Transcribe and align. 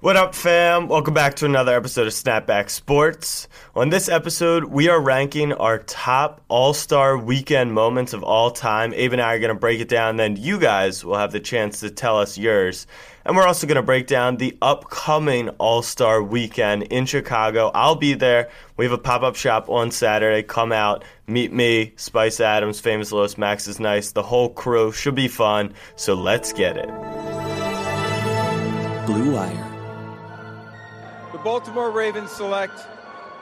What 0.00 0.16
up, 0.16 0.32
fam? 0.32 0.86
Welcome 0.86 1.12
back 1.12 1.34
to 1.36 1.44
another 1.44 1.74
episode 1.74 2.06
of 2.06 2.12
Snapback 2.12 2.70
Sports. 2.70 3.48
On 3.74 3.90
this 3.90 4.08
episode, 4.08 4.66
we 4.66 4.88
are 4.88 5.00
ranking 5.00 5.52
our 5.52 5.78
top 5.78 6.40
All 6.46 6.72
Star 6.72 7.18
weekend 7.18 7.72
moments 7.72 8.12
of 8.12 8.22
all 8.22 8.52
time. 8.52 8.94
Abe 8.94 9.14
and 9.14 9.20
I 9.20 9.34
are 9.34 9.40
going 9.40 9.52
to 9.52 9.58
break 9.58 9.80
it 9.80 9.88
down, 9.88 10.14
then 10.14 10.36
you 10.36 10.60
guys 10.60 11.04
will 11.04 11.18
have 11.18 11.32
the 11.32 11.40
chance 11.40 11.80
to 11.80 11.90
tell 11.90 12.16
us 12.16 12.38
yours. 12.38 12.86
And 13.24 13.36
we're 13.36 13.44
also 13.44 13.66
going 13.66 13.74
to 13.74 13.82
break 13.82 14.06
down 14.06 14.36
the 14.36 14.56
upcoming 14.62 15.48
All 15.58 15.82
Star 15.82 16.22
weekend 16.22 16.84
in 16.84 17.04
Chicago. 17.04 17.72
I'll 17.74 17.96
be 17.96 18.14
there. 18.14 18.50
We 18.76 18.84
have 18.84 18.92
a 18.92 18.98
pop 18.98 19.22
up 19.22 19.34
shop 19.34 19.68
on 19.68 19.90
Saturday. 19.90 20.44
Come 20.44 20.70
out, 20.70 21.02
meet 21.26 21.52
me, 21.52 21.94
Spice 21.96 22.38
Adams, 22.38 22.78
Famous 22.78 23.10
Los, 23.10 23.36
Max 23.36 23.66
is 23.66 23.80
Nice. 23.80 24.12
The 24.12 24.22
whole 24.22 24.50
crew 24.50 24.92
should 24.92 25.16
be 25.16 25.26
fun. 25.26 25.74
So 25.96 26.14
let's 26.14 26.52
get 26.52 26.76
it. 26.76 26.86
Blue 29.04 29.32
Wire. 29.34 29.67
The 31.38 31.44
Baltimore 31.44 31.90
Ravens 31.92 32.32
select 32.32 32.84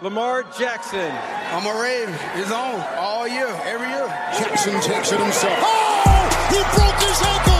Lamar 0.02 0.42
Jackson. 0.58 1.10
I'm 1.50 1.64
a 1.64 1.80
Raven. 1.80 2.14
It's 2.34 2.52
on 2.52 2.78
all 2.98 3.26
year, 3.26 3.48
every 3.64 3.88
year. 3.88 4.06
Jackson 4.38 4.74
takes 4.82 5.12
it 5.12 5.18
himself. 5.18 5.58
Oh! 5.62 6.46
He 6.50 6.60
broke 6.76 7.00
his 7.00 7.22
ankles! 7.22 7.56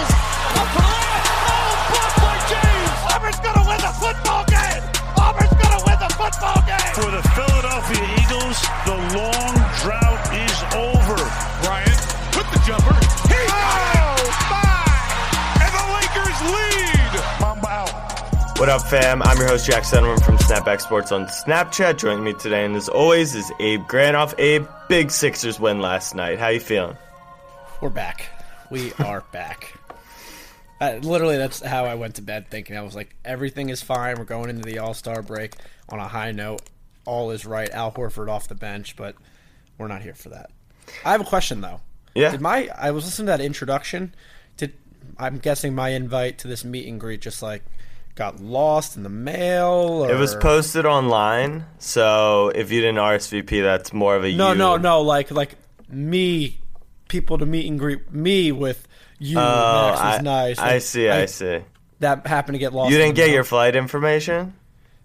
What 18.59 18.71
up, 18.71 18.81
fam? 18.81 19.23
I'm 19.23 19.37
your 19.37 19.49
host, 19.49 19.67
Jack 19.67 19.83
Settleman 19.83 20.25
from 20.25 20.39
Snapback 20.39 20.81
Sports 20.81 21.13
on 21.13 21.27
Snapchat. 21.27 21.99
Joining 21.99 22.25
me 22.25 22.33
today, 22.33 22.65
and 22.65 22.75
as 22.75 22.89
always, 22.89 23.35
is 23.35 23.53
Abe 23.61 23.83
Granoff. 23.83 24.35
Abe, 24.39 24.67
big 24.89 25.11
Sixers 25.11 25.61
win 25.61 25.81
last 25.81 26.15
night. 26.15 26.39
How 26.39 26.49
you 26.49 26.59
feeling? 26.59 26.97
We're 27.83 27.91
back. 27.91 28.31
We 28.71 28.95
are 28.95 29.21
back. 29.33 29.75
Uh, 30.81 30.99
literally, 31.03 31.37
that's 31.37 31.61
how 31.61 31.85
I 31.85 31.97
went 31.97 32.15
to 32.15 32.23
bed 32.23 32.49
thinking. 32.49 32.79
I 32.79 32.81
was 32.81 32.97
like, 32.97 33.15
everything 33.27 33.69
is 33.69 33.83
fine. 33.83 34.17
We're 34.17 34.25
going 34.25 34.49
into 34.49 34.63
the 34.63 34.79
All 34.79 34.95
Star 34.95 35.21
break 35.21 35.55
on 35.91 35.99
a 35.99 36.09
high 36.09 36.33
note. 36.33 36.63
All 37.05 37.33
is 37.33 37.45
right. 37.45 37.69
Al 37.71 37.93
Horford 37.93 38.31
off 38.31 38.49
the 38.49 38.55
bench, 38.55 38.97
but 38.97 39.17
we're 39.77 39.89
not 39.89 40.01
here 40.01 40.15
for 40.15 40.31
that. 40.31 40.51
I 41.05 41.13
have 41.13 41.21
a 41.21 41.25
question 41.25 41.61
though. 41.61 41.83
Yeah. 42.15 42.31
Did 42.31 42.41
my 42.41 42.71
I 42.75 42.91
was 42.93 43.05
listening 43.05 43.27
to 43.27 43.33
that 43.33 43.41
introduction. 43.43 44.15
Did 44.57 44.73
I'm 45.19 45.39
guessing 45.39 45.75
my 45.75 45.91
invite 45.91 46.39
to 46.39 46.49
this 46.49 46.65
meet 46.65 46.89
and 46.89 46.99
greet 46.99 47.21
just 47.21 47.43
like 47.43 47.63
got 48.17 48.41
lost 48.41 48.97
in 48.97 49.05
the 49.05 49.09
mail? 49.09 50.05
Or... 50.05 50.11
It 50.11 50.19
was 50.19 50.35
posted 50.35 50.85
online, 50.85 51.65
so 51.79 52.49
if 52.49 52.73
you 52.73 52.81
didn't 52.81 52.97
RSVP, 52.97 53.63
that's 53.63 53.93
more 53.93 54.17
of 54.17 54.25
a 54.25 54.35
No, 54.35 54.53
you. 54.53 54.59
no, 54.59 54.77
no. 54.77 55.03
Like 55.03 55.31
like 55.31 55.55
me, 55.89 56.59
people 57.09 57.39
to 57.39 57.47
meet 57.47 57.67
and 57.67 57.79
greet 57.79 58.13
me 58.13 58.51
with 58.51 58.89
you. 59.21 59.39
Oh, 59.39 59.43
Max 59.43 60.01
I, 60.01 60.21
nice. 60.23 60.59
I 60.59 60.79
see, 60.79 61.09
I, 61.09 61.27
see. 61.27 61.61
That 62.01 62.27
happened 62.27 62.55
to 62.55 62.59
get 62.59 62.73
lost. 62.73 62.91
You 62.91 62.99
didn't 62.99 63.15
get 63.15 63.27
mail. 63.27 63.35
your 63.35 63.45
flight 63.45 63.77
information? 63.77 64.55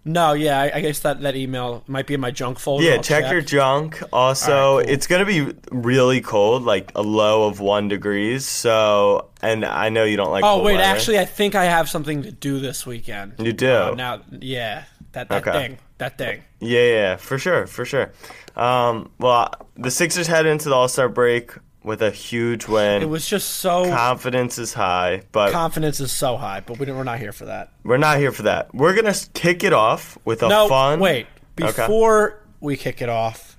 No, 0.04 0.32
yeah, 0.32 0.60
I, 0.60 0.72
I 0.74 0.80
guess 0.80 0.98
that, 1.00 1.20
that 1.20 1.36
email 1.36 1.84
might 1.86 2.08
be 2.08 2.14
in 2.14 2.20
my 2.20 2.32
junk 2.32 2.58
folder. 2.58 2.84
Yeah, 2.84 2.94
I'll 2.94 3.02
check, 3.02 3.30
your 3.30 3.40
junk. 3.40 4.02
Also, 4.12 4.78
right, 4.78 4.84
cool. 4.84 4.92
it's 4.94 5.06
going 5.06 5.24
to 5.24 5.26
be 5.26 5.54
really 5.70 6.20
cold, 6.20 6.64
like 6.64 6.90
a 6.96 7.02
low 7.02 7.46
of 7.46 7.60
one 7.60 7.86
degrees. 7.86 8.44
So, 8.44 9.28
and 9.42 9.64
I 9.64 9.88
know 9.88 10.04
you 10.04 10.16
don't 10.16 10.30
like. 10.30 10.44
Oh 10.44 10.62
wait, 10.62 10.74
weather. 10.76 10.84
actually, 10.84 11.18
I 11.18 11.24
think 11.24 11.54
I 11.54 11.64
have 11.64 11.88
something 11.88 12.22
to 12.22 12.30
do 12.32 12.60
this 12.60 12.86
weekend. 12.86 13.34
You 13.38 13.52
do? 13.52 13.70
Uh, 13.70 13.94
now, 13.96 14.20
yeah, 14.30 14.84
that 15.12 15.28
that 15.28 15.46
Okay. 15.46 15.52
thing, 15.52 15.78
that 15.98 16.16
thing. 16.18 16.42
Yeah, 16.60 16.82
yeah, 16.86 17.16
for 17.16 17.38
sure, 17.38 17.66
for 17.66 17.84
sure. 17.84 18.12
Um, 18.56 19.10
well, 19.18 19.50
the 19.76 19.90
Sixers 19.90 20.26
head 20.26 20.46
into 20.46 20.68
the 20.68 20.74
All 20.74 20.88
Star 20.88 21.08
break 21.08 21.52
with 21.82 22.00
a 22.02 22.10
huge 22.10 22.68
win. 22.68 23.02
It 23.02 23.08
was 23.08 23.26
just 23.28 23.56
so 23.56 23.84
Confidence 23.88 24.58
is 24.58 24.72
high, 24.72 25.22
but 25.32 25.50
confidence 25.52 25.98
is 25.98 26.12
so 26.12 26.36
high, 26.36 26.60
but 26.60 26.78
we 26.78 26.86
we're 26.86 27.02
not 27.02 27.18
here 27.18 27.32
for 27.32 27.46
that. 27.46 27.72
we're 27.82 27.96
not 27.96 28.18
here 28.18 28.30
for 28.30 28.42
that. 28.42 28.72
We're 28.74 28.94
gonna 28.94 29.14
kick 29.34 29.64
it 29.64 29.72
off 29.72 30.16
with 30.24 30.42
a 30.42 30.48
no, 30.48 30.68
fun. 30.68 31.00
wait. 31.00 31.26
Okay. 31.60 31.72
Before 31.72 32.40
we 32.60 32.76
kick 32.76 33.02
it 33.02 33.08
off, 33.08 33.51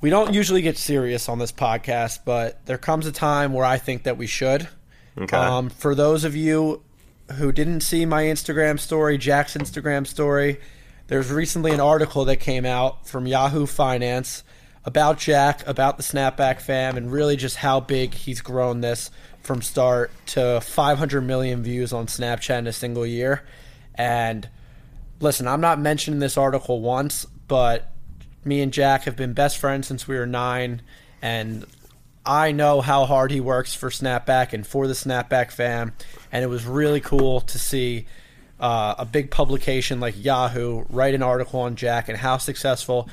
we 0.00 0.10
don't 0.10 0.34
usually 0.34 0.62
get 0.62 0.78
serious 0.78 1.28
on 1.28 1.38
this 1.38 1.52
podcast, 1.52 2.20
but 2.24 2.64
there 2.66 2.78
comes 2.78 3.06
a 3.06 3.12
time 3.12 3.52
where 3.52 3.64
I 3.64 3.78
think 3.78 4.04
that 4.04 4.16
we 4.16 4.26
should. 4.26 4.68
Okay. 5.18 5.36
Um, 5.36 5.70
for 5.70 5.94
those 5.94 6.24
of 6.24 6.34
you 6.34 6.82
who 7.32 7.52
didn't 7.52 7.80
see 7.80 8.06
my 8.06 8.24
Instagram 8.24 8.78
story, 8.78 9.18
Jack's 9.18 9.54
Instagram 9.56 10.06
story, 10.06 10.60
there's 11.08 11.30
recently 11.30 11.72
an 11.72 11.80
article 11.80 12.24
that 12.26 12.36
came 12.36 12.64
out 12.64 13.06
from 13.06 13.26
Yahoo 13.26 13.66
Finance 13.66 14.42
about 14.84 15.18
Jack, 15.18 15.66
about 15.66 15.96
the 15.96 16.02
Snapback 16.02 16.60
fam, 16.60 16.96
and 16.96 17.12
really 17.12 17.36
just 17.36 17.56
how 17.56 17.80
big 17.80 18.14
he's 18.14 18.40
grown 18.40 18.80
this 18.80 19.10
from 19.42 19.60
start 19.60 20.10
to 20.26 20.60
500 20.60 21.20
million 21.20 21.62
views 21.62 21.92
on 21.92 22.06
Snapchat 22.06 22.58
in 22.58 22.66
a 22.66 22.72
single 22.72 23.04
year. 23.04 23.42
And 23.94 24.48
listen, 25.20 25.46
I'm 25.46 25.60
not 25.60 25.78
mentioning 25.78 26.20
this 26.20 26.38
article 26.38 26.80
once, 26.80 27.26
but 27.48 27.92
me 28.44 28.60
and 28.62 28.72
Jack 28.72 29.04
have 29.04 29.16
been 29.16 29.32
best 29.32 29.58
friends 29.58 29.86
since 29.86 30.08
we 30.08 30.16
were 30.16 30.26
nine, 30.26 30.82
and 31.20 31.64
I 32.24 32.52
know 32.52 32.80
how 32.80 33.04
hard 33.04 33.30
he 33.30 33.40
works 33.40 33.74
for 33.74 33.90
Snapback 33.90 34.52
and 34.52 34.66
for 34.66 34.86
the 34.86 34.94
Snapback 34.94 35.50
fam, 35.50 35.92
and 36.30 36.44
it 36.44 36.48
was 36.48 36.64
really 36.64 37.00
cool 37.00 37.40
to 37.42 37.58
see 37.58 38.06
uh, 38.58 38.94
a 38.98 39.04
big 39.04 39.30
publication 39.30 40.00
like 40.00 40.22
Yahoo 40.22 40.84
write 40.90 41.14
an 41.14 41.22
article 41.22 41.60
on 41.60 41.76
Jack 41.76 42.08
and 42.08 42.18
how 42.18 42.36
successful 42.36 43.08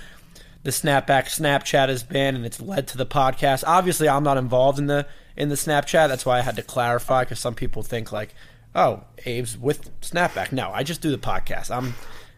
the 0.64 0.72
Snapback 0.72 1.26
Snapchat 1.28 1.88
has 1.88 2.04
been, 2.04 2.36
and 2.36 2.46
it's 2.46 2.60
led 2.60 2.88
to 2.90 2.98
the 2.98 3.06
podcast. 3.06 3.64
Obviously, 3.66 4.10
I'm 4.10 4.24
not 4.24 4.38
involved 4.38 4.80
in 4.80 4.88
the 4.88 5.08
in 5.38 5.50
the 5.50 5.56
Snapchat. 5.56 6.10
That's 6.10 6.26
why 6.26 6.40
I 6.40 6.42
had 6.42 6.58
to 6.58 6.64
clarify 6.64 7.24
because 7.24 7.40
some 7.40 7.56
people 7.56 7.84
think 7.84 8.12
like, 8.12 8.36
"Oh, 8.76 9.04
Abe's 9.26 9.58
with 9.58 9.90
Snapback." 10.02 10.52
No, 10.52 10.72
I 10.74 10.84
just 10.84 11.02
do 11.02 11.10
the 11.10 11.18
podcast. 11.18 11.74
I'm 11.74 11.96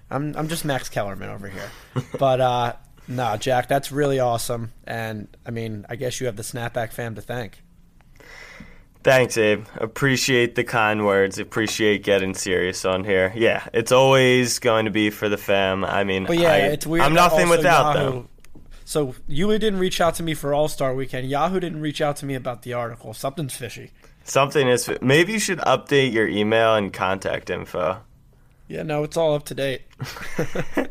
I'm 0.09 0.36
I'm 0.36 0.47
just 0.47 0.66
Max 0.66 0.90
Kellerman 0.90 1.30
over 1.30 1.47
here. 1.47 1.70
but 2.20 2.42
uh, 2.42 2.74
no, 3.08 3.38
Jack, 3.38 3.68
that's 3.68 3.92
really 3.92 4.20
awesome, 4.20 4.72
and 4.86 5.28
I 5.46 5.52
mean, 5.52 5.86
I 5.90 5.96
guess 5.96 6.20
you 6.20 6.28
have 6.28 6.36
the 6.36 6.44
Snapback 6.44 6.92
fam 6.92 7.16
to 7.16 7.22
thank. 7.22 7.64
Thanks, 9.02 9.38
Abe. 9.38 9.66
Appreciate 9.78 10.56
the 10.56 10.64
kind 10.66 11.06
words. 11.06 11.40
Appreciate 11.40 12.03
getting 12.03 12.34
serious 12.34 12.84
on 12.84 13.06
here. 13.06 13.31
Yeah, 13.34 13.66
it's 13.74 13.94
always 13.94 14.59
going 14.59 14.86
to 14.86 14.92
be 14.92 15.09
for 15.09 15.30
the 15.30 15.38
fam. 15.38 15.86
I 15.86 16.03
mean, 16.03 16.25
But 16.25 16.38
yeah, 16.38 16.52
I, 16.52 16.58
it's 16.58 16.86
weird. 16.86 17.06
I'm 17.06 17.14
nothing 17.14 17.48
without 17.48 17.96
Yahoo, 17.96 18.12
them. 18.12 18.30
So 18.84 19.16
you 19.28 19.48
didn't 19.58 19.80
reach 19.80 20.02
out 20.02 20.16
to 20.16 20.24
me 20.24 20.34
for 20.34 20.53
All 20.53 20.68
Star 20.68 20.94
Weekend. 20.94 21.30
Yahoo 21.30 21.62
didn't 21.62 21.80
reach 21.80 22.02
out 22.02 22.18
to 22.18 22.25
me 22.25 22.36
about 22.36 22.64
the 22.64 22.74
article. 22.74 23.14
Something's 23.14 23.56
fishy. 23.56 23.92
Something 24.25 24.68
is. 24.68 24.92
Maybe 25.02 25.34
you 25.34 25.40
should 25.40 25.59
update 25.59 26.12
your 26.12 26.28
email 26.28 26.75
and 26.75 26.92
contact 26.92 27.50
info. 27.50 28.02
Yeah, 28.69 28.84
no, 28.84 29.04
it's 29.04 29.18
all 29.18 29.33
up 29.33 29.45
to 29.45 29.56
date. 29.56 29.81
All 30.38 30.86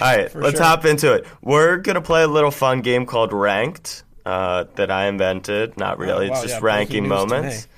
right, 0.00 0.32
let's 0.34 0.58
sure. 0.58 0.66
hop 0.66 0.84
into 0.84 1.14
it. 1.14 1.26
We're 1.40 1.78
gonna 1.78 2.02
play 2.02 2.22
a 2.22 2.28
little 2.28 2.50
fun 2.50 2.82
game 2.82 3.06
called 3.06 3.32
Ranked 3.32 4.04
uh, 4.26 4.64
that 4.74 4.90
I 4.90 5.06
invented. 5.06 5.78
Not 5.78 5.98
really, 5.98 6.26
Oh, 6.26 6.30
wow, 6.30 6.34
it's 6.34 6.42
just 6.42 6.60
yeah, 6.60 6.66
ranking 6.66 7.08
moments. 7.08 7.68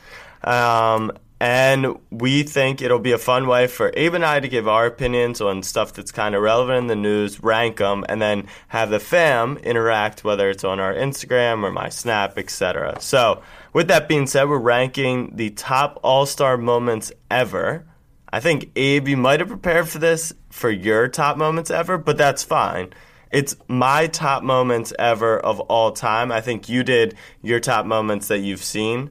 Um, 0.42 1.12
and 1.40 1.96
we 2.10 2.42
think 2.42 2.82
it'll 2.82 2.98
be 2.98 3.12
a 3.12 3.18
fun 3.18 3.46
way 3.46 3.68
for 3.68 3.92
Abe 3.96 4.14
and 4.14 4.24
I 4.24 4.40
to 4.40 4.48
give 4.48 4.66
our 4.66 4.86
opinions 4.86 5.40
on 5.40 5.62
stuff 5.62 5.92
that's 5.92 6.10
kind 6.10 6.34
of 6.34 6.42
relevant 6.42 6.78
in 6.78 6.86
the 6.88 6.96
news, 6.96 7.40
rank 7.40 7.76
them, 7.76 8.04
and 8.08 8.20
then 8.20 8.48
have 8.68 8.90
the 8.90 8.98
fam 8.98 9.56
interact, 9.58 10.24
whether 10.24 10.50
it's 10.50 10.64
on 10.64 10.80
our 10.80 10.92
Instagram 10.92 11.62
or 11.62 11.70
my 11.70 11.90
Snap, 11.90 12.38
etc. 12.38 12.96
So, 13.00 13.42
with 13.72 13.86
that 13.86 14.08
being 14.08 14.26
said, 14.26 14.48
we're 14.48 14.58
ranking 14.58 15.36
the 15.36 15.50
top 15.50 16.00
All 16.02 16.26
Star 16.26 16.56
moments 16.56 17.12
ever. 17.30 17.86
I 18.32 18.40
think 18.40 18.70
Abe, 18.76 19.08
you 19.08 19.16
might 19.16 19.40
have 19.40 19.48
prepared 19.48 19.88
for 19.88 19.98
this 19.98 20.32
for 20.50 20.70
your 20.70 21.08
top 21.08 21.36
moments 21.36 21.70
ever, 21.70 21.96
but 21.98 22.16
that's 22.18 22.44
fine. 22.44 22.92
It's 23.30 23.56
my 23.68 24.06
top 24.06 24.42
moments 24.42 24.92
ever 24.98 25.38
of 25.38 25.60
all 25.60 25.92
time. 25.92 26.30
I 26.32 26.40
think 26.40 26.68
you 26.68 26.82
did 26.82 27.14
your 27.42 27.60
top 27.60 27.86
moments 27.86 28.28
that 28.28 28.38
you've 28.40 28.62
seen. 28.64 29.10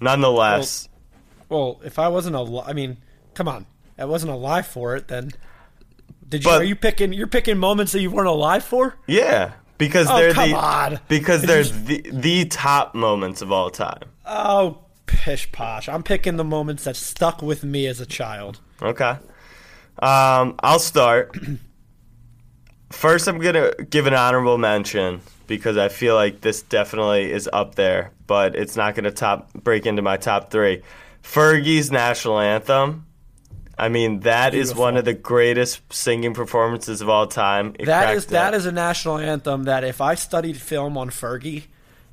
Nonetheless, 0.00 0.88
Well, 1.48 1.80
if 1.84 1.98
I 1.98 2.08
wasn't 2.08 2.36
a, 2.36 2.42
li- 2.42 2.64
I 2.66 2.72
mean, 2.72 2.96
come 3.34 3.46
on. 3.48 3.66
I 3.98 4.04
wasn't 4.04 4.32
alive 4.32 4.66
for 4.66 4.96
it. 4.96 5.08
Then 5.08 5.30
did 6.28 6.44
you? 6.44 6.50
But- 6.50 6.60
are 6.62 6.64
you 6.64 6.74
picking? 6.76 7.12
You're 7.12 7.26
picking 7.28 7.58
moments 7.58 7.92
that 7.92 8.00
you 8.00 8.10
weren't 8.10 8.26
alive 8.28 8.64
for? 8.64 8.96
Yeah, 9.06 9.52
because 9.78 10.08
Oh, 10.10 10.16
they're 10.16 10.32
the 10.32 10.54
on. 10.56 10.98
because 11.08 11.42
they're 11.46 11.62
the 11.62 12.04
the 12.12 12.44
top 12.46 12.94
moments 12.94 13.42
of 13.42 13.52
all 13.52 13.70
time. 13.70 14.02
Oh, 14.26 14.78
pish 15.06 15.50
posh! 15.52 15.88
I'm 15.88 16.02
picking 16.02 16.36
the 16.36 16.44
moments 16.44 16.84
that 16.84 16.96
stuck 16.96 17.42
with 17.42 17.64
me 17.64 17.86
as 17.86 18.00
a 18.00 18.06
child. 18.06 18.60
Okay. 18.80 19.16
Um, 19.98 20.54
I'll 20.60 20.78
start. 20.78 21.36
First, 22.90 23.26
I'm 23.26 23.38
gonna 23.38 23.72
give 23.88 24.06
an 24.06 24.14
honorable 24.14 24.58
mention 24.58 25.20
because 25.46 25.76
I 25.78 25.88
feel 25.88 26.14
like 26.14 26.40
this 26.42 26.62
definitely 26.62 27.30
is 27.32 27.48
up 27.52 27.74
there, 27.74 28.12
but 28.26 28.54
it's 28.54 28.76
not 28.76 28.94
gonna 28.94 29.10
top 29.10 29.52
break 29.54 29.86
into 29.86 30.02
my 30.02 30.16
top 30.16 30.50
three. 30.50 30.82
Fergie's 31.22 31.90
national 31.90 32.38
anthem. 32.40 33.06
I 33.78 33.88
mean, 33.88 34.20
that 34.20 34.54
is 34.54 34.68
Beautiful. 34.68 34.82
one 34.82 34.96
of 34.98 35.04
the 35.06 35.14
greatest 35.14 35.80
singing 35.92 36.34
performances 36.34 37.00
of 37.00 37.08
all 37.08 37.26
time. 37.26 37.74
It 37.78 37.86
That 37.86 38.14
is 38.14 38.30
up. 38.32 38.54
is 38.54 38.66
a 38.66 38.72
national 38.72 39.18
anthem 39.18 39.64
that 39.64 39.82
if 39.82 40.00
I 40.00 40.14
studied 40.14 40.58
film 40.58 40.98
on 40.98 41.08
Fergie 41.10 41.64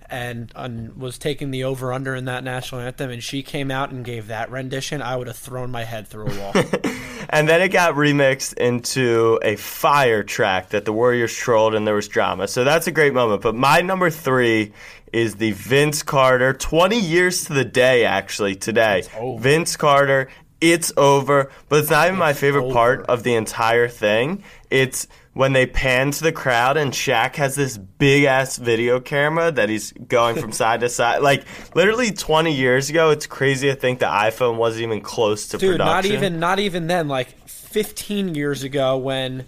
and, 0.10 0.52
and 0.56 0.98
was 0.98 1.18
taking 1.18 1.52
the 1.52 1.64
over 1.64 1.94
under 1.94 2.16
in 2.16 2.26
that 2.26 2.44
national 2.44 2.82
anthem 2.82 3.10
and 3.10 3.24
she 3.24 3.44
came 3.44 3.72
out 3.72 3.92
and 3.92 4.04
gave 4.04 4.28
that 4.28 4.50
rendition, 4.52 5.02
I 5.02 5.16
would 5.16 5.28
have 5.28 5.38
thrown 5.38 5.72
my 5.72 5.84
head 5.84 6.08
through 6.08 6.28
a 6.28 6.40
wall. 6.40 6.54
And 7.32 7.48
then 7.48 7.62
it 7.62 7.70
got 7.70 7.94
remixed 7.94 8.58
into 8.58 9.40
a 9.44 9.56
fire 9.56 10.24
track 10.24 10.70
that 10.70 10.86
the 10.86 10.92
Warriors 10.92 11.34
trolled 11.34 11.76
and 11.76 11.86
there 11.86 11.94
was 11.94 12.08
drama. 12.08 12.48
So 12.48 12.64
that's 12.64 12.88
a 12.88 12.92
great 12.92 13.14
moment. 13.14 13.44
But 13.44 13.54
my 13.54 13.82
number 13.82 14.10
three 14.10 14.74
is 15.14 15.36
the 15.36 15.52
Vince 15.52 16.02
Carter, 16.02 16.54
20 16.54 17.00
years 17.00 17.46
to 17.46 17.54
the 17.54 17.66
day, 17.66 18.04
actually, 18.04 18.56
today. 18.56 19.04
Vince 19.38 19.78
Carter, 19.78 20.30
it's 20.60 20.92
over. 20.98 21.52
But 21.70 21.82
it's 21.82 21.92
not 21.92 22.08
even 22.08 22.18
my 22.18 22.34
favorite 22.34 22.74
part 22.74 23.06
of 23.06 23.22
the 23.22 23.36
entire 23.36 23.88
thing. 23.88 24.44
It's 24.72 25.08
when 25.40 25.54
they 25.54 25.66
pan 25.66 26.12
to 26.12 26.22
the 26.22 26.34
crowd 26.34 26.76
and 26.76 26.92
Shaq 26.92 27.38
has 27.38 27.56
this 27.56 27.78
big 27.78 28.26
ass 28.26 28.58
video 28.58 29.00
camera 29.00 29.50
that 29.54 29.70
he's 29.70 29.94
going 29.94 30.36
from 30.36 30.52
side 30.62 30.82
to 30.82 30.90
side. 30.90 31.22
Like, 31.22 31.46
literally 31.74 32.12
20 32.12 32.54
years 32.54 32.90
ago, 32.90 33.12
it's 33.12 33.26
crazy 33.26 33.70
to 33.70 33.76
think 33.76 34.00
the 34.00 34.06
iPhone 34.08 34.58
wasn't 34.58 34.84
even 34.84 35.00
close 35.00 35.48
to 35.48 35.58
Dude, 35.58 35.78
not 35.78 36.04
even 36.04 36.42
not 36.42 36.60
even 36.60 36.88
then. 36.88 37.08
Like 37.08 37.48
15 37.48 38.36
years 38.36 38.64
ago, 38.64 38.98
when 38.98 39.46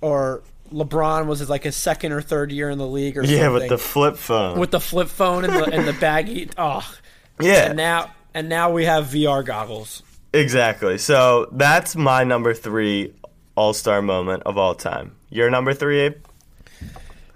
or 0.00 0.40
LeBron 0.72 1.26
was 1.26 1.40
his, 1.40 1.50
like 1.50 1.64
his 1.64 1.74
second 1.74 2.12
or 2.12 2.20
third 2.20 2.52
year 2.52 2.70
in 2.70 2.78
the 2.78 2.86
league, 2.86 3.18
or 3.18 3.24
Yeah, 3.24 3.46
something, 3.46 3.54
with 3.54 3.68
the 3.70 3.78
flip 3.78 4.16
phone. 4.16 4.60
with 4.60 4.70
the 4.70 4.78
flip 4.78 5.08
phone 5.08 5.44
and 5.44 5.52
the 5.52 5.64
and 5.64 5.88
the 5.88 5.94
baggy. 5.94 6.48
Oh, 6.56 6.88
yeah, 7.40 7.70
and 7.70 7.76
now 7.76 8.12
and 8.34 8.48
now 8.48 8.70
we 8.70 8.84
have 8.84 9.06
VR 9.06 9.44
goggles. 9.44 10.00
exactly. 10.32 10.96
So 10.96 11.48
that's 11.50 11.96
my 11.96 12.22
number 12.22 12.54
three 12.54 13.14
All 13.58 13.74
Star 13.74 14.00
moment 14.00 14.44
of 14.46 14.56
all 14.56 14.76
time. 14.76 15.16
Your 15.30 15.50
number 15.50 15.74
three, 15.74 15.98
Abe? 15.98 16.14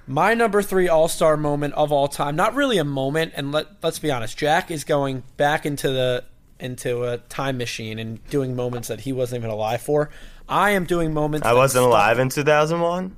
My 0.07 0.35
number 0.35 0.63
three 0.63 0.89
All 0.89 1.09
Star 1.09 1.37
moment 1.37 1.75
of 1.75 1.91
all 1.91 2.07
time. 2.07 2.37
Not 2.37 2.55
really 2.55 2.79
a 2.79 2.85
moment, 2.85 3.33
and 3.35 3.51
let 3.51 3.67
let's 3.83 3.99
be 3.99 4.09
honest. 4.09 4.39
Jack 4.39 4.71
is 4.71 4.85
going 4.85 5.25
back 5.37 5.67
into 5.67 5.89
the 5.91 6.23
into 6.61 7.03
a 7.03 7.19
time 7.19 7.59
machine 7.59 7.99
and 7.99 8.25
doing 8.31 8.55
moments 8.55 8.87
that 8.87 9.01
he 9.01 9.13
wasn't 9.13 9.41
even 9.41 9.51
alive 9.51 9.83
for. 9.83 10.11
I 10.49 10.71
am 10.71 10.85
doing 10.85 11.13
moments. 11.13 11.45
I 11.45 11.55
wasn't 11.55 11.87
alive 11.87 12.21
in 12.21 12.29
2001. 12.29 13.17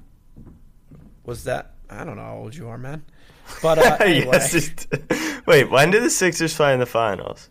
Was 1.24 1.44
that? 1.44 1.74
I 1.90 2.04
don't 2.04 2.16
know 2.16 2.22
how 2.22 2.38
old 2.38 2.54
you 2.54 2.68
are, 2.68 2.78
man. 2.78 3.04
But 3.60 3.80
uh, 3.80 3.98
anyway, 4.00 4.30
yes. 4.32 4.54
It, 4.54 5.42
wait, 5.46 5.70
when 5.70 5.90
did 5.90 6.02
the 6.02 6.08
Sixers 6.08 6.54
play 6.54 6.72
in 6.72 6.80
the 6.80 6.86
finals? 6.86 7.50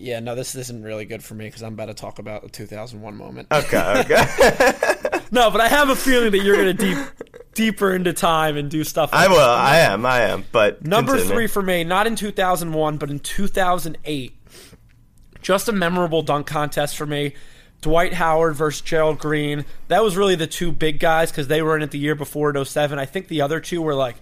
Yeah, 0.00 0.20
no, 0.20 0.34
this 0.34 0.54
isn't 0.54 0.82
really 0.82 1.04
good 1.04 1.22
for 1.22 1.34
me 1.34 1.46
because 1.46 1.62
I'm 1.62 1.74
about 1.74 1.86
to 1.86 1.94
talk 1.94 2.18
about 2.18 2.42
the 2.42 2.48
2001 2.48 3.16
moment. 3.16 3.48
Okay, 3.52 3.78
okay. 4.06 4.72
No, 5.32 5.48
but 5.50 5.60
I 5.60 5.68
have 5.68 5.90
a 5.90 5.94
feeling 5.96 6.32
that 6.32 6.40
you're 6.40 6.56
going 6.56 6.76
to 6.76 6.84
deep 6.84 6.98
deeper 7.54 7.94
into 7.94 8.12
time 8.12 8.56
and 8.56 8.68
do 8.68 8.82
stuff. 8.82 9.10
I 9.12 9.28
will. 9.28 9.36
that. 9.36 9.42
I 9.46 9.78
am. 9.78 10.04
I 10.04 10.22
am. 10.22 10.44
But 10.50 10.84
Number 10.84 11.12
continue. 11.12 11.34
three 11.34 11.46
for 11.46 11.62
me, 11.62 11.84
not 11.84 12.08
in 12.08 12.16
2001, 12.16 12.96
but 12.96 13.10
in 13.10 13.20
2008. 13.20 14.36
Just 15.40 15.68
a 15.68 15.72
memorable 15.72 16.22
dunk 16.22 16.46
contest 16.48 16.96
for 16.96 17.06
me. 17.06 17.34
Dwight 17.80 18.12
Howard 18.14 18.56
versus 18.56 18.80
Gerald 18.82 19.18
Green. 19.20 19.64
That 19.88 20.02
was 20.02 20.16
really 20.16 20.34
the 20.34 20.46
two 20.48 20.72
big 20.72 20.98
guys 20.98 21.30
because 21.30 21.46
they 21.48 21.62
were 21.62 21.76
in 21.76 21.82
it 21.82 21.92
the 21.92 21.98
year 21.98 22.14
before 22.16 22.56
at 22.56 22.66
07. 22.66 22.98
I 22.98 23.06
think 23.06 23.28
the 23.28 23.40
other 23.40 23.60
two 23.60 23.80
were 23.80 23.94
like 23.94 24.16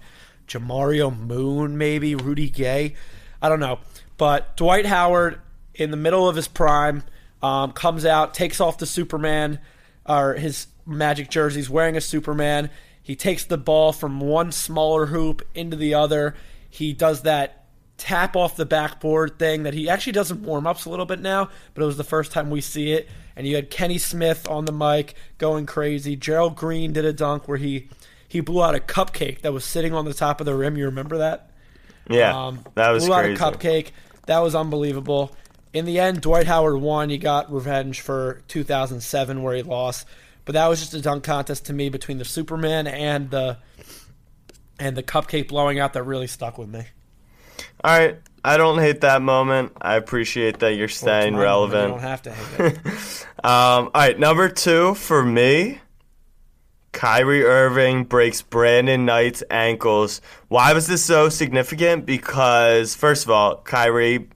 Jamario 0.46 1.16
Moon, 1.16 1.78
maybe 1.78 2.14
Rudy 2.14 2.50
Gay. 2.50 2.94
I 3.40 3.48
don't 3.48 3.60
know. 3.60 3.80
But 4.16 4.56
Dwight 4.56 4.86
Howard, 4.86 5.40
in 5.78 5.90
the 5.90 5.96
middle 5.96 6.28
of 6.28 6.36
his 6.36 6.48
prime, 6.48 7.02
um, 7.42 7.72
comes 7.72 8.04
out, 8.04 8.34
takes 8.34 8.60
off 8.60 8.76
the 8.78 8.86
Superman 8.86 9.60
or 10.04 10.34
his 10.34 10.66
Magic 10.84 11.30
jerseys, 11.30 11.70
wearing 11.70 11.96
a 11.96 12.00
Superman. 12.00 12.68
He 13.02 13.14
takes 13.16 13.44
the 13.44 13.56
ball 13.58 13.92
from 13.92 14.20
one 14.20 14.52
smaller 14.52 15.06
hoop 15.06 15.46
into 15.54 15.76
the 15.76 15.94
other. 15.94 16.34
He 16.68 16.92
does 16.92 17.22
that 17.22 17.64
tap 17.96 18.36
off 18.36 18.56
the 18.56 18.64
backboard 18.66 19.38
thing 19.38 19.64
that 19.64 19.74
he 19.74 19.88
actually 19.88 20.12
does 20.12 20.30
in 20.30 20.42
warm 20.42 20.66
ups 20.66 20.84
a 20.84 20.90
little 20.90 21.04
bit 21.06 21.20
now, 21.20 21.50
but 21.74 21.82
it 21.82 21.86
was 21.86 21.96
the 21.96 22.04
first 22.04 22.32
time 22.32 22.48
we 22.50 22.60
see 22.60 22.92
it. 22.92 23.08
And 23.36 23.46
you 23.46 23.54
had 23.56 23.70
Kenny 23.70 23.98
Smith 23.98 24.48
on 24.48 24.64
the 24.64 24.72
mic 24.72 25.14
going 25.38 25.66
crazy. 25.66 26.16
Gerald 26.16 26.56
Green 26.56 26.92
did 26.92 27.04
a 27.04 27.12
dunk 27.12 27.46
where 27.48 27.58
he 27.58 27.88
he 28.26 28.40
blew 28.40 28.62
out 28.62 28.74
a 28.74 28.78
cupcake 28.80 29.40
that 29.42 29.52
was 29.52 29.64
sitting 29.64 29.94
on 29.94 30.04
the 30.04 30.12
top 30.14 30.40
of 30.40 30.44
the 30.46 30.54
rim. 30.54 30.76
You 30.76 30.86
remember 30.86 31.18
that? 31.18 31.50
Yeah, 32.10 32.46
Um, 32.46 32.64
that 32.74 32.90
was 32.90 33.04
blew 33.06 33.14
crazy. 33.14 33.40
out 33.42 33.54
a 33.54 33.58
cupcake. 33.58 33.88
That 34.26 34.38
was 34.40 34.54
unbelievable. 34.54 35.34
In 35.78 35.84
the 35.84 36.00
end, 36.00 36.20
Dwight 36.20 36.46
Howard 36.46 36.80
won. 36.80 37.08
He 37.08 37.18
got 37.18 37.52
revenge 37.52 38.00
for 38.00 38.42
2007 38.48 39.42
where 39.42 39.54
he 39.54 39.62
lost. 39.62 40.06
But 40.44 40.54
that 40.54 40.66
was 40.66 40.80
just 40.80 40.92
a 40.94 41.00
dunk 41.00 41.22
contest 41.22 41.66
to 41.66 41.72
me 41.72 41.88
between 41.88 42.18
the 42.18 42.24
Superman 42.24 42.86
and 42.86 43.30
the 43.30 43.58
and 44.80 44.96
the 44.96 45.02
cupcake 45.02 45.48
blowing 45.48 45.78
out 45.78 45.92
that 45.92 46.02
really 46.02 46.26
stuck 46.26 46.58
with 46.58 46.68
me. 46.68 46.84
All 47.84 47.96
right. 47.96 48.18
I 48.44 48.56
don't 48.56 48.78
hate 48.78 49.02
that 49.02 49.22
moment. 49.22 49.72
I 49.80 49.94
appreciate 49.96 50.60
that 50.60 50.74
you're 50.74 50.88
staying 50.88 51.34
moment. 51.34 51.42
relevant. 51.42 51.82
You 51.82 51.88
don't 51.88 52.00
have 52.00 52.22
to 52.22 52.32
hate 52.32 52.78
it. 52.84 53.26
Um, 53.38 53.84
all 53.84 53.90
right, 53.94 54.18
number 54.18 54.48
two 54.48 54.94
for 54.94 55.24
me, 55.24 55.80
Kyrie 56.90 57.44
Irving 57.44 58.02
breaks 58.02 58.42
Brandon 58.42 59.04
Knight's 59.04 59.44
ankles. 59.48 60.20
Why 60.48 60.72
was 60.72 60.88
this 60.88 61.04
so 61.04 61.28
significant? 61.28 62.04
Because 62.04 62.96
first 62.96 63.24
of 63.24 63.30
all, 63.30 63.58
Kyrie 63.58 64.28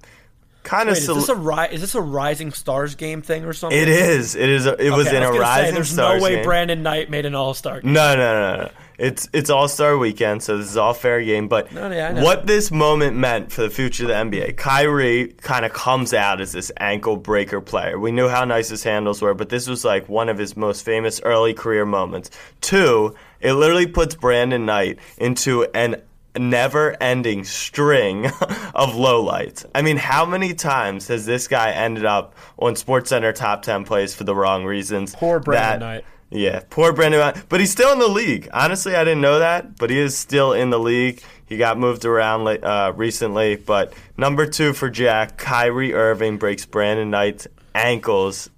kind 0.62 0.88
of 0.88 0.94
Wait, 0.94 1.02
is 1.02 1.06
this 1.06 1.28
a 1.28 1.34
ri- 1.34 1.68
is 1.72 1.80
this 1.80 1.94
a 1.94 2.00
Rising 2.00 2.52
Stars 2.52 2.94
game 2.94 3.22
thing 3.22 3.44
or 3.44 3.52
something? 3.52 3.78
it 3.78 3.88
is. 3.88 4.34
It 4.34 4.48
is. 4.48 4.66
A, 4.66 4.74
it 4.84 4.90
was 4.90 5.06
Okay, 5.08 5.16
in 5.16 5.22
I 5.22 5.26
a 5.26 5.30
was 5.30 5.38
gonna 5.38 5.46
say, 5.54 5.60
Rising 5.60 5.74
There's 5.74 5.90
Stars 5.90 6.20
no 6.20 6.24
way 6.24 6.34
game. 6.36 6.44
Brandon 6.44 6.82
Knight 6.82 7.10
made 7.10 7.26
an 7.26 7.34
All 7.34 7.54
Star. 7.54 7.80
Game. 7.80 7.92
No, 7.92 8.14
no, 8.14 8.56
no, 8.56 8.62
no. 8.64 8.70
It's 8.98 9.28
it's 9.32 9.50
All 9.50 9.66
Star 9.68 9.96
Weekend, 9.98 10.42
so 10.42 10.58
this 10.58 10.68
is 10.68 10.76
all 10.76 10.94
fair 10.94 11.20
game. 11.24 11.48
But 11.48 11.72
No, 11.72 11.90
yeah, 11.90 12.22
what 12.22 12.46
this 12.46 12.70
moment 12.70 13.16
meant 13.16 13.50
for 13.50 13.62
the 13.62 13.70
future 13.70 14.04
of 14.04 14.08
the 14.08 14.14
NBA, 14.14 14.56
Kyrie 14.56 15.28
kind 15.40 15.64
of 15.64 15.72
comes 15.72 16.14
out 16.14 16.40
as 16.40 16.52
this 16.52 16.70
ankle 16.78 17.16
breaker 17.16 17.60
player. 17.60 17.98
We 17.98 18.12
knew 18.12 18.28
how 18.28 18.44
nice 18.44 18.68
his 18.68 18.84
handles 18.84 19.20
were, 19.20 19.34
but 19.34 19.48
this 19.48 19.66
was 19.66 19.84
like 19.84 20.08
one 20.08 20.28
of 20.28 20.38
his 20.38 20.56
most 20.56 20.84
famous 20.84 21.20
early 21.24 21.52
career 21.54 21.84
moments. 21.84 22.30
Two, 22.60 23.16
it 23.40 23.54
literally 23.54 23.86
puts 23.86 24.14
Brandon 24.14 24.66
Knight 24.66 24.98
into 25.18 25.64
an 25.74 25.96
never-ending 26.38 27.44
string 27.44 28.26
of 28.74 28.90
lowlights. 28.94 29.64
I 29.74 29.82
mean, 29.82 29.96
how 29.96 30.24
many 30.24 30.54
times 30.54 31.08
has 31.08 31.26
this 31.26 31.48
guy 31.48 31.70
ended 31.72 32.04
up 32.04 32.34
on 32.58 32.74
SportsCenter 32.74 33.34
top 33.34 33.62
ten 33.62 33.84
plays 33.84 34.14
for 34.14 34.24
the 34.24 34.34
wrong 34.34 34.64
reasons? 34.64 35.14
Poor 35.14 35.40
Brandon 35.40 35.80
That- 35.80 35.86
Knight. 35.86 36.04
yeah, 36.30 36.60
poor 36.70 36.92
Brandon, 36.92 37.20
Knight. 37.20 37.44
but 37.48 37.60
he's 37.60 37.70
still 37.70 37.92
in 37.92 37.98
the 37.98 38.08
league. 38.08 38.48
Honestly, 38.52 38.94
I 38.94 39.04
didn't 39.04 39.20
know 39.20 39.38
that, 39.40 39.76
but 39.76 39.90
he 39.90 39.98
is 39.98 40.16
still 40.16 40.52
in 40.52 40.70
the 40.70 40.78
league. 40.78 41.22
He 41.46 41.58
got 41.58 41.78
moved 41.78 42.04
around 42.06 42.46
uh, 42.48 42.92
recently, 42.96 43.56
but 43.56 43.92
number 44.16 44.46
two 44.46 44.72
for 44.72 44.88
Jack, 44.88 45.36
Kyrie 45.36 45.92
Irving 45.92 46.38
breaks 46.38 46.64
Brandon 46.64 47.10
Knight's 47.10 47.46
ankles 47.74 48.48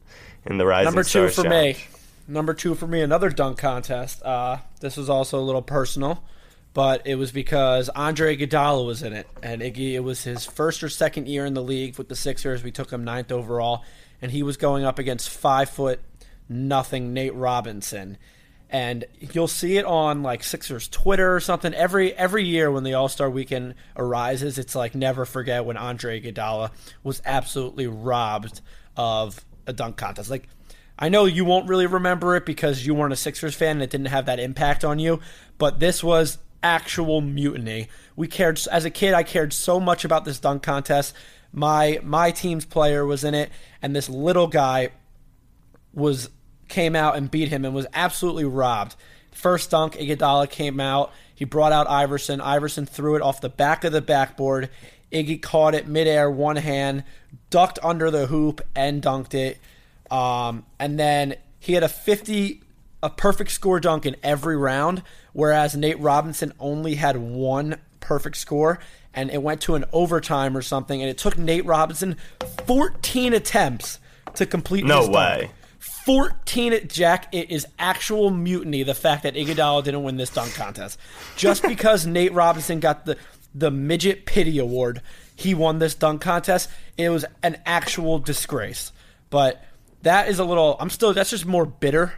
in 0.47 0.59
the 0.59 0.67
Rising 0.67 0.85
Number 0.85 1.03
two 1.03 1.29
Stars 1.29 1.35
for 1.37 1.43
Challenge. 1.45 1.77
me. 1.77 1.85
Number 2.29 2.55
two 2.55 2.75
for 2.77 2.87
me, 2.87 3.01
another 3.01 3.31
dunk 3.31 3.59
contest. 3.59 4.23
Uh, 4.23 4.59
this 4.81 4.97
was 4.97 5.11
also 5.11 5.39
a 5.41 5.43
little 5.43 5.61
personal, 5.61 6.23
but 6.75 7.07
it 7.07 7.15
was 7.15 7.31
because 7.33 7.89
Andre 7.89 8.37
Iguodala 8.37 8.85
was 8.85 9.03
in 9.03 9.13
it, 9.13 9.29
and 9.43 9.63
Iggy. 9.63 9.93
It 9.93 10.01
was 10.01 10.25
his 10.25 10.45
first 10.45 10.83
or 10.83 10.89
second 10.89 11.29
year 11.29 11.47
in 11.47 11.55
the 11.55 11.63
league 11.63 11.97
with 11.97 12.09
the 12.09 12.17
Sixers. 12.17 12.63
We 12.63 12.73
took 12.73 12.93
him 12.93 13.05
ninth 13.05 13.33
overall, 13.33 13.85
and 14.21 14.33
he 14.33 14.43
was 14.43 14.57
going 14.57 14.85
up 14.85 14.99
against 14.99 15.31
five 15.31 15.71
foot 15.71 16.01
nothing 16.49 17.15
Nate 17.15 17.35
Robinson. 17.35 18.19
And 18.69 19.05
you'll 19.21 19.47
see 19.47 19.77
it 19.77 19.85
on 19.85 20.23
like 20.23 20.43
Sixers 20.43 20.89
Twitter 20.89 21.35
or 21.35 21.41
something 21.41 21.73
every 21.75 22.13
every 22.15 22.45
year 22.45 22.71
when 22.71 22.83
the 22.83 22.95
All 22.95 23.09
Star 23.09 23.31
Weekend 23.31 23.75
arises. 23.97 24.59
It's 24.59 24.75
like 24.75 24.97
never 24.97 25.25
forget 25.25 25.65
when 25.65 25.77
Andre 25.77 26.21
Iguodala 26.21 26.71
was 27.05 27.23
absolutely 27.25 27.87
robbed 27.87 28.61
of 28.97 29.45
a 29.67 29.73
dunk 29.73 29.97
contest. 29.97 30.29
Like 30.29 30.49
I 30.99 31.09
know 31.09 31.25
you 31.25 31.45
won't 31.45 31.69
really 31.69 31.87
remember 31.87 32.35
it 32.35 32.47
because 32.47 32.85
you 32.85 32.95
weren't 32.95 33.13
a 33.13 33.17
Sixers 33.17 33.55
fan 33.55 33.77
and 33.77 33.83
it 33.83 33.91
didn't 33.91 34.07
have 34.07 34.27
that 34.27 34.41
impact 34.41 34.85
on 34.85 34.99
you, 34.99 35.21
but 35.59 35.79
this 35.79 36.03
was 36.03 36.39
actual 36.65 37.21
mutiny. 37.21 37.89
We 38.17 38.27
cared 38.27 38.59
as 38.73 38.85
a 38.85 38.91
kid. 38.91 39.15
I 39.15 39.23
cared 39.23 39.53
so 39.53 39.79
much 39.79 40.05
about 40.05 40.25
this 40.25 40.41
dunk 40.41 40.63
contest. 40.63 41.15
My 41.53 42.01
my 42.03 42.33
team's 42.33 42.65
player 42.65 43.07
was 43.07 43.23
in 43.23 43.35
it, 43.35 43.51
and 43.81 43.95
this 43.95 44.09
little 44.09 44.49
guy 44.49 44.91
was 45.93 46.31
came 46.69 46.97
out 46.97 47.17
and 47.17 47.31
beat 47.31 47.49
him 47.49 47.65
and 47.65 47.75
was 47.75 47.87
absolutely 47.93 48.45
robbed. 48.45 48.97
First 49.31 49.71
dunk, 49.71 49.95
Iguodala 49.95 50.49
came 50.49 50.81
out. 50.81 51.13
He 51.35 51.45
brought 51.45 51.73
out 51.73 51.89
Iverson. 51.89 52.41
Iverson 52.41 52.87
threw 52.87 53.17
it 53.17 53.23
off 53.23 53.41
the 53.41 53.49
back 53.49 53.85
of 53.85 53.93
the 53.93 54.01
backboard. 54.01 54.71
Iggy 55.13 55.41
caught 55.41 55.75
it 55.75 55.87
midair, 55.87 56.31
one 56.31 56.57
hand, 56.57 57.05
ducked 57.51 57.79
under 57.83 58.11
the 58.11 58.27
hoop 58.27 58.61
and 58.75 59.03
dunked 59.03 59.35
it. 59.35 59.61
Um, 60.11 60.65
and 60.79 60.99
then 60.99 61.37
he 61.59 61.75
had 61.75 61.83
a 61.83 61.89
50, 61.89 62.63
a 63.05 63.11
perfect 63.11 63.51
score 63.51 63.79
dunk 63.79 64.07
in 64.07 64.17
every 64.23 64.57
round, 64.57 65.03
whereas 65.35 65.77
Nate 65.77 66.01
Robinson 66.01 66.53
only 66.59 66.95
had 66.95 67.19
one 67.19 67.77
perfect 68.01 68.37
score, 68.39 68.79
and 69.13 69.31
it 69.31 69.43
went 69.43 69.61
to 69.63 69.75
an 69.75 69.85
overtime 69.93 70.57
or 70.57 70.63
something, 70.63 71.03
and 71.03 71.11
it 71.11 71.19
took 71.19 71.37
Nate 71.37 71.67
Robinson 71.67 72.17
14 72.67 73.35
attempts 73.35 73.99
to 74.37 74.47
complete 74.47 74.87
No 74.87 75.01
his 75.01 75.09
dunk. 75.09 75.17
way. 75.17 75.51
14 75.79 76.89
Jack, 76.89 77.29
it 77.33 77.51
is 77.51 77.67
actual 77.79 78.31
mutiny 78.31 78.83
the 78.83 78.95
fact 78.95 79.23
that 79.23 79.35
Iguodala 79.35 79.85
didn't 79.85 80.03
win 80.03 80.17
this 80.17 80.31
dunk 80.31 80.55
contest. 80.55 80.99
Just 81.37 81.63
because 81.69 82.07
Nate 82.07 82.33
Robinson 82.33 82.81
got 82.81 83.05
the 83.05 83.19
the 83.55 83.71
midget 83.71 84.27
pity 84.27 84.59
award, 84.59 85.01
he 85.37 85.55
won 85.55 85.79
this 85.79 85.95
dunk 85.95 86.21
contest. 86.21 86.69
It 86.99 87.11
was 87.11 87.25
an 87.43 87.59
actual 87.65 88.19
disgrace. 88.19 88.93
But 89.31 89.65
that 90.03 90.29
is 90.29 90.39
a 90.39 90.45
little 90.45 90.77
I'm 90.81 90.91
still 90.91 91.13
that's 91.13 91.31
just 91.31 91.47
more 91.47 91.67
bitter. 91.67 92.15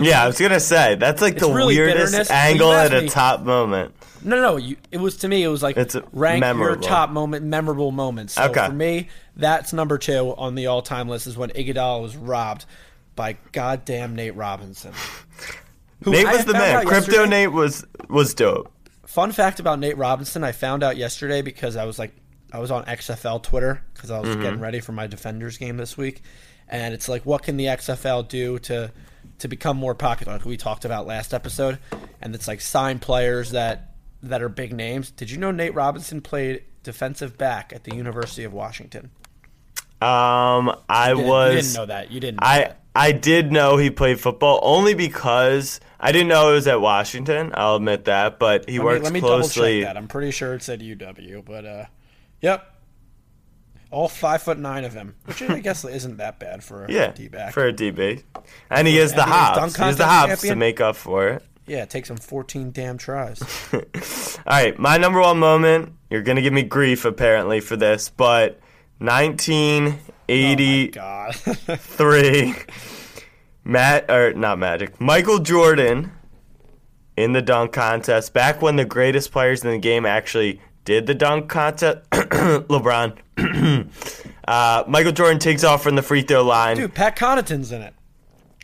Yeah. 0.00 0.22
I 0.22 0.26
was 0.26 0.38
gonna 0.38 0.60
say 0.60 0.94
that's 0.96 1.22
like 1.22 1.38
the 1.38 1.48
really 1.50 1.76
weirdest 1.76 2.30
angle 2.30 2.72
at 2.72 2.92
a 2.92 3.02
me- 3.02 3.08
top 3.08 3.42
moment. 3.42 3.94
No, 4.24 4.40
no, 4.42 4.56
you, 4.56 4.76
it 4.90 4.98
was 4.98 5.18
to 5.18 5.28
me. 5.28 5.42
It 5.44 5.48
was 5.48 5.62
like 5.62 5.76
It's 5.76 5.96
rank 6.12 6.42
your 6.44 6.76
top 6.76 7.10
moment, 7.10 7.44
memorable 7.46 7.92
moments. 7.92 8.34
So 8.34 8.44
Okay. 8.44 8.66
for 8.66 8.72
me, 8.72 9.08
that's 9.36 9.72
number 9.72 9.98
two 9.98 10.34
on 10.36 10.54
the 10.56 10.66
all-time 10.66 11.08
list. 11.08 11.26
Is 11.28 11.36
when 11.36 11.50
Iguodala 11.50 12.02
was 12.02 12.16
robbed 12.16 12.64
by 13.14 13.36
goddamn 13.52 14.16
Nate 14.16 14.34
Robinson. 14.34 14.92
Who 16.02 16.10
Nate 16.10 16.26
was 16.26 16.44
the 16.44 16.52
man. 16.54 16.84
Crypto 16.86 17.24
Nate 17.24 17.52
was 17.52 17.86
was 18.08 18.34
dope. 18.34 18.70
Fun 19.06 19.32
fact 19.32 19.60
about 19.60 19.78
Nate 19.78 19.96
Robinson: 19.96 20.42
I 20.44 20.52
found 20.52 20.82
out 20.82 20.96
yesterday 20.96 21.40
because 21.40 21.76
I 21.76 21.84
was 21.84 21.98
like, 21.98 22.12
I 22.52 22.58
was 22.58 22.70
on 22.70 22.84
XFL 22.84 23.42
Twitter 23.42 23.82
because 23.94 24.10
I 24.10 24.18
was 24.20 24.30
Mm-hmm. 24.30 24.42
getting 24.42 24.60
ready 24.60 24.80
for 24.80 24.92
my 24.92 25.06
Defenders 25.06 25.56
game 25.56 25.76
this 25.76 25.96
week, 25.96 26.22
and 26.68 26.92
it's 26.92 27.08
like, 27.08 27.24
what 27.24 27.42
can 27.44 27.56
the 27.56 27.66
XFL 27.66 28.28
do 28.28 28.58
to 28.60 28.90
to 29.38 29.48
become 29.48 29.76
more 29.76 29.94
popular? 29.94 30.34
Like 30.34 30.44
we 30.44 30.56
talked 30.56 30.84
about 30.84 31.06
last 31.06 31.34
episode, 31.34 31.78
and 32.20 32.34
it's 32.34 32.48
like 32.48 32.60
sign 32.60 32.98
players 32.98 33.50
that 33.50 33.94
that 34.22 34.42
are 34.42 34.48
big 34.48 34.72
names. 34.72 35.10
Did 35.10 35.30
you 35.30 35.38
know 35.38 35.50
Nate 35.50 35.74
Robinson 35.74 36.20
played 36.20 36.62
defensive 36.82 37.36
back 37.36 37.72
at 37.72 37.84
the 37.84 37.94
University 37.94 38.44
of 38.44 38.52
Washington? 38.52 39.10
Um, 40.00 40.76
I 40.88 41.12
You 41.12 41.18
was. 41.18 41.54
You 41.54 41.62
didn't 41.62 41.74
know 41.74 41.86
that. 41.86 42.10
You 42.10 42.20
didn't. 42.20 42.40
Know 42.40 42.46
I 42.46 42.58
that. 42.58 42.80
I 42.94 43.12
did 43.12 43.52
know 43.52 43.76
he 43.76 43.90
played 43.90 44.20
football 44.20 44.58
only 44.62 44.94
because 44.94 45.80
I 46.00 46.12
didn't 46.12 46.28
know 46.28 46.50
it 46.50 46.54
was 46.54 46.66
at 46.66 46.80
Washington. 46.80 47.52
I'll 47.54 47.76
admit 47.76 48.06
that, 48.06 48.38
but 48.38 48.68
he 48.68 48.78
Let 48.78 48.82
me, 48.82 48.84
works 48.84 49.04
let 49.04 49.12
me 49.12 49.20
double 49.20 49.48
check 49.48 49.82
that. 49.84 49.96
I'm 49.96 50.08
pretty 50.08 50.30
sure 50.30 50.54
it 50.54 50.62
said 50.62 50.80
UW, 50.80 51.44
but 51.44 51.66
uh, 51.66 51.84
yep. 52.40 52.75
All 53.90 54.08
five 54.08 54.42
foot 54.42 54.58
nine 54.58 54.84
of 54.84 54.92
him, 54.94 55.14
which 55.26 55.42
I 55.42 55.60
guess 55.60 55.84
isn't 55.84 56.16
that 56.18 56.38
bad 56.38 56.62
for 56.64 56.84
a 56.84 56.92
Yeah, 56.92 57.12
D 57.12 57.28
back. 57.28 57.52
for 57.54 57.66
a 57.66 57.72
DB, 57.72 58.22
and 58.70 58.86
he 58.88 58.98
is 58.98 59.12
the 59.14 59.22
hops. 59.22 59.76
He 59.76 59.82
has 59.82 59.96
the 59.96 60.06
hops 60.06 60.42
to 60.42 60.56
make 60.56 60.80
up 60.80 60.96
for 60.96 61.28
it. 61.28 61.42
Yeah, 61.66 61.82
it 61.82 61.90
takes 61.90 62.08
him 62.10 62.16
14 62.16 62.70
damn 62.72 62.96
tries. 62.98 63.42
All 63.72 63.80
right, 64.46 64.78
my 64.78 64.98
number 64.98 65.20
one 65.20 65.38
moment. 65.38 65.92
You're 66.10 66.22
gonna 66.22 66.42
give 66.42 66.52
me 66.52 66.62
grief 66.62 67.04
apparently 67.04 67.60
for 67.60 67.76
this, 67.76 68.08
but 68.08 68.60
1983, 68.98 70.88
God. 70.88 71.34
Matt 73.64 74.10
or 74.10 74.32
not 74.34 74.58
Magic, 74.58 75.00
Michael 75.00 75.38
Jordan 75.40 76.12
in 77.16 77.32
the 77.32 77.42
dunk 77.42 77.72
contest 77.72 78.32
back 78.32 78.60
when 78.62 78.76
the 78.76 78.84
greatest 78.84 79.32
players 79.32 79.64
in 79.64 79.70
the 79.70 79.78
game 79.78 80.06
actually 80.06 80.60
did 80.86 81.06
the 81.06 81.14
dunk 81.14 81.50
contest. 81.50 81.98
LeBron, 82.10 83.18
uh, 84.48 84.84
Michael 84.88 85.12
Jordan 85.12 85.38
takes 85.38 85.64
off 85.64 85.82
from 85.82 85.96
the 85.96 86.02
free 86.02 86.22
throw 86.22 86.42
line. 86.42 86.78
Dude, 86.78 86.94
Pat 86.94 87.16
Connaughton's 87.16 87.72
in 87.72 87.82
it. 87.82 87.92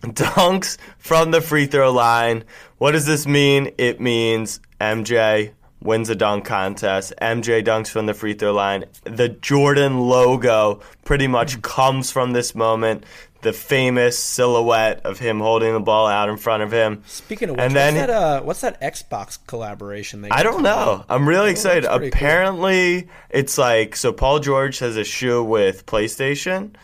dunks 0.00 0.79
from 0.97 1.33
the 1.33 1.43
free 1.43 1.67
throw 1.67 1.93
line. 1.93 2.45
What 2.79 2.93
does 2.93 3.05
this 3.05 3.26
mean? 3.26 3.73
It 3.76 4.00
means 4.00 4.61
MJ 4.81 5.52
wins 5.83 6.09
a 6.09 6.14
dunk 6.14 6.45
contest. 6.45 7.12
MJ 7.21 7.62
dunks 7.62 7.88
from 7.88 8.07
the 8.07 8.14
free 8.14 8.35
throw 8.35 8.52
line. 8.52 8.85
The 9.05 9.29
Jordan 9.29 9.99
logo 10.00 10.81
pretty 11.05 11.26
much 11.26 11.61
comes 11.62 12.11
from 12.11 12.33
this 12.33 12.55
moment. 12.55 13.05
The 13.43 13.53
famous 13.53 14.19
silhouette 14.19 15.01
of 15.05 15.19
him 15.19 15.41
holding 15.41 15.73
the 15.73 15.81
ball 15.81 16.07
out 16.07 16.29
in 16.29 16.37
front 16.37 16.63
of 16.63 16.71
him. 16.73 17.03
Speaking 17.07 17.51
of 17.51 17.57
which, 17.57 17.65
And 17.65 17.75
then- 17.77 17.95
what's, 17.95 18.07
that, 18.07 18.11
uh, 18.11 18.41
what's 18.43 18.61
that 18.61 18.81
Xbox 18.81 19.39
collaboration? 19.47 20.23
They 20.23 20.31
I 20.31 20.43
don't 20.45 20.63
know. 20.63 21.05
I'm 21.09 21.29
really 21.29 21.51
excited. 21.51 21.85
pretty 21.85 22.11
cool. 22.11 22.19
Apparently, 22.19 23.09
it's 23.31 23.59
like 23.59 23.97
so. 23.97 24.13
Paul 24.13 24.39
George 24.39 24.79
has 24.79 24.97
a 24.97 25.05
shoe 25.05 25.43
with 25.43 25.87
PlayStation, 25.87 26.75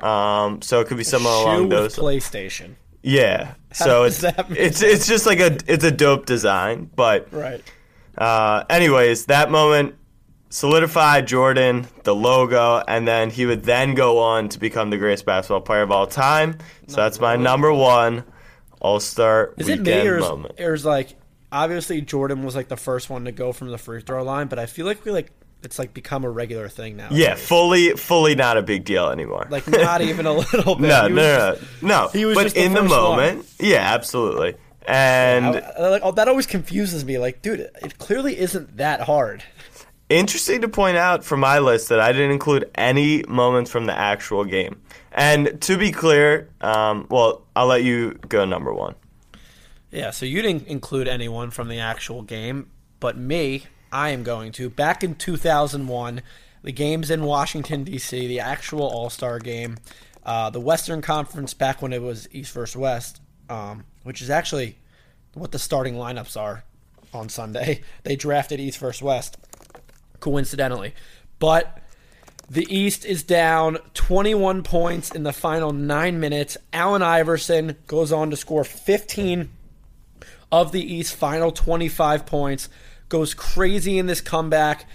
um, 0.00 0.60
so 0.60 0.80
it 0.80 0.88
could 0.88 0.96
be 0.96 1.04
Shoe 1.04 1.18
along 1.18 1.68
with 1.68 1.70
those. 1.70 1.96
PlayStation. 1.96 2.74
Yeah. 3.02 3.54
So 3.72 4.04
does 4.04 4.24
it's 4.24 4.38
it's 4.50 4.82
it's 4.82 5.06
just 5.06 5.24
like 5.24 5.38
a 5.40 5.56
it's 5.66 5.84
a 5.84 5.90
dope 5.92 6.26
design, 6.26 6.90
but 6.96 7.28
Right. 7.32 7.62
uh, 8.16 8.64
anyways, 8.68 9.26
that 9.26 9.50
moment 9.52 9.94
solidified 10.50 11.26
Jordan, 11.26 11.86
the 12.04 12.14
logo, 12.14 12.82
and 12.86 13.06
then 13.06 13.30
he 13.30 13.46
would 13.46 13.62
then 13.64 13.94
go 13.94 14.18
on 14.18 14.48
to 14.50 14.58
become 14.58 14.90
the 14.90 14.96
greatest 14.98 15.26
basketball 15.26 15.60
player 15.60 15.82
of 15.82 15.90
all 15.90 16.06
time. 16.06 16.58
So 16.86 16.96
that's 16.96 17.20
my 17.20 17.36
number 17.36 17.72
one 17.72 18.24
All 18.80 19.00
Star 19.00 19.52
Is 19.56 19.68
it 19.68 19.80
weekend 19.80 20.04
me 20.04 20.08
or 20.08 20.16
is, 20.18 20.22
moment. 20.22 20.60
or 20.60 20.74
is 20.74 20.84
like 20.84 21.16
obviously 21.52 22.00
Jordan 22.00 22.42
was 22.44 22.54
like 22.56 22.68
the 22.68 22.76
first 22.76 23.08
one 23.10 23.24
to 23.26 23.32
go 23.32 23.52
from 23.52 23.68
the 23.70 23.78
free 23.78 24.00
throw 24.00 24.22
line, 24.22 24.46
but 24.48 24.58
I 24.58 24.66
feel 24.66 24.86
like 24.86 25.04
we 25.04 25.10
like 25.12 25.30
it's 25.62 25.78
like 25.78 25.92
become 25.92 26.24
a 26.24 26.30
regular 26.30 26.68
thing 26.68 26.96
now. 26.96 27.08
Yeah, 27.10 27.34
fully 27.34 27.90
fully 27.92 28.34
not 28.36 28.56
a 28.56 28.62
big 28.62 28.84
deal 28.84 29.10
anymore. 29.10 29.46
Like 29.50 29.66
not 29.68 30.00
even 30.02 30.24
a 30.26 30.32
little 30.52 30.76
bit. 30.76 30.88
no, 30.88 31.08
no, 31.08 31.14
no, 31.14 31.56
just- 31.58 31.82
no, 31.82 32.08
he 32.08 32.24
was 32.24 32.36
but 32.36 32.42
just 32.44 32.54
the 32.54 32.64
in 32.64 32.72
the 32.74 32.80
first 32.82 32.90
moment, 32.94 33.46
yeah, 33.58 33.78
absolutely. 33.94 34.54
And 34.86 35.44
I- 35.56 35.58
I- 35.76 35.88
like, 35.88 36.02
oh, 36.04 36.12
that 36.12 36.28
always 36.28 36.46
confuses 36.46 37.04
me. 37.04 37.18
Like, 37.18 37.42
dude, 37.42 37.60
it 37.82 37.98
clearly 37.98 38.38
isn't 38.38 38.76
that 38.78 39.00
hard. 39.02 39.42
Interesting 40.08 40.62
to 40.62 40.68
point 40.68 40.96
out 40.96 41.22
from 41.22 41.40
my 41.40 41.58
list 41.58 41.90
that 41.90 42.00
I 42.00 42.12
didn't 42.12 42.30
include 42.30 42.70
any 42.74 43.24
moments 43.28 43.70
from 43.70 43.84
the 43.84 43.92
actual 43.92 44.44
game. 44.44 44.80
And 45.12 45.60
to 45.62 45.76
be 45.76 45.92
clear, 45.92 46.48
um, 46.62 47.06
well, 47.10 47.42
I'll 47.54 47.66
let 47.66 47.84
you 47.84 48.14
go 48.28 48.46
number 48.46 48.72
one. 48.72 48.94
Yeah, 49.90 50.10
so 50.10 50.24
you 50.24 50.40
didn't 50.40 50.66
include 50.66 51.08
anyone 51.08 51.50
from 51.50 51.68
the 51.68 51.80
actual 51.80 52.22
game, 52.22 52.70
but 53.00 53.16
me, 53.16 53.64
I 53.92 54.10
am 54.10 54.22
going 54.22 54.52
to. 54.52 54.70
Back 54.70 55.02
in 55.02 55.14
2001, 55.14 56.22
the 56.62 56.72
game's 56.72 57.10
in 57.10 57.24
Washington, 57.24 57.84
D.C., 57.84 58.26
the 58.26 58.40
actual 58.40 58.82
All 58.82 59.10
Star 59.10 59.38
game, 59.38 59.78
uh, 60.24 60.50
the 60.50 60.60
Western 60.60 61.00
Conference, 61.02 61.54
back 61.54 61.80
when 61.80 61.92
it 61.92 62.02
was 62.02 62.28
East 62.32 62.52
versus 62.52 62.76
West, 62.76 63.20
um, 63.48 63.84
which 64.02 64.20
is 64.20 64.30
actually 64.30 64.78
what 65.34 65.52
the 65.52 65.58
starting 65.58 65.94
lineups 65.94 66.38
are 66.38 66.64
on 67.12 67.28
Sunday. 67.28 67.82
They 68.02 68.16
drafted 68.16 68.60
East 68.60 68.78
versus 68.78 69.02
West, 69.02 69.36
coincidentally. 70.20 70.94
But 71.38 71.82
the 72.50 72.66
East 72.74 73.04
is 73.04 73.22
down 73.22 73.78
21 73.94 74.62
points 74.62 75.10
in 75.10 75.22
the 75.22 75.32
final 75.32 75.72
nine 75.72 76.18
minutes. 76.18 76.56
Allen 76.72 77.02
Iverson 77.02 77.76
goes 77.86 78.10
on 78.10 78.30
to 78.30 78.36
score 78.36 78.64
15 78.64 79.50
of 80.50 80.72
the 80.72 80.80
East 80.82 81.14
final 81.14 81.52
25 81.52 82.24
points, 82.24 82.68
goes 83.08 83.34
crazy 83.34 83.98
in 83.98 84.06
this 84.06 84.22
comeback, 84.22 84.86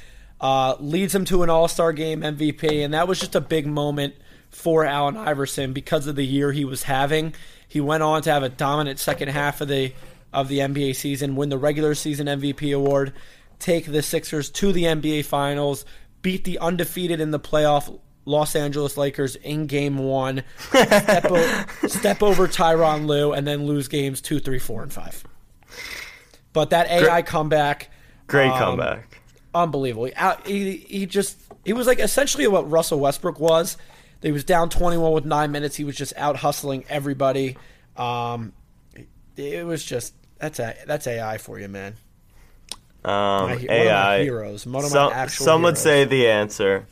uh, 0.42 0.76
leads 0.80 1.14
him 1.14 1.26
to 1.26 1.44
an 1.44 1.50
All 1.50 1.68
Star 1.68 1.94
game 1.94 2.22
MVP, 2.22 2.84
and 2.84 2.94
that 2.94 3.08
was 3.08 3.20
just 3.20 3.36
a 3.36 3.42
big 3.42 3.68
moment 3.68 4.16
for 4.50 4.86
Allen 4.86 5.18
Iverson 5.18 5.74
because 5.74 6.08
of 6.08 6.16
the 6.16 6.26
year 6.26 6.52
he 6.52 6.66
was 6.66 6.84
having. 6.84 7.34
He 7.68 7.82
went 7.82 8.04
on 8.04 8.22
to 8.24 8.32
have 8.32 8.44
a 8.44 8.50
dominant 8.50 9.00
second 9.00 9.30
half 9.30 9.62
of 9.62 9.68
the 9.68 9.94
of 10.32 10.48
the 10.48 10.60
NBA 10.60 10.96
season, 10.96 11.36
win 11.36 11.50
the 11.50 11.58
regular 11.60 11.94
season 11.94 12.26
MVP 12.26 12.76
award, 12.76 13.14
take 13.64 13.86
the 13.86 14.02
Sixers 14.02 14.50
to 14.52 14.74
the 14.74 14.84
NBA 14.84 15.26
Finals, 15.26 15.86
beat 16.22 16.44
the 16.44 16.60
undefeated 16.60 17.20
in 17.22 17.32
the 17.32 17.40
playoff 17.40 18.00
Los 18.26 18.56
Angeles 18.56 18.98
Lakers 18.98 19.36
in 19.38 19.68
Game 19.68 19.98
One, 19.98 20.44
step, 20.70 21.26
o- 21.30 21.66
step 21.88 22.22
over 22.22 22.48
Tyronn 22.48 23.06
Lue, 23.08 23.32
and 23.34 23.48
then 23.48 23.66
lose 23.66 23.88
games 23.88 24.22
two, 24.22 24.40
three, 24.40 24.60
four, 24.60 24.84
and 24.84 24.92
five. 24.92 25.24
But 26.52 26.70
that 26.72 26.88
AI 26.90 27.22
comeback, 27.22 27.90
Great 28.28 28.50
um, 28.52 28.58
comeback. 28.58 29.22
unbelievable. 29.56 30.06
He, 30.06 30.14
he, 30.46 30.78
he 30.78 31.06
just 31.06 31.38
he 31.66 31.74
was 31.74 31.88
like 31.88 32.00
essentially 32.00 32.48
what 32.48 32.70
Russell 32.70 33.00
Westbrook 33.00 33.40
was. 33.40 33.78
He 34.22 34.32
was 34.32 34.44
down 34.46 34.70
21 34.70 35.12
with 35.12 35.26
nine 35.26 35.52
minutes. 35.52 35.76
He 35.76 35.84
was 35.84 35.96
just 35.98 36.14
out 36.16 36.38
hustling 36.38 36.86
everybody. 36.88 37.58
Um, 37.98 38.54
it 39.36 39.66
was 39.66 39.84
just 39.84 40.14
that's 40.38 40.60
a 40.60 40.76
that's 40.86 41.08
AI 41.08 41.38
for 41.40 41.60
you, 41.60 41.68
man. 41.68 41.96
Um, 43.06 43.50
My 43.50 43.56
he- 43.56 43.68
one 43.68 43.78
of 43.80 43.86
my 43.86 43.92
AI. 43.92 44.24
heroes, 44.24 44.66
one 44.66 44.84
of 44.86 44.92
my 44.92 44.96
some 44.96 45.12
actual 45.14 45.46
some 45.46 45.62
would 45.64 45.70
heroes. 45.78 45.82
say 45.84 46.06
the 46.06 46.28
answer 46.30 46.86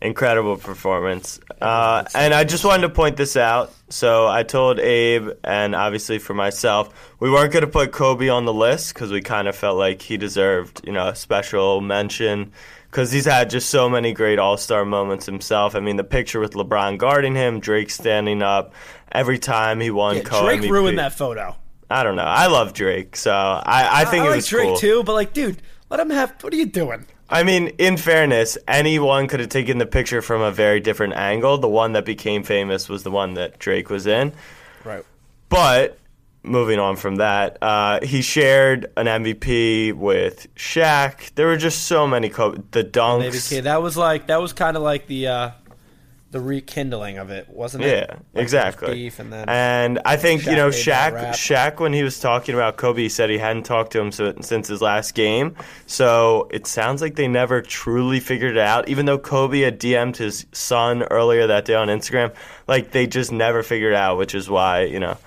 incredible 0.00 0.56
performance. 0.56 1.38
Uh, 1.60 2.02
and 2.16 2.34
I 2.34 2.42
just 2.42 2.64
wanted 2.64 2.82
to 2.82 2.88
point 2.88 3.16
this 3.16 3.36
out. 3.36 3.72
So 3.88 4.26
I 4.26 4.42
told 4.42 4.80
Abe, 4.80 5.28
and 5.44 5.76
obviously 5.76 6.18
for 6.18 6.34
myself, 6.34 6.92
we 7.20 7.30
weren't 7.30 7.52
going 7.52 7.64
to 7.64 7.70
put 7.70 7.92
Kobe 7.92 8.28
on 8.28 8.44
the 8.44 8.52
list 8.52 8.94
because 8.94 9.12
we 9.12 9.20
kind 9.20 9.46
of 9.46 9.54
felt 9.54 9.76
like 9.78 10.02
he 10.02 10.16
deserved, 10.16 10.80
you 10.84 10.92
know, 10.92 11.06
a 11.08 11.14
special 11.14 11.80
mention 11.80 12.50
because 12.90 13.12
he's 13.12 13.26
had 13.26 13.48
just 13.48 13.70
so 13.70 13.88
many 13.88 14.12
great 14.12 14.40
All 14.40 14.56
Star 14.56 14.84
moments 14.84 15.24
himself. 15.24 15.76
I 15.76 15.80
mean, 15.80 15.96
the 15.98 16.04
picture 16.04 16.40
with 16.40 16.54
LeBron 16.54 16.98
guarding 16.98 17.36
him, 17.36 17.60
Drake 17.60 17.90
standing 17.90 18.42
up 18.42 18.74
every 19.12 19.38
time 19.38 19.78
he 19.78 19.92
won. 19.92 20.16
Yeah, 20.16 20.22
Drake 20.22 20.62
MVP. 20.62 20.70
ruined 20.70 20.98
that 20.98 21.12
photo. 21.12 21.54
I 21.92 22.02
don't 22.02 22.16
know. 22.16 22.22
I 22.22 22.46
love 22.46 22.72
Drake, 22.72 23.16
so 23.16 23.32
I, 23.32 24.02
I 24.02 24.04
think 24.06 24.24
I 24.24 24.28
it 24.28 24.30
like 24.30 24.44
Drake 24.44 24.68
cool. 24.68 24.76
too, 24.76 25.02
but 25.04 25.12
like, 25.12 25.32
dude, 25.32 25.60
let 25.90 26.00
him 26.00 26.10
have. 26.10 26.42
What 26.42 26.52
are 26.52 26.56
you 26.56 26.66
doing? 26.66 27.06
I 27.28 27.44
mean, 27.44 27.68
in 27.78 27.96
fairness, 27.96 28.58
anyone 28.68 29.26
could 29.26 29.40
have 29.40 29.48
taken 29.48 29.78
the 29.78 29.86
picture 29.86 30.20
from 30.20 30.42
a 30.42 30.50
very 30.50 30.80
different 30.80 31.14
angle. 31.14 31.58
The 31.58 31.68
one 31.68 31.92
that 31.92 32.04
became 32.04 32.42
famous 32.42 32.88
was 32.88 33.04
the 33.04 33.10
one 33.10 33.34
that 33.34 33.58
Drake 33.58 33.88
was 33.88 34.06
in. 34.06 34.32
Right. 34.84 35.04
But 35.48 35.98
moving 36.42 36.78
on 36.78 36.96
from 36.96 37.16
that, 37.16 37.58
uh, 37.62 38.00
he 38.04 38.20
shared 38.22 38.92
an 38.96 39.06
MVP 39.06 39.94
with 39.94 40.54
Shaq. 40.56 41.34
There 41.34 41.46
were 41.46 41.56
just 41.56 41.84
so 41.84 42.06
many 42.06 42.28
co- 42.28 42.56
the 42.72 42.84
dunks. 42.84 43.62
That 43.62 43.82
was 43.82 43.96
like 43.96 44.26
that 44.26 44.40
was 44.40 44.52
kind 44.52 44.76
of 44.76 44.82
like 44.82 45.06
the 45.06 45.28
uh 45.28 45.50
the 46.32 46.40
rekindling 46.40 47.18
of 47.18 47.30
it, 47.30 47.48
wasn't 47.50 47.84
it? 47.84 48.08
Yeah, 48.08 48.16
Like, 48.32 48.42
exactly. 48.42 48.94
Beef 48.94 49.18
and 49.18 49.30
then 49.30 49.48
And 49.48 50.00
I 50.06 50.16
think 50.16 50.46
you 50.46 50.56
know 50.56 50.70
Shaq. 50.70 51.12
Shaq, 51.32 51.78
when 51.78 51.92
he 51.92 52.02
was 52.02 52.18
talking 52.18 52.54
about 52.54 52.78
Kobe, 52.78 53.02
he 53.02 53.08
said 53.10 53.28
he 53.28 53.36
hadn't 53.36 53.64
talked 53.64 53.92
to 53.92 54.00
him 54.00 54.10
so, 54.10 54.34
since 54.40 54.66
his 54.66 54.80
last 54.80 55.14
game. 55.14 55.54
So 55.86 56.48
it 56.50 56.66
sounds 56.66 57.02
like 57.02 57.16
they 57.16 57.28
never 57.28 57.60
truly 57.60 58.18
figured 58.18 58.56
it 58.56 58.62
out. 58.62 58.88
Even 58.88 59.04
though 59.04 59.18
Kobe 59.18 59.60
had 59.60 59.78
DM'd 59.78 60.16
his 60.16 60.46
son 60.52 61.02
earlier 61.04 61.46
that 61.48 61.66
day 61.66 61.74
on 61.74 61.88
Instagram, 61.88 62.34
like 62.66 62.92
they 62.92 63.06
just 63.06 63.30
never 63.30 63.62
figured 63.62 63.92
it 63.92 63.96
out, 63.96 64.16
which 64.16 64.34
is 64.34 64.48
why 64.48 64.84
you 64.84 65.00
know 65.00 65.18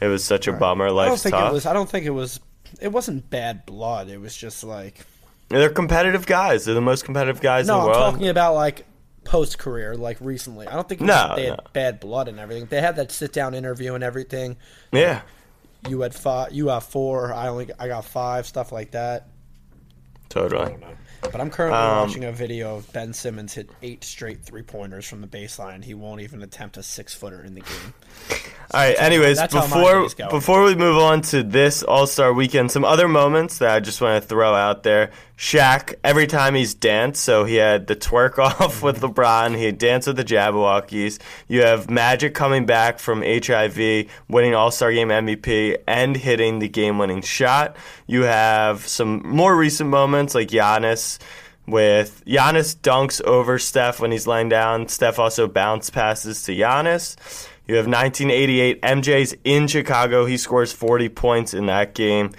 it 0.00 0.06
was 0.06 0.24
such 0.24 0.46
a 0.46 0.52
bummer. 0.52 0.86
I 0.86 1.06
don't 1.06 1.18
think 1.18 1.34
tough. 1.34 1.50
it 1.50 1.52
was. 1.52 1.66
I 1.66 1.72
don't 1.72 1.90
think 1.90 2.06
it 2.06 2.10
was. 2.10 2.38
It 2.80 2.92
wasn't 2.92 3.28
bad 3.28 3.66
blood. 3.66 4.08
It 4.08 4.20
was 4.20 4.36
just 4.36 4.62
like 4.62 5.00
They're 5.48 5.68
competitive 5.68 6.26
guys. 6.26 6.64
They're 6.64 6.76
the 6.76 6.80
most 6.80 7.04
competitive 7.04 7.40
guys 7.40 7.66
no. 7.66 7.74
in 7.74 7.80
the 7.80 7.90
I'm 7.90 7.98
world. 7.98 8.14
talking 8.14 8.28
about 8.28 8.54
like 8.54 8.86
post 9.24 9.58
career, 9.58 9.94
like 9.96 10.18
recently. 10.20 10.66
I 10.68 10.74
don't 10.74 10.88
think 10.88 11.00
No, 11.00 11.32
they 11.36 11.44
no. 11.44 11.50
had 11.52 11.72
bad 11.72 12.00
blood 12.00 12.28
and 12.28 12.38
everything. 12.38 12.66
They 12.66 12.80
had 12.80 12.96
that 12.96 13.10
sit 13.12 13.32
down 13.32 13.54
interview 13.54 13.94
and 13.94 14.04
everything. 14.04 14.56
yeah. 14.92 15.22
You 15.88 16.00
had 16.00 16.14
five. 16.14 16.52
You 16.52 16.68
have 16.68 16.84
four. 16.84 17.32
I 17.34 17.48
only. 17.48 17.68
I 17.78 17.88
got 17.88 18.06
five. 18.06 18.46
Stuff 18.46 18.72
like 18.72 18.92
that. 18.92 19.28
Totally. 20.30 20.76
But 21.22 21.40
I'm 21.40 21.50
currently 21.50 21.78
Um, 21.78 22.06
watching 22.08 22.24
a 22.24 22.32
video 22.32 22.76
of 22.76 22.90
Ben 22.92 23.12
Simmons 23.12 23.54
hit 23.54 23.70
eight 23.82 24.02
straight 24.04 24.42
three 24.44 24.62
pointers 24.62 25.06
from 25.06 25.20
the 25.20 25.26
baseline. 25.26 25.84
He 25.84 25.94
won't 25.94 26.20
even 26.22 26.42
attempt 26.42 26.76
a 26.76 26.82
six 26.82 27.14
footer 27.14 27.42
in 27.44 27.54
the 27.54 27.60
game. 27.60 27.94
All 28.72 28.80
right. 28.80 28.96
Anyways, 28.98 29.38
how 29.38 29.46
before 29.48 30.08
before 30.30 30.64
we 30.64 30.74
move 30.74 30.96
on 30.98 31.20
to 31.22 31.42
this 31.42 31.82
All 31.82 32.06
Star 32.06 32.32
Weekend, 32.32 32.70
some 32.70 32.84
other 32.84 33.06
moments 33.08 33.58
that 33.58 33.74
I 33.74 33.80
just 33.80 34.00
want 34.00 34.22
to 34.22 34.26
throw 34.28 34.54
out 34.54 34.82
there. 34.82 35.10
Shaq, 35.36 35.94
every 36.04 36.28
time 36.28 36.54
he's 36.54 36.74
danced, 36.74 37.22
so 37.22 37.44
he 37.44 37.56
had 37.56 37.88
the 37.88 37.96
twerk 37.96 38.38
off 38.60 38.82
with 38.82 39.00
mm-hmm. 39.00 39.06
LeBron. 39.06 39.56
He 39.56 39.64
had 39.64 39.78
danced 39.78 40.06
with 40.06 40.16
the 40.16 40.24
Jabbawockeez. 40.24 41.18
You 41.48 41.62
have 41.62 41.90
Magic 41.90 42.34
coming 42.34 42.66
back 42.66 42.98
from 42.98 43.22
HIV, 43.22 44.06
winning 44.28 44.54
All 44.54 44.70
Star 44.70 44.92
Game 44.92 45.08
MVP, 45.08 45.78
and 45.88 46.16
hitting 46.16 46.60
the 46.60 46.68
game 46.68 46.98
winning 46.98 47.22
shot. 47.22 47.76
You 48.06 48.22
have 48.22 48.86
some 48.86 49.26
more 49.26 49.56
recent 49.56 49.90
moments 49.90 50.34
like 50.34 50.48
Giannis 50.48 51.18
with 51.66 52.22
Giannis 52.26 52.76
dunks 52.76 53.22
over 53.22 53.58
Steph 53.58 54.00
when 54.00 54.12
he's 54.12 54.26
laying 54.26 54.48
down. 54.48 54.88
Steph 54.88 55.18
also 55.18 55.48
bounce 55.48 55.90
passes 55.90 56.42
to 56.44 56.52
Giannis. 56.52 57.16
You 57.66 57.76
have 57.76 57.86
1988 57.86 58.82
MJ's 58.82 59.34
in 59.42 59.66
Chicago. 59.66 60.26
He 60.26 60.36
scores 60.36 60.72
40 60.72 61.08
points 61.08 61.54
in 61.54 61.66
that 61.66 61.94
game. 61.94 62.32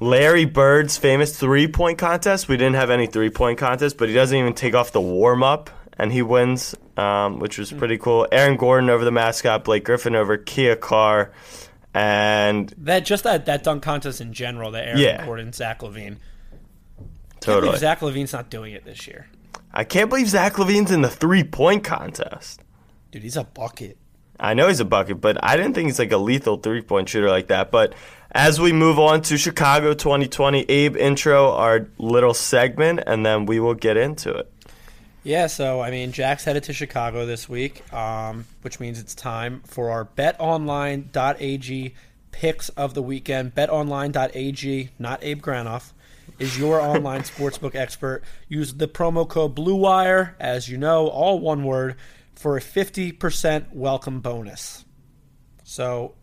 Larry 0.00 0.44
Bird's 0.44 0.96
famous 0.96 1.36
three 1.36 1.66
point 1.68 1.98
contest. 1.98 2.48
We 2.48 2.56
didn't 2.56 2.76
have 2.76 2.90
any 2.90 3.06
three 3.06 3.30
point 3.30 3.58
contest, 3.58 3.96
but 3.98 4.08
he 4.08 4.14
doesn't 4.14 4.36
even 4.36 4.54
take 4.54 4.74
off 4.74 4.92
the 4.92 5.00
warm 5.00 5.42
up 5.42 5.70
and 5.98 6.12
he 6.12 6.22
wins, 6.22 6.74
um, 6.96 7.40
which 7.40 7.58
was 7.58 7.72
pretty 7.72 7.98
cool. 7.98 8.26
Aaron 8.30 8.56
Gordon 8.56 8.88
over 8.90 9.04
the 9.04 9.10
mascot, 9.10 9.64
Blake 9.64 9.84
Griffin 9.84 10.14
over 10.14 10.36
Kia 10.36 10.76
car, 10.76 11.32
and 11.92 12.72
That 12.78 13.04
just 13.04 13.24
that 13.24 13.46
that 13.46 13.64
dunk 13.64 13.82
contest 13.82 14.20
in 14.20 14.32
general. 14.32 14.70
That 14.70 14.86
Aaron 14.86 14.98
Yeah. 15.00 15.24
Gordon, 15.24 15.52
Zach 15.52 15.80
LaVine. 15.80 16.16
Can't 16.96 17.40
totally. 17.40 17.78
Zach 17.78 18.00
LaVine's 18.00 18.32
not 18.32 18.50
doing 18.50 18.74
it 18.74 18.84
this 18.84 19.06
year. 19.08 19.26
I 19.72 19.84
can't 19.84 20.08
believe 20.10 20.28
Zach 20.28 20.54
LaVine's 20.54 20.90
in 20.92 21.02
the 21.02 21.10
three 21.10 21.44
point 21.44 21.82
contest. 21.84 22.62
Dude, 23.10 23.22
he's 23.22 23.36
a 23.36 23.44
bucket. 23.44 23.96
I 24.40 24.54
know 24.54 24.68
he's 24.68 24.80
a 24.80 24.84
bucket, 24.84 25.20
but 25.20 25.42
I 25.42 25.56
didn't 25.56 25.74
think 25.74 25.86
he's 25.86 25.98
like 25.98 26.12
a 26.12 26.18
lethal 26.18 26.58
three 26.58 26.82
point 26.82 27.08
shooter 27.08 27.28
like 27.28 27.48
that. 27.48 27.70
But 27.70 27.94
as 28.32 28.60
we 28.60 28.72
move 28.72 28.98
on 28.98 29.22
to 29.22 29.38
Chicago 29.38 29.94
2020, 29.94 30.62
Abe 30.68 30.96
intro 30.96 31.52
our 31.52 31.88
little 31.98 32.34
segment, 32.34 33.00
and 33.06 33.24
then 33.24 33.46
we 33.46 33.58
will 33.58 33.74
get 33.74 33.96
into 33.96 34.32
it. 34.32 34.52
Yeah, 35.24 35.48
so 35.48 35.80
I 35.80 35.90
mean, 35.90 36.12
Jack's 36.12 36.44
headed 36.44 36.62
to 36.64 36.72
Chicago 36.72 37.26
this 37.26 37.48
week, 37.48 37.92
um, 37.92 38.46
which 38.62 38.80
means 38.80 39.00
it's 39.00 39.14
time 39.14 39.62
for 39.66 39.90
our 39.90 40.04
BetOnline.ag 40.04 41.94
picks 42.30 42.68
of 42.70 42.94
the 42.94 43.02
weekend. 43.02 43.54
BetOnline.ag, 43.54 44.90
not 44.98 45.24
Abe 45.24 45.42
Granoff, 45.42 45.92
is 46.38 46.58
your 46.58 46.80
online 46.80 47.22
sportsbook 47.22 47.74
expert. 47.74 48.22
Use 48.48 48.74
the 48.74 48.88
promo 48.88 49.28
code 49.28 49.56
BlueWire, 49.56 50.34
as 50.38 50.68
you 50.68 50.78
know, 50.78 51.08
all 51.08 51.40
one 51.40 51.64
word, 51.64 51.96
for 52.38 52.56
a 52.56 52.60
50% 52.60 53.72
welcome 53.72 54.20
bonus. 54.20 54.84
So, 55.64 56.14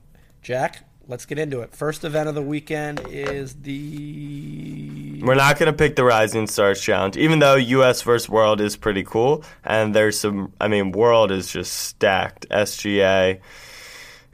Jack, 0.42 0.86
let's 1.08 1.26
get 1.26 1.38
into 1.38 1.60
it. 1.62 1.76
First 1.76 2.04
event 2.06 2.30
of 2.30 2.36
the 2.36 2.42
weekend 2.42 3.02
is 3.10 3.54
the 3.56 5.22
We're 5.22 5.36
not 5.36 5.60
going 5.60 5.72
to 5.72 5.78
pick 5.78 5.96
the 5.98 6.06
Rising 6.06 6.48
Stars 6.48 6.82
Challenge, 6.82 7.18
even 7.18 7.40
though 7.40 7.56
US 7.56 8.02
versus 8.02 8.30
World 8.30 8.62
is 8.62 8.78
pretty 8.78 9.04
cool. 9.04 9.44
And 9.64 9.94
there's 9.94 10.18
some, 10.20 10.54
I 10.60 10.70
mean, 10.70 10.94
World 10.94 11.32
is 11.32 11.52
just 11.52 11.74
stacked. 11.74 12.48
SGA, 12.50 13.40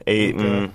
Ayton, 0.06 0.72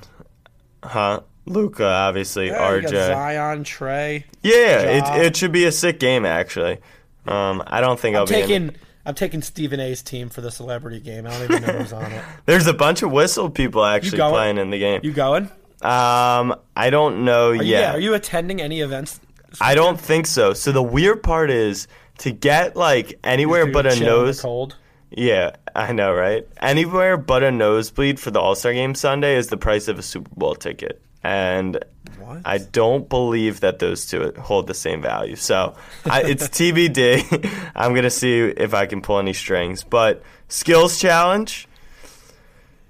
huh? 0.84 1.22
Luka, 1.46 1.86
obviously, 1.86 2.48
Yeah, 2.48 2.70
RJ. 2.70 2.90
Zion, 2.90 3.64
Trae. 3.64 4.26
Yeah, 4.44 4.82
Ja. 4.98 5.16
it, 5.16 5.26
it 5.28 5.38
should 5.38 5.54
be 5.54 5.64
a 5.64 5.72
sick 5.72 6.02
game, 6.02 6.26
actually. 6.26 6.80
Um, 7.26 7.64
I 7.66 7.80
don't 7.80 7.98
think 7.98 8.18
I'll 8.18 8.24
I'm 8.24 8.28
be 8.28 8.36
in 8.42 8.42
taking 8.42 8.76
I'm 9.08 9.16
taking 9.16 9.42
Stephen 9.42 9.80
A's 9.80 10.02
team 10.04 10.28
for 10.28 10.42
the 10.42 10.52
celebrity 10.52 11.00
game. 11.00 11.26
I 11.26 11.30
don't 11.32 11.44
even 11.44 11.62
know 11.64 11.74
who's 11.80 11.94
on 11.94 12.12
it. 12.12 12.22
There's 12.46 12.68
a 12.68 12.74
bunch 12.74 13.04
of 13.04 13.12
whistle 13.12 13.50
people 13.50 13.86
actually 13.86 14.18
playing 14.18 14.58
in 14.58 14.70
the 14.70 14.78
game. 14.78 15.00
You 15.02 15.14
going? 15.14 15.46
Um, 15.82 16.56
I 16.76 16.90
don't 16.92 17.24
know 17.24 17.52
Are 17.52 17.56
you, 17.56 17.64
yet. 17.64 17.80
yeah. 17.80 17.94
Are 17.94 18.00
you 18.00 18.14
attending 18.16 18.62
any 18.62 18.82
events? 18.82 19.22
I 19.62 19.76
don't 19.76 19.98
think 20.00 20.28
so. 20.28 20.54
So 20.54 20.74
the 20.74 20.84
weird 20.84 21.24
part 21.24 21.50
is 21.50 21.88
to 22.18 22.32
get 22.32 22.76
like 22.76 23.18
anywhere 23.24 23.72
but 23.72 23.86
a 23.86 23.92
chill 23.92 23.98
in 23.98 24.04
the 24.04 24.26
nose. 24.26 24.42
cold. 24.42 24.76
Yeah, 25.10 25.56
I 25.74 25.94
know, 25.94 26.14
right? 26.14 26.46
Anywhere 26.60 27.16
but 27.16 27.44
a 27.44 27.52
nosebleed 27.52 28.20
for 28.20 28.30
the 28.30 28.42
All 28.42 28.56
Star 28.56 28.74
Game 28.74 28.94
Sunday 28.94 29.36
is 29.38 29.48
the 29.48 29.56
price 29.56 29.88
of 29.88 29.98
a 29.98 30.04
Super 30.04 30.32
Bowl 30.36 30.54
ticket, 30.54 31.02
and 31.24 31.84
What? 32.20 32.42
I 32.46 32.58
don't 32.60 33.08
believe 33.10 33.60
that 33.62 33.80
those 33.80 34.06
two 34.06 34.34
hold 34.40 34.68
the 34.68 34.74
same 34.74 35.02
value. 35.02 35.36
So 35.36 35.76
I, 36.06 36.24
it's 36.24 36.48
TBD. 36.50 37.72
I'm 37.76 37.94
gonna 37.96 38.10
see 38.10 38.40
if 38.40 38.74
I 38.74 38.86
can 38.86 39.02
pull 39.02 39.20
any 39.20 39.34
strings. 39.34 39.84
But 39.84 40.22
skills 40.48 41.00
challenge. 41.00 41.68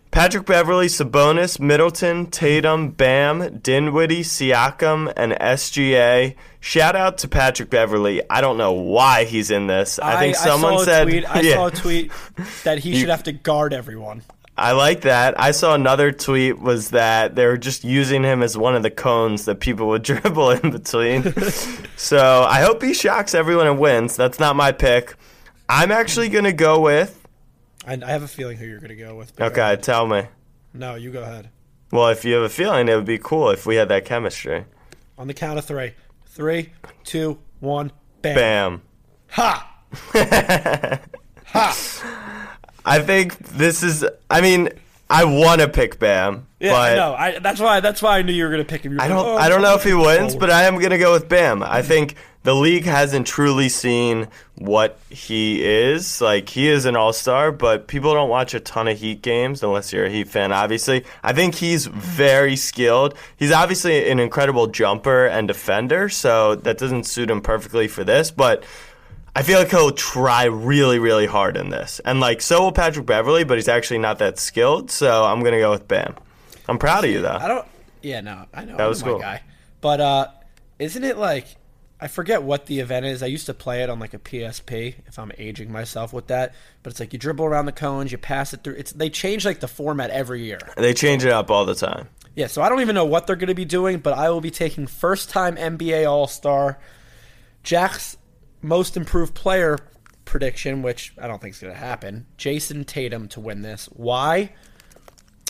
Patrick 0.09 0.45
Beverley, 0.47 0.87
Sabonis, 0.87 1.59
Middleton, 1.59 2.27
Tatum, 2.27 2.89
Bam, 2.91 3.59
Dinwiddie, 3.59 4.23
Siakam, 4.23 5.11
and 5.15 5.33
SGA. 5.33 6.33
Shout 6.59 6.95
out 6.95 7.19
to 7.19 7.27
Patrick 7.27 7.69
Beverley. 7.69 8.21
I 8.29 8.41
don't 8.41 8.57
know 8.57 8.71
why 8.71 9.25
he's 9.25 9.51
in 9.51 9.67
this. 9.67 9.99
I, 9.99 10.17
think 10.17 10.35
someone 10.35 10.75
saw 10.77 10.81
a 10.81 10.85
said. 10.85 11.03
tweet, 11.03 11.25
I 11.29 11.41
Yeah. 11.41 11.55
saw 11.55 11.67
a 11.67 11.71
tweet 11.71 12.11
that 12.63 12.79
he 12.79 12.97
should 12.97 13.09
have 13.09 13.23
to 13.23 13.31
guard 13.31 13.73
everyone. 13.73 14.23
I 14.57 14.71
like 14.71 15.01
that. 15.01 15.39
I 15.39 15.51
saw 15.51 15.75
another 15.75 16.11
tweet 16.11 16.59
was 16.59 16.89
that 16.89 17.35
they 17.35 17.45
were 17.45 17.57
just 17.57 17.83
using 17.83 18.23
him 18.23 18.41
as 18.41 18.57
one 18.57 18.75
of 18.75 18.83
the 18.83 18.89
cones 18.89 19.45
that 19.45 19.59
people 19.59 19.87
would 19.89 20.01
dribble 20.03 20.51
in 20.51 20.71
between. 20.71 21.33
so 21.95 22.43
I 22.49 22.61
hope 22.61 22.81
he 22.81 22.93
shocks 22.93 23.35
everyone 23.35 23.67
and 23.67 23.79
wins. 23.79 24.15
That's 24.15 24.39
not 24.39 24.55
my 24.55 24.71
pick. 24.71 25.15
I'm 25.69 25.91
actually 25.91 26.29
gonna 26.29 26.53
go 26.53 26.79
with. 26.79 27.17
I, 27.87 27.93
I 27.93 28.11
have 28.11 28.23
a 28.23 28.27
feeling 28.27 28.57
who 28.57 28.65
you're 28.65 28.79
going 28.79 28.89
to 28.89 28.95
go 28.95 29.15
with. 29.15 29.33
but 29.35 29.53
go 29.53 29.63
Okay, 29.63 29.81
tell 29.81 30.05
me. 30.05 30.23
No, 30.73 30.95
you 30.95 31.09
go 31.09 31.23
ahead. 31.23 31.49
Well, 31.89 32.09
if 32.09 32.25
you 32.25 32.33
have 32.33 32.43
a 32.43 32.49
feeling, 32.49 32.89
it 32.89 32.95
would 32.95 33.05
be 33.05 33.17
cool 33.17 33.49
if 33.49 33.65
we 33.65 33.77
had 33.77 33.87
that 33.87 34.03
chemistry. 34.03 34.65
On 35.17 35.27
the 35.27 35.33
count 35.33 35.57
of 35.57 35.63
three. 35.63 35.93
Three, 36.25 36.73
two, 37.05 37.39
one, 37.61 37.93
bam. 38.21 38.35
Bam. 38.35 38.81
Ha! 39.29 39.73
ha! 41.45 42.33
I 42.87 42.99
think 42.99 43.37
this 43.37 43.83
is. 43.83 44.05
I 44.29 44.41
mean, 44.41 44.69
I 45.09 45.25
want 45.25 45.61
to 45.61 45.69
pick 45.69 45.99
Bam, 45.99 46.47
Yeah, 46.59 46.71
but 46.71 46.91
I 46.91 46.95
know. 46.95 47.13
I, 47.13 47.39
that's 47.39 47.59
why. 47.59 47.79
That's 47.79 48.01
why 48.01 48.17
I 48.17 48.21
knew 48.23 48.33
you 48.33 48.43
were 48.43 48.49
going 48.49 48.63
to 48.63 48.69
pick 48.69 48.83
him. 48.83 48.99
I 48.99 49.07
don't. 49.07 49.25
oh, 49.25 49.37
I 49.37 49.49
don't 49.49 49.61
know 49.61 49.75
if 49.75 49.83
he 49.83 49.93
wins, 49.93 50.35
but 50.35 50.49
I 50.49 50.63
am 50.63 50.79
gonna 50.79 50.97
go 50.97 51.13
with 51.13 51.29
Bam. 51.29 51.63
I 51.63 51.79
mm-hmm. 51.79 51.87
think 51.87 52.15
the 52.43 52.55
league 52.55 52.85
hasn't 52.85 53.27
truly 53.27 53.69
seen 53.69 54.27
what 54.55 54.97
he 55.09 55.63
is. 55.63 56.21
Like 56.21 56.49
he 56.49 56.67
is 56.67 56.85
an 56.85 56.95
all 56.95 57.13
star, 57.13 57.51
but 57.51 57.87
people 57.87 58.13
don't 58.13 58.29
watch 58.29 58.53
a 58.53 58.59
ton 58.59 58.87
of 58.87 58.97
Heat 58.97 59.21
games 59.21 59.63
unless 59.63 59.93
you're 59.93 60.05
a 60.05 60.09
Heat 60.09 60.27
fan. 60.27 60.51
Obviously, 60.51 61.05
I 61.23 61.33
think 61.33 61.55
he's 61.55 61.85
very 61.87 62.55
skilled. 62.55 63.15
He's 63.37 63.51
obviously 63.51 64.09
an 64.09 64.19
incredible 64.19 64.67
jumper 64.67 65.25
and 65.25 65.47
defender, 65.47 66.09
so 66.09 66.55
that 66.55 66.77
doesn't 66.77 67.05
suit 67.05 67.29
him 67.29 67.41
perfectly 67.41 67.87
for 67.87 68.03
this, 68.03 68.31
but. 68.31 68.63
I 69.37 69.43
feel 69.43 69.59
like 69.59 69.69
he'll 69.69 69.91
try 69.91 70.45
really, 70.45 70.97
really 70.97 71.27
hard 71.27 71.57
in 71.57 71.69
this. 71.69 72.01
And 72.03 72.19
like 72.19 72.41
so 72.41 72.59
will 72.59 72.71
Patrick 72.71 73.05
Beverley, 73.05 73.43
but 73.43 73.59
he's 73.59 73.67
actually 73.67 73.99
not 73.99 74.17
that 74.17 74.39
skilled, 74.39 74.89
so 74.89 75.25
I'm 75.25 75.43
gonna 75.43 75.59
go 75.59 75.69
with 75.69 75.87
Bam. 75.87 76.15
I'm 76.67 76.79
proud 76.79 77.05
of 77.05 77.11
you 77.11 77.21
though. 77.21 77.37
I 77.39 77.47
don't. 77.47 77.67
Yeah, 78.01 78.21
no, 78.21 78.45
I 78.51 78.65
know. 78.65 78.77
That 78.77 78.83
I'm 78.85 78.89
was 78.89 79.03
my 79.03 79.09
cool. 79.11 79.19
guy. 79.19 79.43
But 79.79 80.01
uh, 80.01 80.27
isn't 80.79 81.03
it 81.03 81.19
like 81.19 81.55
I 82.01 82.07
forget 82.07 82.41
what 82.41 82.65
the 82.65 82.79
event 82.79 83.05
is? 83.05 83.21
I 83.21 83.27
used 83.27 83.45
to 83.45 83.53
play 83.53 83.83
it 83.83 83.91
on 83.91 83.99
like 83.99 84.15
a 84.15 84.17
PSP. 84.17 84.95
If 85.05 85.19
I'm 85.19 85.31
aging 85.37 85.71
myself 85.71 86.13
with 86.13 86.25
that, 86.27 86.55
but 86.81 86.89
it's 86.89 86.99
like 86.99 87.13
you 87.13 87.19
dribble 87.19 87.45
around 87.45 87.67
the 87.67 87.73
cones, 87.73 88.11
you 88.11 88.17
pass 88.17 88.55
it 88.55 88.63
through. 88.63 88.73
It's 88.73 88.91
they 88.91 89.11
change 89.11 89.45
like 89.45 89.59
the 89.59 89.67
format 89.67 90.09
every 90.09 90.41
year. 90.45 90.57
They 90.77 90.95
change 90.95 91.23
it 91.23 91.31
up 91.31 91.51
all 91.51 91.63
the 91.63 91.75
time. 91.75 92.09
Yeah, 92.33 92.47
so 92.47 92.63
I 92.63 92.69
don't 92.69 92.81
even 92.81 92.95
know 92.95 93.05
what 93.05 93.27
they're 93.27 93.35
going 93.35 93.49
to 93.49 93.53
be 93.53 93.65
doing, 93.65 93.99
but 93.99 94.17
I 94.17 94.31
will 94.31 94.41
be 94.41 94.51
taking 94.51 94.87
first 94.87 95.29
time 95.29 95.57
NBA 95.57 96.09
All 96.09 96.25
Star, 96.25 96.79
Jack's 97.61 98.17
most 98.61 98.97
improved 98.97 99.33
player 99.33 99.77
prediction, 100.25 100.81
which 100.81 101.13
I 101.19 101.27
don't 101.27 101.41
think 101.41 101.55
is 101.55 101.61
going 101.61 101.73
to 101.73 101.79
happen. 101.79 102.25
Jayson 102.37 102.85
Tatum 102.85 103.27
to 103.29 103.39
win 103.39 103.61
this. 103.61 103.87
Why? 103.93 104.51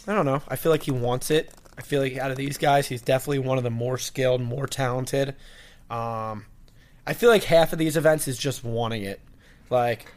I 0.07 0.13
don't 0.13 0.25
know. 0.25 0.41
I 0.47 0.55
feel 0.55 0.71
like 0.71 0.83
he 0.83 0.91
wants 0.91 1.31
it. 1.31 1.51
I 1.77 1.81
feel 1.81 2.01
like 2.01 2.17
out 2.17 2.31
of 2.31 2.37
these 2.37 2.57
guys, 2.57 2.87
he's 2.87 3.01
definitely 3.01 3.39
one 3.39 3.57
of 3.57 3.63
the 3.63 3.69
more 3.69 3.97
skilled, 3.97 4.41
more 4.41 4.65
talented. 4.65 5.29
Um, 5.89 6.45
I 7.05 7.13
feel 7.13 7.29
like 7.29 7.43
half 7.43 7.73
of 7.73 7.79
these 7.79 7.97
events 7.97 8.27
is 8.27 8.37
just 8.37 8.63
wanting 8.63 9.03
it. 9.03 9.19
Like, 9.69 10.11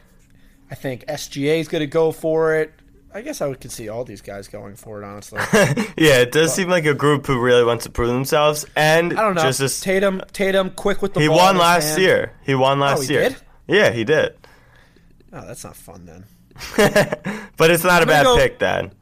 I 0.71 0.75
think 0.75 1.07
SGA 1.07 1.59
is 1.59 1.69
going 1.69 1.81
to 1.81 1.87
go 1.87 2.13
for 2.13 2.55
it. 2.55 2.73
I 3.13 3.23
guess 3.23 3.41
I 3.41 3.47
would 3.49 3.61
could 3.61 3.73
see 3.73 3.89
all 3.89 4.05
these 4.05 4.21
guys 4.21 4.47
going 4.49 4.77
for 4.77 5.03
it, 5.03 5.05
honestly. 5.05 5.41
Yeah, 5.97 6.19
it 6.21 6.31
does 6.33 6.55
seem 6.55 6.69
like 6.69 6.87
a 6.87 6.95
group 6.95 7.27
who 7.27 7.41
really 7.41 7.65
wants 7.65 7.85
to 7.85 7.91
prove 7.91 8.09
themselves. 8.09 8.65
And 8.77 9.13
I 9.19 9.23
don't 9.23 9.35
know. 9.35 9.43
just 9.43 9.59
this, 9.59 9.81
Tatum, 9.81 10.23
Tatum, 10.33 10.71
quick 10.71 11.03
with 11.03 11.15
the 11.15 11.21
he 11.21 11.27
ball. 11.29 11.39
won 11.39 11.59
last 11.59 11.91
hand. 11.91 12.03
year. 12.03 12.33
He 12.45 12.55
won 12.55 12.79
oh, 12.79 12.83
last 12.83 13.09
he 13.09 13.15
year. 13.15 13.31
did? 13.31 13.37
Yeah, 13.67 13.91
he 13.91 14.05
did. 14.05 14.37
Oh, 15.33 15.45
that's 15.47 15.65
not 15.65 15.77
fun 15.77 16.07
then. 16.07 16.25
But 17.57 17.71
it's 17.71 17.85
not 17.85 18.03
a 18.03 18.07
gonna 18.07 18.17
bad 18.19 18.25
go- 18.25 18.37
pick, 18.37 18.59
then. 18.59 18.93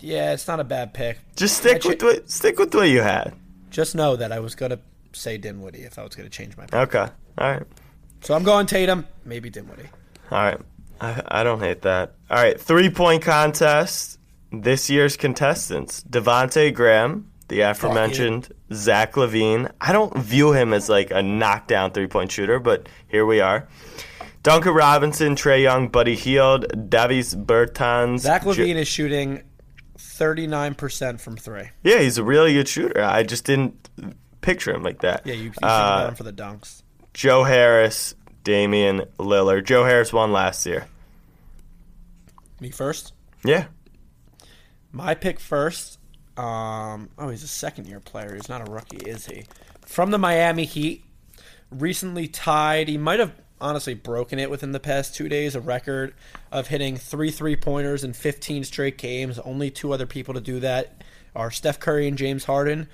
Yeah, 0.00 0.32
it's 0.32 0.46
not 0.46 0.60
a 0.60 0.64
bad 0.64 0.92
pick. 0.94 1.18
Just 1.36 1.56
stick 1.58 1.76
Actually- 1.76 1.94
with 1.96 2.02
what 2.02 2.30
stick 2.30 2.58
with 2.58 2.74
what 2.74 2.88
you 2.88 3.00
had. 3.00 3.34
Just 3.70 3.94
know 3.94 4.16
that 4.16 4.30
I 4.32 4.38
was 4.38 4.54
gonna 4.54 4.78
say 5.12 5.38
Dinwiddie 5.38 5.82
if 5.82 5.98
I 5.98 6.02
was 6.04 6.14
gonna 6.14 6.28
change 6.28 6.56
my 6.56 6.64
pick. 6.66 6.74
Okay. 6.74 6.98
All 7.38 7.50
right. 7.52 7.62
So 8.20 8.34
I'm 8.34 8.42
going 8.44 8.66
Tatum, 8.66 9.06
maybe 9.24 9.50
Dinwiddie. 9.50 9.88
All 10.30 10.38
right. 10.42 10.60
I, 11.00 11.22
I 11.26 11.44
don't 11.44 11.60
hate 11.60 11.82
that. 11.82 12.14
All 12.30 12.36
right. 12.36 12.60
Three 12.60 12.90
point 12.90 13.22
contest. 13.22 14.18
This 14.52 14.88
year's 14.88 15.16
contestants 15.16 16.04
Devonte 16.08 16.72
Graham, 16.72 17.30
the 17.48 17.60
aforementioned 17.62 18.48
Zach 18.72 19.14
LaVine. 19.14 19.70
I 19.80 19.92
don't 19.92 20.16
view 20.16 20.52
him 20.52 20.72
as 20.72 20.88
like 20.88 21.10
a 21.10 21.22
knockdown 21.22 21.90
three 21.90 22.06
point 22.06 22.30
shooter, 22.30 22.60
but 22.60 22.88
here 23.08 23.26
we 23.26 23.40
are. 23.40 23.66
Duncan 24.44 24.74
Robinson, 24.74 25.34
Trae 25.36 25.62
Young, 25.62 25.88
Buddy 25.88 26.14
Hield, 26.14 26.88
Davis 26.90 27.34
Bertans. 27.34 28.20
Zach 28.20 28.42
LaVine 28.42 28.76
is 28.76 28.86
shooting 28.86 29.42
39% 29.98 31.20
from 31.20 31.36
three. 31.36 31.70
yeah, 31.82 31.98
he's 31.98 32.18
a 32.18 32.24
really 32.24 32.54
good 32.54 32.68
shooter. 32.68 33.02
I 33.02 33.22
just 33.22 33.44
didn't 33.44 33.88
picture 34.40 34.72
him 34.74 34.82
like 34.82 35.00
that. 35.00 35.22
Yeah, 35.26 35.34
you, 35.34 35.44
you 35.44 35.52
should 35.52 35.64
Uh, 35.64 36.08
him 36.08 36.14
for 36.14 36.22
the 36.24 36.32
dunks. 36.32 36.82
Joe 37.14 37.44
Harris, 37.44 38.14
Damian 38.44 39.00
Lillard. 39.18 39.64
Joe 39.64 39.84
Harris 39.84 40.12
won 40.12 40.32
last 40.32 40.64
year. 40.66 40.86
Me 42.60 42.70
first. 42.70 43.12
Yeah. 43.44 43.66
My 44.92 45.14
pick 45.14 45.40
first. 45.40 45.98
Um, 46.36 47.10
oh, 47.18 47.30
he's 47.30 47.42
a 47.42 47.48
second 47.48 47.86
year 47.86 48.00
player. 48.00 48.34
He's 48.34 48.48
not 48.48 48.66
a 48.66 48.70
rookie, 48.70 48.98
is 48.98 49.26
he? 49.26 49.44
From 49.86 50.10
the 50.10 50.18
Miami 50.18 50.64
Heat. 50.64 51.04
Recently 51.70 52.28
tied. 52.28 52.88
He 52.88 52.98
might 52.98 53.18
have 53.18 53.32
honestly 53.60 53.94
broken 53.94 54.38
it 54.38 54.50
within 54.50 54.72
the 54.72 54.80
past 54.80 55.14
two 55.14 55.28
days. 55.28 55.54
A 55.54 55.60
record 55.60 56.14
of 56.52 56.68
hitting 56.68 56.96
three 56.96 57.30
three 57.30 57.56
pointers 57.56 58.04
in 58.04 58.12
15 58.12 58.64
straight 58.64 58.98
games. 58.98 59.38
Only 59.38 59.70
two 59.70 59.92
other 59.92 60.06
people 60.06 60.34
to 60.34 60.40
do 60.40 60.60
that 60.60 61.02
are 61.34 61.50
Steph 61.50 61.80
Curry 61.80 62.06
and 62.06 62.18
James 62.18 62.44
Harden. 62.44 62.88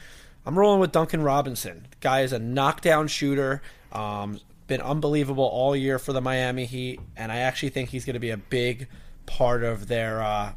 I'm 0.46 0.58
rolling 0.58 0.80
with 0.80 0.92
Duncan 0.92 1.22
Robinson. 1.22 1.86
The 1.90 1.96
guy 2.00 2.20
is 2.22 2.32
a 2.32 2.38
knockdown 2.38 3.08
shooter. 3.08 3.60
Um, 3.92 4.40
been 4.70 4.80
unbelievable 4.80 5.44
all 5.44 5.74
year 5.74 5.98
for 5.98 6.12
the 6.12 6.20
Miami 6.20 6.64
Heat, 6.64 7.00
and 7.16 7.32
I 7.32 7.38
actually 7.38 7.70
think 7.70 7.90
he's 7.90 8.04
going 8.04 8.14
to 8.14 8.20
be 8.20 8.30
a 8.30 8.36
big 8.36 8.86
part 9.26 9.64
of 9.64 9.88
their 9.88 10.22
uh, 10.22 10.52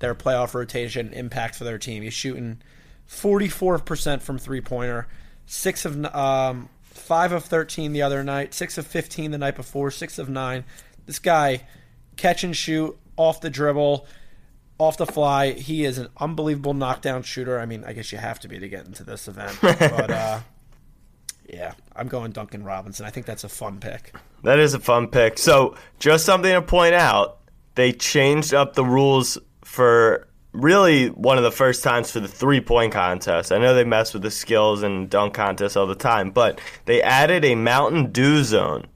their 0.00 0.14
playoff 0.14 0.52
rotation 0.52 1.12
impact 1.14 1.56
for 1.56 1.64
their 1.64 1.78
team. 1.78 2.02
He's 2.02 2.12
shooting 2.12 2.60
44% 3.08 4.20
from 4.20 4.38
three 4.38 4.60
pointer, 4.60 5.08
six 5.46 5.86
of 5.86 6.04
um, 6.14 6.68
five 6.82 7.32
of 7.32 7.46
13 7.46 7.92
the 7.92 8.02
other 8.02 8.22
night, 8.22 8.52
six 8.52 8.76
of 8.76 8.86
15 8.86 9.30
the 9.30 9.38
night 9.38 9.56
before, 9.56 9.90
six 9.90 10.18
of 10.18 10.28
nine. 10.28 10.64
This 11.06 11.18
guy 11.18 11.62
catch 12.16 12.44
and 12.44 12.54
shoot 12.54 12.98
off 13.16 13.40
the 13.40 13.48
dribble, 13.48 14.06
off 14.76 14.98
the 14.98 15.06
fly. 15.06 15.52
He 15.52 15.86
is 15.86 15.96
an 15.96 16.08
unbelievable 16.18 16.74
knockdown 16.74 17.22
shooter. 17.22 17.58
I 17.58 17.64
mean, 17.64 17.82
I 17.82 17.94
guess 17.94 18.12
you 18.12 18.18
have 18.18 18.40
to 18.40 18.48
be 18.48 18.58
to 18.58 18.68
get 18.68 18.84
into 18.84 19.04
this 19.04 19.26
event, 19.26 19.56
but 19.62 20.10
uh, 20.10 20.40
yeah, 21.48 21.72
I'm 21.96 22.08
going 22.08 22.30
Duncan 22.32 22.62
Robinson. 22.62 23.06
I 23.06 23.10
think 23.10 23.26
that's 23.26 23.44
a 23.44 23.48
fun 23.48 23.80
pick. 23.80 24.14
That 24.44 24.58
is 24.58 24.74
a 24.74 24.78
fun 24.78 25.08
pick. 25.08 25.38
So, 25.38 25.76
just 25.98 26.24
something 26.24 26.52
to 26.52 26.62
point 26.62 26.94
out 26.94 27.38
they 27.74 27.92
changed 27.92 28.54
up 28.54 28.74
the 28.74 28.84
rules 28.84 29.38
for 29.64 30.28
really 30.52 31.08
one 31.08 31.38
of 31.38 31.44
the 31.44 31.50
first 31.52 31.82
times 31.82 32.10
for 32.10 32.20
the 32.20 32.28
three 32.28 32.60
point 32.60 32.92
contest. 32.92 33.50
I 33.50 33.58
know 33.58 33.74
they 33.74 33.84
mess 33.84 34.12
with 34.12 34.22
the 34.22 34.30
skills 34.30 34.82
and 34.82 35.08
dunk 35.08 35.34
contests 35.34 35.76
all 35.76 35.86
the 35.86 35.94
time, 35.94 36.30
but 36.30 36.60
they 36.84 37.02
added 37.02 37.44
a 37.44 37.54
Mountain 37.54 38.12
Dew 38.12 38.44
zone. 38.44 38.86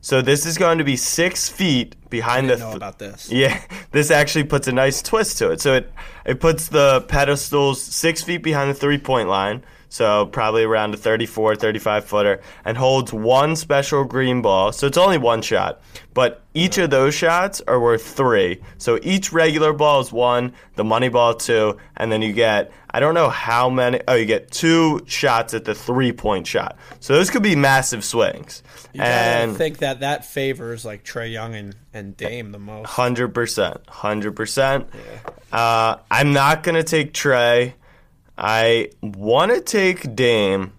So, 0.00 0.22
this 0.22 0.46
is 0.46 0.58
going 0.58 0.78
to 0.78 0.84
be 0.84 0.96
six 0.96 1.48
feet 1.48 1.96
behind 2.10 2.50
the. 2.50 2.56
know 2.56 2.66
th- 2.66 2.76
about 2.76 2.98
this. 2.98 3.30
Yeah, 3.32 3.60
this 3.92 4.10
actually 4.10 4.44
puts 4.44 4.68
a 4.68 4.72
nice 4.72 5.02
twist 5.02 5.38
to 5.38 5.50
it. 5.50 5.60
So 5.60 5.74
it 5.74 5.92
it 6.24 6.40
puts 6.40 6.68
the 6.68 7.00
pedestals 7.08 7.82
six 7.82 8.22
feet 8.22 8.42
behind 8.42 8.70
the 8.70 8.74
three 8.74 8.98
point 8.98 9.28
line, 9.28 9.64
so 9.88 10.26
probably 10.26 10.64
around 10.64 10.94
a 10.94 10.96
34, 10.96 11.56
35 11.56 12.04
footer, 12.04 12.40
and 12.64 12.76
holds 12.76 13.12
one 13.12 13.56
special 13.56 14.04
green 14.04 14.42
ball. 14.42 14.72
So 14.72 14.86
it's 14.86 14.98
only 14.98 15.18
one 15.18 15.42
shot, 15.42 15.80
but 16.14 16.42
each 16.54 16.78
of 16.78 16.90
those 16.90 17.14
shots 17.14 17.62
are 17.66 17.80
worth 17.80 18.02
three. 18.02 18.60
So 18.78 18.98
each 19.02 19.32
regular 19.32 19.72
ball 19.72 20.00
is 20.00 20.12
one, 20.12 20.52
the 20.76 20.84
money 20.84 21.08
ball 21.08 21.34
two, 21.34 21.78
and 21.96 22.12
then 22.12 22.22
you 22.22 22.32
get 22.32 22.72
I 22.90 23.00
don't 23.00 23.14
know 23.14 23.28
how 23.28 23.68
many. 23.68 24.00
Oh, 24.08 24.14
you 24.14 24.24
get 24.24 24.50
two 24.50 25.04
shots 25.06 25.52
at 25.52 25.64
the 25.64 25.74
three 25.74 26.12
point 26.12 26.46
shot. 26.46 26.76
So 27.00 27.14
those 27.14 27.28
could 27.28 27.42
be 27.42 27.54
massive 27.54 28.02
swings. 28.02 28.62
You 28.94 29.02
and 29.02 29.56
think 29.56 29.78
that 29.78 30.00
that 30.00 30.24
favors 30.24 30.84
like 30.84 31.04
Trae 31.04 31.30
Young 31.30 31.54
and, 31.54 31.76
and 31.92 32.16
Dame 32.16 32.50
the 32.50 32.58
most. 32.58 32.88
Hundred 32.88 33.34
percent, 33.34 33.86
hundred 33.88 34.36
percent. 34.36 34.88
Uh, 35.52 35.96
I'm 36.10 36.32
not 36.32 36.62
gonna 36.62 36.82
take 36.82 37.12
Trae. 37.12 37.74
I 38.38 38.90
want 39.02 39.52
to 39.52 39.60
take 39.60 40.14
Dame. 40.14 40.72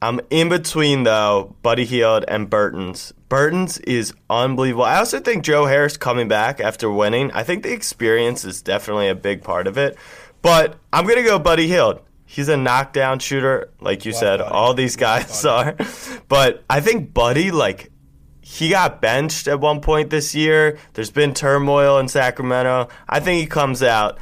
I'm 0.00 0.20
in 0.30 0.48
between 0.48 1.04
though, 1.04 1.54
Buddy 1.62 1.84
Hield 1.84 2.24
and 2.28 2.50
Bertans. 2.50 3.12
Bertans 3.28 3.82
is 3.86 4.14
unbelievable. 4.30 4.84
I 4.84 4.98
also 4.98 5.20
think 5.20 5.44
Joe 5.44 5.66
Harris 5.66 5.96
coming 5.96 6.28
back 6.28 6.60
after 6.60 6.90
winning. 6.90 7.30
I 7.32 7.42
think 7.42 7.62
the 7.62 7.72
experience 7.72 8.44
is 8.44 8.62
definitely 8.62 9.08
a 9.08 9.14
big 9.14 9.42
part 9.42 9.66
of 9.66 9.78
it. 9.78 9.96
But 10.42 10.76
I'm 10.92 11.06
gonna 11.06 11.22
go 11.22 11.38
Buddy 11.38 11.66
Hield. 11.66 12.00
He's 12.24 12.48
a 12.48 12.56
knockdown 12.56 13.20
shooter, 13.20 13.70
like 13.80 14.04
you 14.04 14.12
said. 14.12 14.38
Buddy. 14.38 14.50
All 14.50 14.74
these 14.74 14.96
guys 14.96 15.44
are. 15.44 15.76
But 16.28 16.64
I 16.68 16.80
think 16.80 17.14
Buddy, 17.14 17.50
like, 17.50 17.90
he 18.40 18.68
got 18.68 19.00
benched 19.00 19.48
at 19.48 19.60
one 19.60 19.80
point 19.80 20.10
this 20.10 20.34
year. 20.34 20.78
There's 20.94 21.10
been 21.10 21.34
turmoil 21.34 21.98
in 21.98 22.08
Sacramento. 22.08 22.88
I 23.08 23.20
think 23.20 23.40
he 23.40 23.46
comes 23.46 23.82
out, 23.82 24.18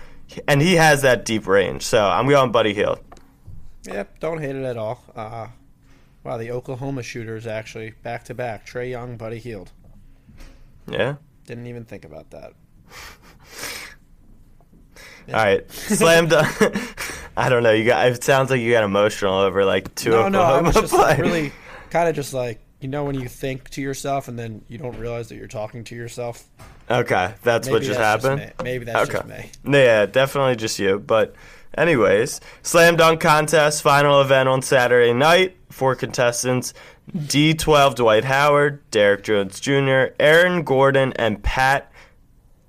and 0.48 0.60
he 0.62 0.74
has 0.74 1.02
that 1.02 1.24
deep 1.24 1.46
range. 1.46 1.82
So 1.82 2.04
I'm 2.04 2.28
going 2.28 2.52
Buddy 2.52 2.74
Hield. 2.74 3.00
Yep, 3.86 4.20
don't 4.20 4.38
hate 4.40 4.56
it 4.56 4.64
at 4.64 4.76
all. 4.76 5.02
Uh, 5.14 5.48
wow, 6.22 6.36
the 6.38 6.50
Oklahoma 6.50 7.02
shooters 7.02 7.46
actually 7.46 7.92
back 8.02 8.24
to 8.24 8.34
back. 8.34 8.66
Trae 8.66 8.90
Young, 8.90 9.16
Buddy 9.16 9.38
Hield. 9.38 9.72
Yeah. 10.86 11.16
Didn't 11.46 11.66
even 11.66 11.84
think 11.84 12.04
about 12.04 12.30
that. 12.30 12.52
All 15.28 15.34
right. 15.34 15.70
Slam 15.70 16.28
dunk. 16.28 16.48
I 17.36 17.48
don't 17.48 17.62
know. 17.62 17.72
You 17.72 17.84
got. 17.84 18.06
It 18.08 18.22
sounds 18.22 18.50
like 18.50 18.60
you 18.60 18.70
got 18.72 18.84
emotional 18.84 19.38
over 19.38 19.64
like 19.64 19.94
two 19.94 20.10
No, 20.10 20.28
no, 20.28 20.40
I 20.42 20.58
Oklahoma 20.58 20.66
was 20.68 20.74
just 20.76 20.92
like, 20.92 21.16
players. 21.16 21.32
really 21.32 21.52
kind 21.90 22.08
of 22.08 22.14
just 22.14 22.34
like 22.34 22.60
you 22.84 22.88
know 22.88 23.04
when 23.04 23.18
you 23.18 23.28
think 23.28 23.70
to 23.70 23.80
yourself 23.80 24.28
and 24.28 24.38
then 24.38 24.62
you 24.68 24.76
don't 24.76 24.98
realize 24.98 25.30
that 25.30 25.36
you're 25.36 25.46
talking 25.48 25.84
to 25.84 25.96
yourself. 25.96 26.44
Okay, 26.90 27.32
that's 27.42 27.66
what 27.66 27.80
just 27.80 27.98
that's 27.98 28.22
happened. 28.22 28.52
me. 28.58 28.62
Maybe 28.62 28.84
that's 28.84 29.08
just 29.08 29.24
okay. 29.24 29.50
me. 29.64 29.78
Yeah, 29.78 30.04
definitely 30.04 30.56
just 30.56 30.78
you. 30.78 30.98
But, 30.98 31.34
anyways, 31.78 32.42
slam 32.62 32.96
dunk 32.96 33.22
contest 33.22 33.80
final 33.80 34.20
event 34.20 34.50
on 34.50 34.60
Saturday 34.60 35.14
night. 35.14 35.56
Four 35.70 35.94
contestants: 35.94 36.74
D12 37.16 37.94
Dwight 37.94 38.24
Howard, 38.24 38.82
Derrick 38.90 39.22
Jones 39.24 39.60
Jr., 39.60 40.12
Aaron 40.20 40.62
Gordon, 40.62 41.14
and 41.14 41.42
Pat 41.42 41.90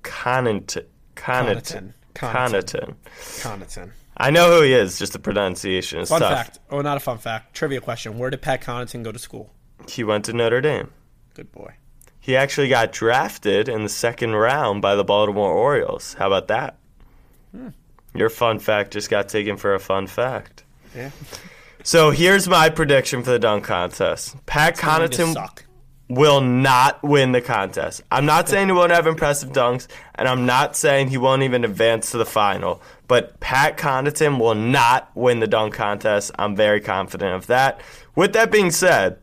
Connaughton. 0.02 0.86
Connaughton. 1.14 1.92
Connaughton. 2.14 2.94
Connaughton. 2.94 2.94
Connaughton. 3.42 3.90
I 4.16 4.30
know 4.30 4.50
who 4.50 4.62
he 4.62 4.72
is, 4.72 4.98
just 4.98 5.12
the 5.12 5.18
pronunciation 5.18 6.00
is 6.00 6.08
Fun 6.08 6.22
tough. 6.22 6.32
fact. 6.32 6.58
Oh, 6.70 6.80
not 6.80 6.96
a 6.96 7.00
fun 7.00 7.18
fact. 7.18 7.54
Trivia 7.54 7.82
question. 7.82 8.16
Where 8.16 8.30
did 8.30 8.40
Pat 8.40 8.62
Connaughton 8.62 9.02
go 9.02 9.12
to 9.12 9.18
school? 9.18 9.52
He 9.88 10.04
went 10.04 10.24
to 10.26 10.32
Notre 10.32 10.60
Dame. 10.60 10.90
Good 11.34 11.52
boy. 11.52 11.74
He 12.18 12.36
actually 12.36 12.68
got 12.68 12.92
drafted 12.92 13.68
in 13.68 13.82
the 13.82 13.88
second 13.88 14.34
round 14.34 14.82
by 14.82 14.96
the 14.96 15.04
Baltimore 15.04 15.52
Orioles. 15.52 16.14
How 16.14 16.26
about 16.26 16.48
that? 16.48 16.76
Hmm. 17.52 17.68
Your 18.14 18.30
fun 18.30 18.58
fact 18.58 18.92
just 18.92 19.10
got 19.10 19.28
taken 19.28 19.56
for 19.56 19.74
a 19.74 19.78
fun 19.78 20.06
fact. 20.06 20.64
Yeah. 20.94 21.10
So 21.84 22.10
here's 22.10 22.48
my 22.48 22.68
prediction 22.68 23.22
for 23.22 23.30
the 23.30 23.38
dunk 23.38 23.64
contest. 23.64 24.34
Pat 24.46 24.76
Connaughton 24.76 25.36
will 26.08 26.40
not 26.40 27.02
win 27.02 27.32
the 27.32 27.40
contest. 27.40 28.02
I'm 28.10 28.26
not 28.26 28.48
saying 28.48 28.66
he 28.66 28.72
won't 28.72 28.92
have 28.92 29.06
impressive 29.06 29.50
dunks, 29.50 29.86
and 30.14 30.26
I'm 30.26 30.46
not 30.46 30.74
saying 30.74 31.08
he 31.08 31.18
won't 31.18 31.42
even 31.42 31.64
advance 31.64 32.10
to 32.10 32.18
the 32.18 32.26
final. 32.26 32.82
But 33.06 33.38
Pat 33.38 33.76
Connaughton 33.76 34.40
will 34.40 34.54
not 34.54 35.10
win 35.14 35.40
the 35.40 35.46
dunk 35.46 35.74
contest. 35.74 36.32
I'm 36.38 36.56
very 36.56 36.80
confident 36.80 37.34
of 37.34 37.46
that. 37.46 37.80
With 38.16 38.32
that 38.32 38.50
being 38.50 38.70
said, 38.70 39.18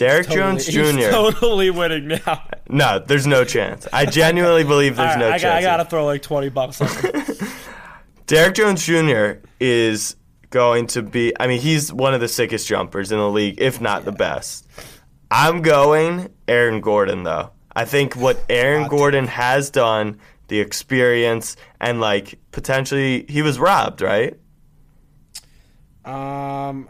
Derrick 0.00 0.28
Jones 0.30 0.64
Totally- 0.64 0.92
He's 0.94 1.04
Jr. 1.06 1.10
totally 1.10 1.68
winning 1.70 2.08
now. 2.08 2.42
No, 2.70 2.98
there's 2.98 3.26
no 3.26 3.44
chance. 3.44 3.86
I 3.92 4.06
genuinely 4.06 4.64
believe 4.64 4.96
there's 4.96 5.12
All 5.12 5.18
no 5.20 5.28
I, 5.28 5.38
chance. 5.38 5.44
I 5.44 5.60
gotta 5.62 5.84
throw 5.84 6.06
like 6.06 6.22
twenty 6.22 6.48
bucks 6.48 6.80
on 6.80 6.88
him. 6.88 7.22
Derrick 8.26 8.54
Jones 8.54 8.82
Jr. 8.86 9.32
is 9.60 10.16
going 10.48 10.86
to 10.88 11.02
be. 11.02 11.34
I 11.38 11.46
mean, 11.48 11.60
he's 11.60 11.92
one 11.92 12.14
of 12.14 12.20
the 12.20 12.28
sickest 12.28 12.66
jumpers 12.66 13.12
in 13.12 13.18
the 13.18 13.28
league, 13.28 13.60
if 13.60 13.80
not 13.80 14.04
the 14.06 14.12
best. 14.12 14.66
I'm 15.30 15.60
going 15.60 16.30
Aaron 16.48 16.80
Gordon 16.80 17.22
though. 17.24 17.50
I 17.76 17.84
think 17.84 18.16
what 18.16 18.42
Aaron 18.48 18.88
Gordon 18.88 19.26
has 19.26 19.68
done, 19.70 20.18
the 20.48 20.60
experience, 20.60 21.56
and 21.78 22.00
like 22.00 22.38
potentially 22.52 23.26
he 23.28 23.42
was 23.42 23.58
robbed, 23.58 24.00
right? 24.00 24.32
Um, 26.04 26.88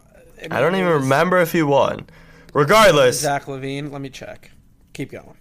I 0.51 0.61
don't 0.61 0.75
even 0.77 0.89
remember 0.93 1.39
if 1.41 1.53
he 1.53 1.63
won. 1.63 2.07
Regardless, 2.53 3.21
Zach 3.21 3.45
LaVine. 3.47 3.91
Let 3.91 4.01
me 4.01 4.09
check. 4.11 4.51
Keep 4.93 5.13
going. 5.13 5.35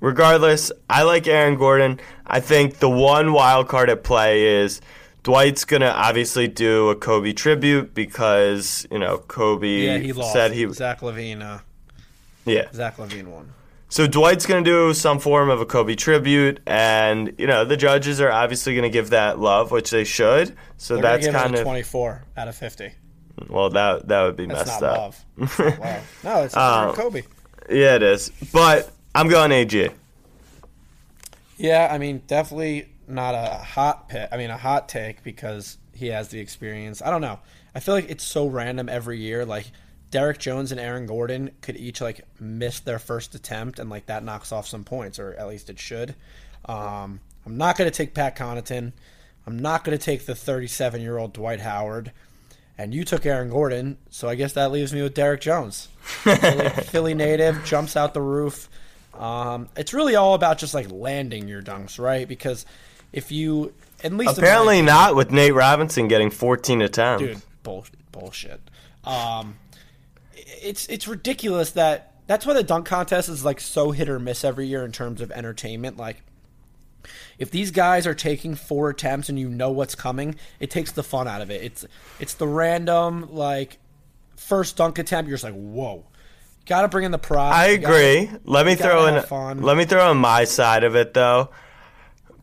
regardless, 0.00 0.72
I 0.90 1.02
like 1.04 1.26
Aaron 1.26 1.56
Gordon. 1.56 2.00
I 2.26 2.40
think 2.40 2.78
the 2.78 2.90
one 2.90 3.32
wild 3.32 3.68
card 3.68 3.88
at 3.88 4.02
play 4.04 4.44
is 4.62 4.80
Dwight's 5.22 5.64
gonna 5.64 5.86
obviously 5.86 6.48
do 6.48 6.90
a 6.90 6.96
Kobe 6.96 7.32
tribute 7.32 7.94
because 7.94 8.86
you 8.90 8.98
know 8.98 9.18
Kobe 9.18 9.68
Yeah, 9.86 9.98
he 9.98 10.12
lost. 10.12 10.32
said 10.32 10.52
he 10.52 10.70
Zach 10.72 11.00
LaVine. 11.00 11.42
Uh, 11.42 11.58
yeah. 12.44 12.70
Zach 12.72 12.96
LaVine 12.96 13.26
won. 13.28 13.52
So 13.88 14.06
Dwight's 14.08 14.46
gonna 14.46 14.62
do 14.64 14.92
some 14.92 15.20
form 15.20 15.48
of 15.48 15.60
a 15.60 15.66
Kobe 15.66 15.94
tribute, 15.94 16.60
and 16.66 17.32
you 17.38 17.46
know 17.46 17.64
the 17.64 17.76
judges 17.76 18.20
are 18.20 18.30
obviously 18.30 18.74
gonna 18.74 18.90
give 18.90 19.10
that 19.10 19.38
love, 19.38 19.70
which 19.70 19.90
they 19.90 20.04
should. 20.04 20.54
So 20.76 20.94
They're 20.94 21.02
that's 21.02 21.26
give 21.26 21.34
it 21.34 21.38
a 21.38 21.40
kind 21.42 21.54
of 21.54 21.62
twenty-four 21.62 22.24
out 22.36 22.48
of 22.48 22.56
fifty. 22.56 22.92
Well 23.48 23.70
that 23.70 24.08
that 24.08 24.22
would 24.22 24.36
be 24.36 24.46
That's 24.46 24.66
messed 24.68 24.82
up. 24.82 24.96
love. 24.98 25.24
That's 25.36 25.58
not 25.58 25.78
love. 25.80 26.16
No, 26.24 26.42
it's 26.42 26.56
Uh, 26.56 26.92
Kobe. 26.94 27.22
Yeah, 27.70 27.96
it 27.96 28.02
is. 28.02 28.30
But 28.52 28.90
I'm 29.14 29.28
going 29.28 29.52
AG. 29.52 29.90
Yeah, 31.58 31.88
I 31.90 31.98
mean, 31.98 32.22
definitely 32.26 32.88
not 33.08 33.34
a 33.34 33.54
hot 33.58 34.08
pick. 34.08 34.28
I 34.32 34.36
mean, 34.36 34.50
a 34.50 34.56
hot 34.58 34.88
take 34.88 35.22
because 35.22 35.78
he 35.94 36.08
has 36.08 36.28
the 36.28 36.38
experience. 36.40 37.00
I 37.02 37.10
don't 37.10 37.20
know. 37.22 37.38
I 37.74 37.80
feel 37.80 37.94
like 37.94 38.10
it's 38.10 38.24
so 38.24 38.46
random 38.46 38.88
every 38.88 39.18
year. 39.18 39.44
Like 39.44 39.70
Derrick 40.10 40.38
Jones 40.38 40.70
and 40.70 40.80
Aaron 40.80 41.06
Gordon 41.06 41.50
could 41.62 41.76
each 41.76 42.00
like 42.00 42.22
miss 42.38 42.80
their 42.80 42.98
first 42.98 43.34
attempt, 43.34 43.78
and 43.78 43.88
like 43.90 44.06
that 44.06 44.22
knocks 44.24 44.52
off 44.52 44.66
some 44.66 44.84
points, 44.84 45.18
or 45.18 45.34
at 45.34 45.48
least 45.48 45.70
it 45.70 45.78
should. 45.78 46.14
Um, 46.66 47.20
I'm 47.46 47.56
not 47.56 47.76
going 47.78 47.90
to 47.90 47.96
take 47.96 48.12
Pat 48.14 48.36
Connaughton. 48.36 48.92
I'm 49.46 49.58
not 49.58 49.84
going 49.84 49.96
to 49.96 50.04
take 50.04 50.26
the 50.26 50.34
37 50.34 51.00
year 51.00 51.16
old 51.16 51.32
Dwight 51.32 51.60
Howard. 51.60 52.12
And 52.78 52.94
you 52.94 53.04
took 53.04 53.24
Aaron 53.24 53.48
Gordon, 53.50 53.96
so 54.10 54.28
I 54.28 54.34
guess 54.34 54.52
that 54.52 54.70
leaves 54.70 54.92
me 54.92 55.02
with 55.02 55.14
Derrick 55.14 55.40
Jones. 55.40 55.88
Philly, 56.00 56.68
Philly 56.84 57.14
native, 57.14 57.64
jumps 57.64 57.96
out 57.96 58.12
the 58.12 58.20
roof. 58.20 58.68
Um, 59.14 59.68
it's 59.76 59.94
really 59.94 60.14
all 60.14 60.34
about 60.34 60.58
just 60.58 60.74
like 60.74 60.90
landing 60.90 61.48
your 61.48 61.62
dunks, 61.62 61.98
right? 61.98 62.28
Because 62.28 62.66
if 63.12 63.32
you, 63.32 63.72
at 64.04 64.12
least 64.12 64.36
Apparently 64.36 64.82
not 64.82 65.16
with 65.16 65.30
Nate 65.30 65.54
Robinson 65.54 66.06
getting 66.06 66.30
14 66.30 66.82
attempts. 66.82 67.24
dude, 67.24 67.42
bull, 67.62 67.86
bullshit. 68.12 68.60
Um, 69.04 69.56
it's 70.34 70.86
it's 70.88 71.08
ridiculous 71.08 71.70
that 71.72 72.12
that's 72.26 72.44
why 72.44 72.52
the 72.52 72.62
dunk 72.62 72.86
contest 72.86 73.28
is 73.28 73.44
like 73.44 73.60
so 73.60 73.92
hit 73.92 74.08
or 74.08 74.18
miss 74.18 74.44
every 74.44 74.66
year 74.66 74.84
in 74.84 74.92
terms 74.92 75.20
of 75.20 75.30
entertainment. 75.30 75.96
Like, 75.96 76.22
if 77.38 77.50
these 77.50 77.70
guys 77.70 78.06
are 78.06 78.14
taking 78.14 78.54
four 78.54 78.90
attempts 78.90 79.28
and 79.28 79.38
you 79.38 79.48
know 79.48 79.70
what's 79.70 79.94
coming, 79.94 80.36
it 80.60 80.70
takes 80.70 80.92
the 80.92 81.02
fun 81.02 81.28
out 81.28 81.40
of 81.40 81.50
it. 81.50 81.62
It's 81.62 81.84
it's 82.18 82.34
the 82.34 82.46
random 82.48 83.28
like 83.34 83.78
first 84.36 84.76
dunk 84.76 84.98
attempt. 84.98 85.28
You're 85.28 85.36
just 85.36 85.44
like, 85.44 85.54
whoa. 85.54 86.04
Got 86.66 86.82
to 86.82 86.88
bring 86.88 87.04
in 87.04 87.12
the 87.12 87.18
prop. 87.18 87.54
I 87.54 87.68
You 87.68 87.78
gotta- 87.78 87.94
agree. 87.94 88.30
let 88.44 88.66
me 88.66 88.74
throw 88.74 89.06
in 89.06 89.22
fun. 89.22 89.62
let 89.62 89.76
me 89.76 89.84
throw 89.84 90.10
in 90.10 90.16
my 90.18 90.44
side 90.44 90.82
of 90.82 90.96
it 90.96 91.14
though. 91.14 91.50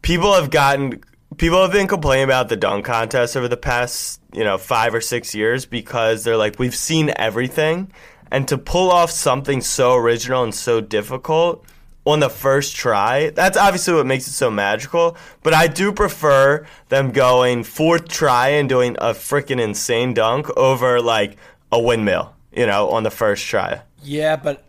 People 0.01 0.33
have 0.33 0.49
gotten 0.49 1.01
people 1.37 1.61
have 1.61 1.71
been 1.71 1.87
complaining 1.87 2.23
about 2.25 2.47
the 2.49 2.55
dunk 2.55 2.85
contest 2.85 3.35
over 3.35 3.47
the 3.47 3.57
past, 3.57 4.21
you 4.33 4.43
know, 4.43 4.57
5 4.57 4.93
or 4.93 5.01
6 5.01 5.33
years 5.33 5.65
because 5.65 6.23
they're 6.23 6.37
like 6.37 6.59
we've 6.59 6.75
seen 6.75 7.11
everything 7.15 7.91
and 8.31 8.47
to 8.47 8.57
pull 8.57 8.91
off 8.91 9.09
something 9.11 9.59
so 9.61 9.95
original 9.95 10.43
and 10.43 10.53
so 10.53 10.79
difficult 10.81 11.65
on 12.05 12.19
the 12.19 12.29
first 12.29 12.75
try, 12.75 13.29
that's 13.29 13.57
obviously 13.57 13.93
what 13.93 14.05
makes 14.05 14.27
it 14.27 14.31
so 14.31 14.51
magical, 14.51 15.15
but 15.41 15.53
I 15.53 15.67
do 15.67 15.91
prefer 15.91 16.65
them 16.89 17.11
going 17.11 17.63
fourth 17.63 18.07
try 18.09 18.49
and 18.49 18.67
doing 18.67 18.95
a 18.99 19.13
freaking 19.13 19.61
insane 19.61 20.13
dunk 20.13 20.49
over 20.57 21.01
like 21.01 21.37
a 21.71 21.81
windmill, 21.81 22.35
you 22.51 22.65
know, 22.67 22.89
on 22.89 23.03
the 23.03 23.11
first 23.11 23.45
try. 23.45 23.81
Yeah, 24.03 24.35
but 24.35 24.65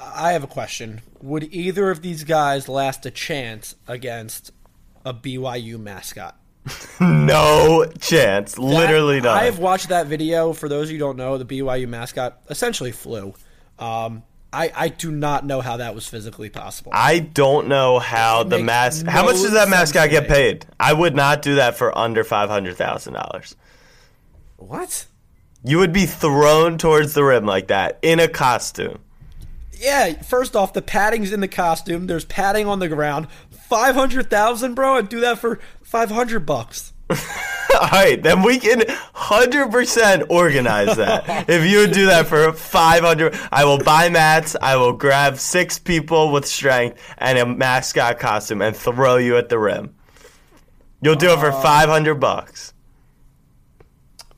I 0.00 0.32
have 0.32 0.44
a 0.44 0.48
question. 0.48 1.00
Would 1.22 1.52
either 1.54 1.90
of 1.90 2.02
these 2.02 2.24
guys 2.24 2.68
last 2.68 3.06
a 3.06 3.10
chance 3.10 3.74
against 3.88 4.52
a 5.04 5.14
BYU 5.14 5.78
mascot? 5.78 6.38
No 7.00 7.84
chance. 8.00 8.58
Literally 8.58 9.20
not. 9.20 9.36
I 9.36 9.46
have 9.46 9.58
watched 9.58 9.88
that 9.88 10.06
video. 10.06 10.52
For 10.52 10.68
those 10.68 10.84
of 10.84 10.92
you 10.92 10.98
who 10.98 11.04
don't 11.04 11.16
know, 11.16 11.36
the 11.36 11.44
BYU 11.44 11.88
mascot 11.88 12.40
essentially 12.48 12.92
flew. 12.92 13.34
Um, 13.80 14.22
I, 14.52 14.70
I 14.74 14.88
do 14.88 15.10
not 15.10 15.46
know 15.46 15.60
how 15.62 15.78
that 15.78 15.94
was 15.94 16.06
physically 16.06 16.50
possible. 16.50 16.92
I 16.94 17.20
don't 17.20 17.68
know 17.68 17.98
how 17.98 18.42
the 18.42 18.58
mask. 18.58 19.06
mas. 19.06 19.14
How 19.14 19.24
much 19.24 19.36
does 19.36 19.52
that 19.52 19.68
mascot 19.70 20.10
get 20.10 20.28
paid? 20.28 20.66
I 20.78 20.92
would 20.92 21.16
not 21.16 21.40
do 21.42 21.54
that 21.54 21.76
for 21.76 21.96
under 21.96 22.22
five 22.22 22.50
hundred 22.50 22.76
thousand 22.76 23.14
dollars. 23.14 23.56
what? 24.56 25.06
You 25.64 25.78
would 25.78 25.92
be 25.92 26.06
thrown 26.06 26.76
towards 26.76 27.14
the 27.14 27.22
rim 27.22 27.46
like 27.46 27.68
that 27.68 27.98
in 28.02 28.18
a 28.18 28.26
costume. 28.28 28.98
Yeah, 29.72 30.20
first 30.22 30.54
off, 30.56 30.72
the 30.72 30.82
padding's 30.82 31.32
in 31.32 31.40
the 31.40 31.48
costume. 31.48 32.06
There's 32.06 32.24
padding 32.24 32.66
on 32.66 32.78
the 32.78 32.88
ground. 32.88 33.28
Five 33.50 33.94
hundred 33.94 34.28
thousand, 34.28 34.74
bro. 34.74 34.96
I'd 34.96 35.08
do 35.08 35.20
that 35.20 35.38
for 35.38 35.60
five 35.82 36.10
hundred 36.10 36.40
bucks. 36.46 36.92
All 37.80 37.88
right, 37.88 38.22
then 38.22 38.42
we 38.42 38.58
can 38.58 38.82
hundred 39.14 39.70
percent 39.70 40.24
organize 40.28 40.96
that. 40.96 41.48
if 41.48 41.68
you 41.70 41.78
would 41.78 41.92
do 41.92 42.06
that 42.06 42.26
for 42.26 42.52
five 42.52 43.02
hundred, 43.02 43.38
I 43.50 43.64
will 43.64 43.78
buy 43.78 44.08
mats. 44.08 44.56
I 44.60 44.76
will 44.76 44.92
grab 44.92 45.38
six 45.38 45.78
people 45.78 46.32
with 46.32 46.46
strength 46.46 47.00
and 47.18 47.38
a 47.38 47.46
mascot 47.46 48.18
costume 48.18 48.62
and 48.62 48.76
throw 48.76 49.16
you 49.16 49.36
at 49.36 49.48
the 49.48 49.58
rim. 49.58 49.94
You'll 51.00 51.16
do 51.16 51.32
it 51.32 51.38
for 51.38 51.52
five 51.52 51.88
hundred 51.88 52.16
bucks. 52.16 52.72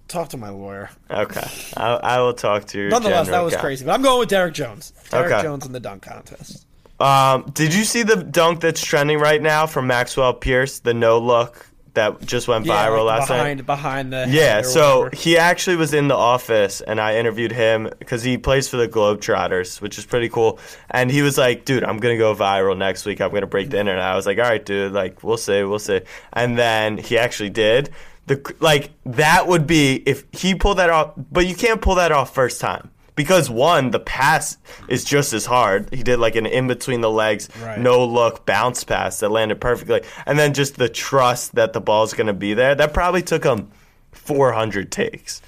Talk 0.08 0.28
to 0.30 0.36
my 0.36 0.50
lawyer. 0.50 0.90
Okay, 1.10 1.46
I, 1.76 1.94
I 1.94 2.20
will 2.20 2.34
talk 2.34 2.66
to 2.66 2.78
your. 2.78 2.88
Nonetheless, 2.90 3.28
that 3.28 3.40
was 3.40 3.54
counsel. 3.54 3.66
crazy. 3.66 3.84
But 3.84 3.92
I'm 3.92 4.02
going 4.02 4.20
with 4.20 4.28
Derrick 4.28 4.54
Jones. 4.54 4.92
Derrick 5.10 5.32
Okay. 5.32 5.42
Jones 5.42 5.66
in 5.66 5.72
the 5.72 5.80
dunk 5.80 6.02
contest. 6.02 6.66
Um, 7.00 7.50
did 7.52 7.74
you 7.74 7.82
see 7.84 8.02
the 8.04 8.16
dunk 8.16 8.60
that's 8.60 8.84
trending 8.84 9.18
right 9.18 9.42
now 9.42 9.66
from 9.66 9.88
Maxwell 9.88 10.32
Pierce, 10.32 10.78
the 10.78 10.94
no 10.94 11.18
look 11.18 11.66
that 11.94 12.20
just 12.26 12.46
went 12.48 12.66
Yeah, 12.66 12.86
viral 12.86 13.04
like 13.06 13.20
last 13.20 13.28
behind 13.28 13.58
night? 13.58 13.66
behind 13.66 14.12
the 14.12 14.26
Yeah, 14.28 14.62
so 14.62 14.98
whatever. 15.04 15.16
he 15.16 15.38
actually 15.38 15.76
was 15.76 15.94
in 15.94 16.08
the 16.08 16.16
office 16.16 16.80
and 16.80 17.00
I 17.00 17.16
interviewed 17.16 17.52
him 17.52 17.88
because 17.98 18.22
he 18.22 18.36
plays 18.38 18.68
for 18.68 18.76
the 18.76 18.88
Globetrotters, 18.88 19.80
which 19.80 19.98
is 19.98 20.04
pretty 20.04 20.28
cool. 20.28 20.58
And 20.90 21.10
he 21.10 21.22
was 21.22 21.38
like, 21.38 21.64
dude, 21.64 21.84
I'm 21.84 21.98
going 21.98 22.14
to 22.14 22.18
go 22.18 22.34
viral 22.34 22.76
next 22.76 23.04
week. 23.06 23.20
I'm 23.20 23.30
going 23.30 23.40
to 23.42 23.46
break 23.46 23.70
the 23.70 23.78
internet. 23.80 24.02
I 24.04 24.14
was 24.16 24.26
like, 24.26 24.38
all 24.38 24.44
right, 24.44 24.64
dude, 24.64 24.92
like, 24.92 25.22
we'll 25.22 25.36
see, 25.36 25.62
we'll 25.62 25.78
see. 25.78 26.00
And 26.32 26.58
then 26.58 26.98
he 26.98 27.16
actually 27.18 27.50
did. 27.50 27.90
The 28.26 28.54
Like, 28.60 28.90
that 29.06 29.46
would 29.46 29.66
be 29.66 30.02
if 30.06 30.24
he 30.32 30.54
pulled 30.54 30.78
that 30.78 30.90
off, 30.90 31.12
but 31.16 31.46
you 31.46 31.54
can't 31.54 31.80
pull 31.82 31.96
that 31.96 32.10
off 32.12 32.34
first 32.34 32.60
time. 32.60 32.90
Because 33.16 33.48
one, 33.48 33.90
the 33.92 34.00
pass 34.00 34.56
is 34.88 35.04
just 35.04 35.32
as 35.32 35.46
hard. 35.46 35.92
He 35.94 36.02
did 36.02 36.18
like 36.18 36.34
an 36.34 36.46
in 36.46 36.66
between 36.66 37.00
the 37.00 37.10
legs, 37.10 37.48
Right. 37.62 37.78
no 37.78 38.04
look 38.04 38.44
bounce 38.44 38.82
pass 38.82 39.20
that 39.20 39.28
landed 39.30 39.60
perfectly. 39.60 40.02
And 40.26 40.36
then 40.38 40.52
just 40.52 40.76
the 40.76 40.88
trust 40.88 41.54
that 41.54 41.72
the 41.74 41.80
ball's 41.80 42.12
going 42.12 42.26
to 42.26 42.32
be 42.32 42.54
there. 42.54 42.74
That 42.74 42.92
probably 42.92 43.22
took 43.22 43.44
him 43.44 43.70
400 44.12 44.90
takes. 44.90 45.42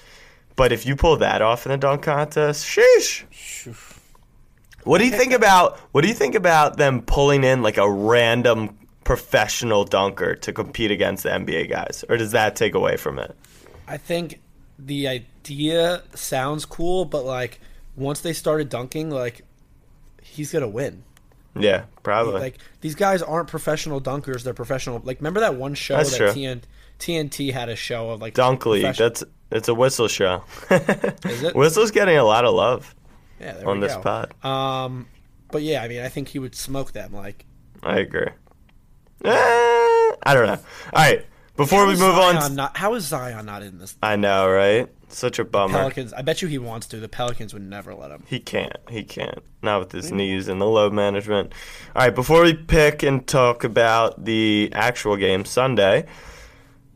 But 0.54 0.70
if 0.72 0.86
you 0.86 0.94
pull 0.96 1.16
that 1.16 1.42
off 1.42 1.66
in 1.66 1.72
a 1.72 1.76
dunk 1.76 2.02
contest, 2.02 2.64
sheesh. 2.64 3.24
What 4.84 4.98
do 4.98 5.04
you 5.04 5.10
think 5.12 5.32
about 5.32 5.78
what 5.90 6.02
do 6.02 6.08
you 6.08 6.14
think 6.14 6.36
about 6.36 6.76
them 6.76 7.02
pulling 7.02 7.42
in 7.42 7.62
like 7.62 7.76
a 7.76 7.90
random 7.90 8.78
professional 9.02 9.84
dunker 9.84 10.36
to 10.36 10.52
compete 10.52 10.90
against 10.92 11.24
the 11.24 11.30
NBA 11.30 11.68
guys? 11.68 12.04
Or 12.08 12.16
does 12.16 12.30
that 12.30 12.54
take 12.54 12.74
away 12.76 12.96
from 12.96 13.18
it? 13.18 13.34
I 13.88 13.96
think 13.96 14.40
the 14.78 15.08
idea 15.08 16.02
sounds 16.14 16.64
cool, 16.64 17.04
but 17.04 17.24
like 17.24 17.60
once 17.96 18.20
they 18.20 18.32
started 18.32 18.68
dunking, 18.68 19.10
like 19.10 19.42
he's 20.22 20.52
gonna 20.52 20.68
win. 20.68 21.04
Yeah, 21.58 21.84
probably. 22.02 22.40
Like 22.40 22.58
these 22.80 22.94
guys 22.94 23.22
aren't 23.22 23.48
professional 23.48 24.00
dunkers; 24.00 24.42
they're 24.42 24.54
professional. 24.54 25.00
Like 25.04 25.20
remember 25.20 25.40
that 25.40 25.54
one 25.54 25.74
show 25.74 25.96
That's 25.96 26.16
that. 26.18 26.36
TN, 26.36 26.62
TNT 26.98 27.52
had 27.52 27.68
a 27.68 27.76
show 27.76 28.10
of 28.10 28.20
like 28.20 28.34
Dunk 28.34 28.66
League. 28.66 28.94
That's 28.94 29.24
it's 29.50 29.68
a 29.68 29.74
whistle 29.74 30.08
show. 30.08 30.44
Is 30.70 31.42
it? 31.42 31.54
Whistle's 31.54 31.90
getting 31.90 32.16
a 32.16 32.24
lot 32.24 32.44
of 32.44 32.54
love 32.54 32.94
yeah, 33.40 33.52
there 33.52 33.68
on 33.68 33.80
this 33.80 33.94
go. 33.94 34.02
pod. 34.02 34.44
Um, 34.44 35.06
but 35.50 35.62
yeah, 35.62 35.82
I 35.82 35.88
mean, 35.88 36.02
I 36.02 36.08
think 36.08 36.28
he 36.28 36.38
would 36.38 36.54
smoke 36.54 36.92
them. 36.92 37.12
Like 37.12 37.44
I 37.82 37.98
agree. 37.98 38.28
Eh, 39.24 39.30
I 39.30 40.34
don't 40.34 40.46
know. 40.46 40.58
All 40.92 41.02
right, 41.02 41.24
before 41.56 41.80
how 41.80 41.86
we 41.86 41.92
move 41.92 42.16
Zion 42.16 42.36
on, 42.36 42.54
Not, 42.54 42.76
how 42.76 42.94
is 42.94 43.04
Zion 43.04 43.46
not 43.46 43.62
in 43.62 43.78
this? 43.78 43.96
I 44.02 44.16
know, 44.16 44.48
right? 44.48 44.88
Such 45.08 45.38
a 45.38 45.44
bummer. 45.44 45.78
Pelicans. 45.78 46.12
I 46.12 46.22
bet 46.22 46.42
you 46.42 46.48
he 46.48 46.58
wants 46.58 46.88
to. 46.88 46.98
The 46.98 47.08
Pelicans 47.08 47.54
would 47.54 47.62
never 47.62 47.94
let 47.94 48.10
him. 48.10 48.24
He 48.26 48.40
can't. 48.40 48.76
He 48.90 49.04
can't. 49.04 49.38
Not 49.62 49.80
with 49.80 49.92
his 49.92 50.10
knees 50.12 50.48
and 50.48 50.60
the 50.60 50.66
load 50.66 50.92
management. 50.92 51.52
All 51.94 52.02
right, 52.02 52.14
before 52.14 52.42
we 52.42 52.54
pick 52.54 53.02
and 53.02 53.26
talk 53.26 53.64
about 53.64 54.24
the 54.24 54.70
actual 54.72 55.16
game 55.16 55.44
Sunday, 55.44 56.06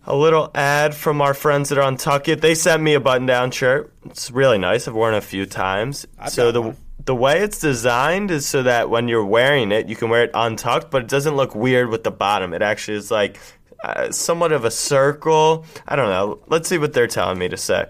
a 0.04 0.16
little 0.16 0.50
ad 0.54 0.94
from 0.94 1.20
our 1.20 1.34
friends 1.34 1.68
that 1.68 1.78
at 1.78 1.84
Untuckit. 1.84 2.40
They 2.40 2.54
sent 2.54 2.82
me 2.82 2.94
a 2.94 3.00
button-down 3.00 3.52
shirt. 3.52 3.92
It's 4.06 4.30
really 4.30 4.58
nice. 4.58 4.88
I've 4.88 4.94
worn 4.94 5.14
it 5.14 5.18
a 5.18 5.22
few 5.22 5.46
times. 5.46 6.06
I've 6.18 6.32
so 6.32 6.50
the 6.50 6.62
one. 6.62 6.76
the 7.04 7.14
way 7.14 7.40
it's 7.40 7.58
designed 7.58 8.30
is 8.30 8.46
so 8.46 8.64
that 8.64 8.90
when 8.90 9.08
you're 9.08 9.24
wearing 9.24 9.72
it, 9.72 9.88
you 9.88 9.96
can 9.96 10.10
wear 10.10 10.24
it 10.24 10.30
untucked, 10.34 10.90
but 10.90 11.02
it 11.02 11.08
doesn't 11.08 11.36
look 11.36 11.54
weird 11.54 11.90
with 11.90 12.02
the 12.02 12.10
bottom. 12.10 12.52
It 12.54 12.62
actually 12.62 12.96
is 12.96 13.10
like 13.10 13.38
uh, 13.84 14.10
somewhat 14.10 14.52
of 14.52 14.64
a 14.64 14.70
circle. 14.70 15.64
I 15.86 15.96
don't 15.96 16.08
know. 16.08 16.40
Let's 16.48 16.68
see 16.68 16.78
what 16.78 16.92
they're 16.92 17.06
telling 17.06 17.38
me 17.38 17.48
to 17.48 17.56
say. 17.56 17.86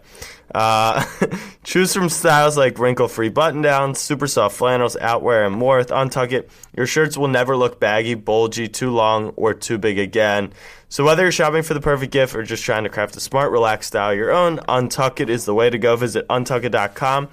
Uh, 0.54 1.04
choose 1.64 1.94
from 1.94 2.08
styles 2.08 2.56
like 2.56 2.78
wrinkle-free 2.78 3.28
button-downs, 3.28 3.98
super 3.98 4.26
soft 4.26 4.56
flannels, 4.56 4.96
outwear, 4.96 5.46
and 5.46 5.54
more. 5.54 5.78
With 5.78 5.90
Untuckit, 5.90 6.48
your 6.76 6.86
shirts 6.86 7.16
will 7.16 7.28
never 7.28 7.56
look 7.56 7.78
baggy, 7.78 8.14
bulgy, 8.14 8.68
too 8.68 8.90
long, 8.90 9.28
or 9.36 9.54
too 9.54 9.78
big 9.78 9.98
again. 9.98 10.52
So 10.88 11.04
whether 11.04 11.22
you're 11.22 11.32
shopping 11.32 11.62
for 11.62 11.74
the 11.74 11.80
perfect 11.80 12.12
gift 12.12 12.34
or 12.34 12.42
just 12.42 12.64
trying 12.64 12.82
to 12.84 12.90
craft 12.90 13.16
a 13.16 13.20
smart, 13.20 13.52
relaxed 13.52 13.88
style 13.88 14.10
of 14.10 14.18
your 14.18 14.32
own, 14.32 14.58
Untuckit 14.68 15.28
is 15.28 15.44
the 15.44 15.54
way 15.54 15.70
to 15.70 15.78
go. 15.78 15.94
Visit 15.94 16.26
untuckit.com. 16.28 17.28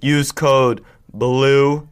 Use 0.00 0.32
code 0.32 0.82
BLUE 1.12 1.88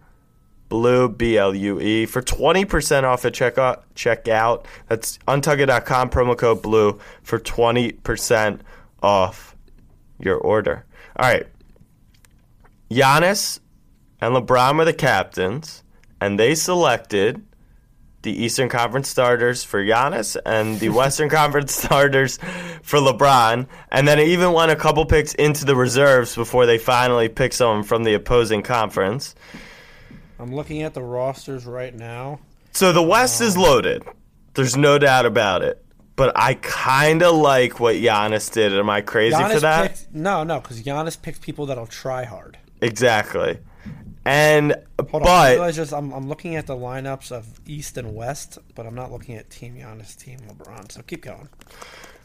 Blue 0.71 1.09
B 1.09 1.37
L 1.37 1.55
U 1.55 1.79
E 1.81 2.07
for 2.07 2.23
twenty 2.23 2.65
percent 2.65 3.05
off 3.05 3.27
at 3.27 3.35
checkout. 3.35 3.83
Checkout. 3.95 4.65
That's 4.89 5.19
untuckit.com 5.29 6.09
promo 6.09 6.39
code 6.39 6.63
Blue 6.63 6.99
for 7.23 7.39
twenty 7.39 7.93
percent 7.93 8.63
off 9.03 9.55
your 10.19 10.37
order. 10.39 10.87
All 11.17 11.31
right. 11.31 11.47
Giannis 12.91 13.61
and 14.21 14.35
LeBron 14.35 14.79
were 14.79 14.85
the 14.85 14.95
captains, 14.95 15.83
and 16.21 16.39
they 16.39 16.55
selected 16.55 17.45
the 18.23 18.45
Eastern 18.45 18.69
Conference 18.69 19.09
starters 19.09 19.65
for 19.65 19.83
Giannis 19.83 20.37
and 20.45 20.79
the 20.79 20.89
Western 21.01 21.29
Conference 21.29 21.75
starters 21.75 22.39
for 22.83 22.99
LeBron. 22.99 23.67
And 23.91 24.07
then 24.07 24.19
even 24.21 24.53
went 24.53 24.71
a 24.71 24.77
couple 24.77 25.05
picks 25.07 25.35
into 25.35 25.65
the 25.65 25.75
reserves 25.75 26.35
before 26.35 26.67
they 26.67 26.79
finally 26.79 27.29
picked 27.29 27.55
someone 27.55 27.83
from 27.83 28.05
the 28.05 28.15
opposing 28.15 28.63
conference. 28.63 29.35
I'm 30.41 30.55
looking 30.55 30.83
at 30.83 30.95
the 30.95 31.03
rosters 31.03 31.67
right 31.67 31.95
now. 31.95 32.41
So 32.73 32.93
the 32.93 33.03
West 33.03 33.41
is 33.41 33.57
loaded. 33.57 34.03
There's 34.55 34.77
no 34.77 34.99
doubt 34.99 35.27
about 35.27 35.63
it. 35.63 35.85
But 36.17 36.33
I 36.37 36.55
kind 36.55 37.23
of 37.23 37.35
like 37.37 37.81
what 37.81 37.97
Giannis 37.97 38.53
did. 38.53 38.73
Am 38.75 38.91
I 38.91 39.01
crazy 39.01 39.37
Giannis 39.37 39.55
for 39.55 39.61
that? 39.61 39.89
picked 39.97 40.15
no, 40.15 40.43
no, 40.45 40.61
because 40.61 40.83
Giannis 40.83 41.21
picks 41.21 41.39
people 41.39 41.67
that'll 41.67 41.87
try 41.87 42.25
hard. 42.25 42.59
Exactly. 42.83 43.59
And 44.25 44.77
Hold 45.11 45.23
on, 45.23 45.29
I 45.29 45.57
but 45.57 45.73
just 45.73 45.95
I'm, 45.95 46.13
I'm 46.13 46.29
looking 46.29 46.57
at 46.57 46.67
the 46.67 46.77
lineups 46.77 47.33
of 47.33 47.47
East 47.67 47.97
and 47.97 48.15
West, 48.15 48.59
but 48.75 48.87
I'm 48.87 48.95
not 48.95 49.11
looking 49.11 49.37
at 49.37 49.49
Team 49.49 49.77
Giannis, 49.77 50.15
Team 50.17 50.39
LeBron. 50.47 50.93
So 50.93 51.01
keep 51.03 51.23
going. 51.23 51.49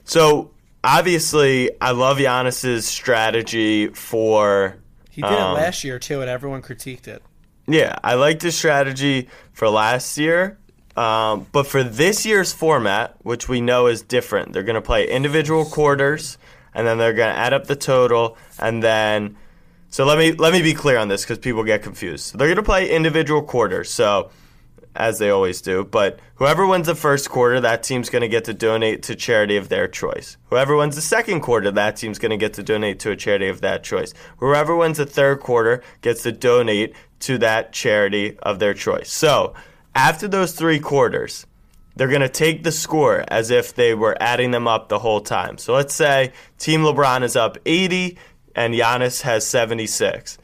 so 0.03 0.51
obviously 0.83 1.71
I 1.79 1.91
love 1.91 2.17
Giannis's 2.17 2.85
strategy 2.85 3.87
for 3.87 4.75
He 5.09 5.21
did 5.21 5.31
Um, 5.31 5.51
it 5.51 5.61
last 5.61 5.83
year 5.85 5.97
too, 5.99 6.19
and 6.19 6.29
everyone 6.29 6.61
critiqued 6.61 7.07
it. 7.07 7.23
Yeah, 7.67 7.95
I 8.03 8.15
liked 8.15 8.41
his 8.41 8.55
strategy 8.57 9.29
for 9.53 9.69
last 9.69 10.17
year. 10.17 10.57
Um, 10.95 11.47
but 11.51 11.67
for 11.67 11.83
this 11.83 12.25
year's 12.25 12.53
format, 12.53 13.17
which 13.23 13.49
we 13.49 13.59
know 13.59 13.87
is 13.87 14.01
different, 14.01 14.53
they're 14.53 14.63
going 14.63 14.75
to 14.75 14.81
play 14.81 15.09
individual 15.09 15.65
quarters, 15.65 16.37
and 16.73 16.87
then 16.87 16.97
they're 16.97 17.13
going 17.13 17.33
to 17.33 17.37
add 17.39 17.53
up 17.53 17.67
the 17.67 17.75
total, 17.75 18.37
and 18.59 18.81
then. 18.81 19.37
So 19.89 20.03
let 20.05 20.17
me 20.17 20.33
let 20.33 20.51
me 20.51 20.61
be 20.61 20.73
clear 20.73 20.97
on 20.97 21.07
this 21.07 21.23
because 21.23 21.37
people 21.37 21.63
get 21.63 21.81
confused. 21.81 22.37
They're 22.37 22.47
going 22.47 22.57
to 22.57 22.63
play 22.63 22.89
individual 22.89 23.43
quarters, 23.43 23.89
so 23.89 24.29
as 24.95 25.19
they 25.19 25.29
always 25.29 25.61
do. 25.61 25.83
But 25.83 26.19
whoever 26.35 26.65
wins 26.65 26.87
the 26.87 26.95
first 26.95 27.29
quarter, 27.29 27.59
that 27.61 27.83
team's 27.83 28.09
going 28.09 28.21
to 28.21 28.27
get 28.27 28.45
to 28.45 28.53
donate 28.53 29.03
to 29.03 29.15
charity 29.15 29.57
of 29.57 29.69
their 29.69 29.87
choice. 29.87 30.37
Whoever 30.49 30.75
wins 30.75 30.95
the 30.95 31.01
second 31.01 31.41
quarter, 31.41 31.71
that 31.71 31.97
team's 31.97 32.19
going 32.19 32.31
to 32.31 32.37
get 32.37 32.53
to 32.53 32.63
donate 32.63 32.99
to 33.01 33.11
a 33.11 33.15
charity 33.15 33.47
of 33.47 33.61
that 33.61 33.83
choice. 33.83 34.13
Whoever 34.37 34.75
wins 34.75 34.97
the 34.97 35.05
third 35.05 35.39
quarter 35.39 35.83
gets 36.01 36.23
to 36.23 36.31
donate 36.31 36.95
to 37.21 37.37
that 37.39 37.71
charity 37.71 38.37
of 38.39 38.59
their 38.59 38.73
choice. 38.73 39.11
So 39.11 39.53
after 39.93 40.27
those 40.27 40.53
three 40.53 40.79
quarters, 40.79 41.45
they're 41.95 42.09
going 42.09 42.21
to 42.21 42.29
take 42.29 42.63
the 42.63 42.71
score 42.71 43.23
as 43.27 43.49
if 43.49 43.73
they 43.73 43.93
were 43.93 44.17
adding 44.19 44.51
them 44.51 44.67
up 44.67 44.89
the 44.89 44.99
whole 44.99 45.21
time. 45.21 45.57
So 45.57 45.73
let's 45.73 45.93
say 45.93 46.33
Team 46.57 46.81
LeBron 46.81 47.23
is 47.23 47.35
up 47.35 47.57
80 47.65 48.17
and 48.55 48.73
Giannis 48.73 49.21
has 49.21 49.45
76. 49.45 50.37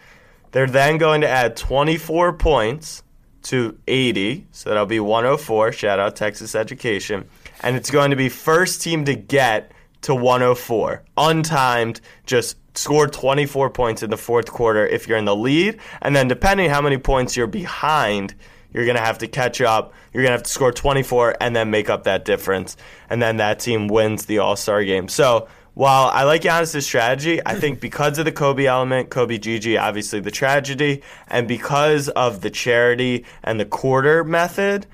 They're 0.51 0.67
then 0.67 0.97
going 0.97 1.21
to 1.21 1.29
add 1.29 1.55
24 1.55 2.33
points 2.33 3.03
to 3.43 3.77
80, 3.87 4.47
so 4.51 4.69
that'll 4.69 4.85
be 4.85 4.99
104. 4.99 5.71
Shout 5.71 5.99
out 5.99 6.15
Texas 6.15 6.55
Education. 6.55 7.27
And 7.61 7.75
it's 7.75 7.91
going 7.91 8.11
to 8.11 8.15
be 8.15 8.29
first 8.29 8.81
team 8.81 9.05
to 9.05 9.15
get 9.15 9.71
to 10.01 10.15
104. 10.15 11.03
Untimed, 11.17 12.01
just 12.25 12.57
score 12.75 13.07
24 13.07 13.69
points 13.69 14.03
in 14.03 14.09
the 14.09 14.17
fourth 14.17 14.51
quarter 14.51 14.85
if 14.85 15.07
you're 15.07 15.17
in 15.17 15.25
the 15.25 15.35
lead. 15.35 15.79
And 16.01 16.15
then 16.15 16.27
depending 16.27 16.69
how 16.69 16.81
many 16.81 16.97
points 16.97 17.35
you're 17.35 17.47
behind, 17.47 18.35
you're 18.73 18.85
going 18.85 18.97
to 18.97 19.03
have 19.03 19.17
to 19.19 19.27
catch 19.27 19.61
up. 19.61 19.93
You're 20.13 20.23
going 20.23 20.31
to 20.31 20.37
have 20.37 20.43
to 20.43 20.49
score 20.49 20.71
24 20.71 21.37
and 21.41 21.55
then 21.55 21.71
make 21.71 21.89
up 21.89 22.03
that 22.03 22.25
difference. 22.25 22.77
And 23.09 23.21
then 23.21 23.37
that 23.37 23.59
team 23.59 23.87
wins 23.87 24.25
the 24.25 24.39
All 24.39 24.55
Star 24.55 24.83
game. 24.83 25.07
So 25.07 25.47
while 25.73 26.09
I 26.09 26.23
like 26.23 26.41
Giannis' 26.41 26.83
strategy, 26.83 27.39
I 27.45 27.55
think 27.55 27.79
because 27.79 28.17
of 28.17 28.25
the 28.25 28.31
Kobe 28.31 28.65
element, 28.65 29.09
Kobe 29.09 29.37
Gigi, 29.37 29.77
obviously 29.77 30.19
the 30.19 30.31
tragedy, 30.31 31.01
and 31.27 31.47
because 31.47 32.09
of 32.09 32.41
the 32.41 32.49
charity 32.49 33.25
and 33.43 33.59
the 33.59 33.65
quarter 33.65 34.23
method, 34.23 34.85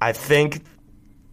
I 0.00 0.12
think 0.12 0.62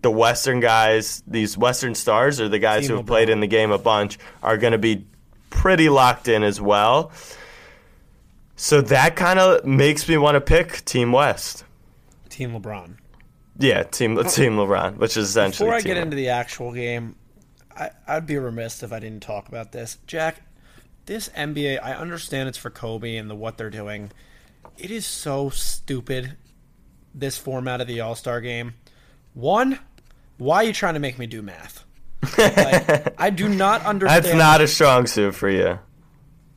the 0.02 0.10
Western 0.10 0.60
guys, 0.60 1.22
these 1.28 1.58
Western 1.58 1.94
stars, 1.94 2.40
or 2.40 2.50
the 2.50 2.60
guys 2.60 2.84
Team 2.84 2.92
who 2.92 2.98
have 2.98 3.06
played 3.06 3.30
in 3.30 3.42
the 3.42 3.48
game 3.48 3.72
a 3.72 3.78
bunch, 3.78 4.18
are 4.42 4.58
going 4.58 4.72
to 4.72 4.80
be 4.80 5.06
pretty 5.50 5.90
locked 5.90 6.28
in 6.28 6.42
as 6.44 6.60
well. 6.60 7.12
So 8.56 8.82
that 8.82 9.16
kind 9.16 9.40
of 9.40 9.66
makes 9.66 10.08
me 10.10 10.18
want 10.18 10.36
to 10.36 10.42
pick 10.42 10.84
Team 10.86 11.12
West. 11.12 11.64
Team 12.30 12.52
LeBron. 12.60 12.96
Yeah, 13.58 13.84
Team 13.84 14.18
oh. 14.18 14.24
Team 14.24 14.56
LeBron, 14.56 14.98
which 14.98 15.16
is 15.16 15.30
essentially. 15.30 15.68
Before 15.68 15.78
I 15.78 15.82
get 15.82 15.98
into 15.98 16.16
the 16.16 16.30
actual 16.30 16.74
game, 16.74 17.16
I, 17.80 17.92
I'd 18.08 18.28
be 18.28 18.38
remiss 18.38 18.84
if 18.84 18.92
I 18.92 19.00
didn't 19.00 19.24
talk 19.24 19.48
about 19.48 19.72
this. 19.72 19.98
Jack, 20.06 20.42
this 21.06 21.30
NBA, 21.30 21.82
I 21.82 21.94
understand 21.94 22.50
it's 22.50 22.58
for 22.58 22.70
Kobe 22.70 23.16
and 23.16 23.30
the 23.30 23.36
what 23.36 23.58
they're 23.58 23.70
doing. 23.70 24.12
It 24.78 24.92
is 24.92 25.06
so 25.06 25.50
stupid, 25.50 26.36
this 27.16 27.38
format 27.38 27.82
of 27.82 27.88
the 27.88 28.02
All 28.02 28.16
Star 28.16 28.42
game. 28.42 28.74
One, 29.34 29.80
why 30.38 30.58
are 30.58 30.64
you 30.66 30.74
trying 30.74 30.96
to 30.96 31.00
make 31.00 31.18
me 31.18 31.26
do 31.26 31.42
math? 31.42 31.86
Like, 32.38 33.20
I 33.20 33.30
do 33.30 33.48
not 33.48 33.82
understand. 33.86 34.26
That's 34.26 34.36
not 34.36 34.62
a 34.62 34.68
strong 34.68 35.08
suit 35.08 35.34
for 35.36 35.50
you. 35.50 35.80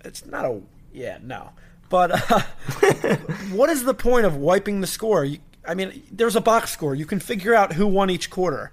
It's 0.05 0.27
not 0.27 0.45
a. 0.45 0.61
Yeah, 0.93 1.19
no. 1.23 1.51
But 1.89 2.33
uh, 2.33 2.41
what 3.53 3.71
is 3.71 3.85
the 3.85 3.95
point 3.95 4.27
of 4.27 4.37
wiping 4.37 4.81
the 4.81 4.87
score? 4.87 5.25
You, 5.25 5.39
I 5.67 5.75
mean, 5.75 6.03
there's 6.11 6.37
a 6.37 6.41
box 6.41 6.73
score. 6.73 6.95
You 6.95 7.07
can 7.07 7.21
figure 7.21 7.55
out 7.55 7.73
who 7.75 7.87
won 7.87 8.11
each 8.11 8.31
quarter. 8.31 8.73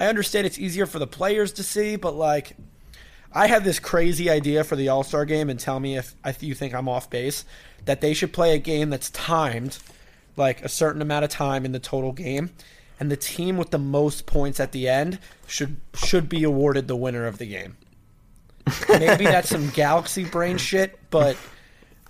I 0.00 0.06
understand 0.06 0.46
it's 0.46 0.58
easier 0.58 0.86
for 0.86 0.98
the 0.98 1.06
players 1.06 1.52
to 1.52 1.62
see, 1.62 1.96
but 1.96 2.14
like, 2.14 2.56
I 3.34 3.48
have 3.48 3.64
this 3.64 3.78
crazy 3.78 4.30
idea 4.30 4.64
for 4.64 4.74
the 4.74 4.88
All 4.88 5.04
Star 5.04 5.26
game, 5.26 5.50
and 5.50 5.60
tell 5.60 5.78
me 5.78 5.98
if, 5.98 6.14
if 6.24 6.42
you 6.42 6.54
think 6.54 6.74
I'm 6.74 6.88
off 6.88 7.10
base. 7.10 7.44
That 7.84 8.00
they 8.00 8.14
should 8.14 8.32
play 8.32 8.54
a 8.54 8.58
game 8.58 8.90
that's 8.90 9.10
timed, 9.10 9.78
like 10.36 10.64
a 10.64 10.68
certain 10.68 11.00
amount 11.02 11.24
of 11.24 11.30
time 11.30 11.64
in 11.64 11.72
the 11.72 11.78
total 11.78 12.12
game, 12.12 12.50
and 12.98 13.10
the 13.10 13.16
team 13.16 13.56
with 13.56 13.70
the 13.70 13.78
most 13.78 14.26
points 14.26 14.58
at 14.58 14.72
the 14.72 14.88
end 14.88 15.18
should 15.46 15.76
should 15.94 16.28
be 16.28 16.44
awarded 16.44 16.88
the 16.88 16.96
winner 16.96 17.26
of 17.26 17.38
the 17.38 17.46
game. 17.46 17.76
Maybe 18.88 19.24
that's 19.24 19.50
some 19.50 19.68
galaxy 19.70 20.24
brain 20.24 20.56
shit, 20.56 20.98
but 21.10 21.36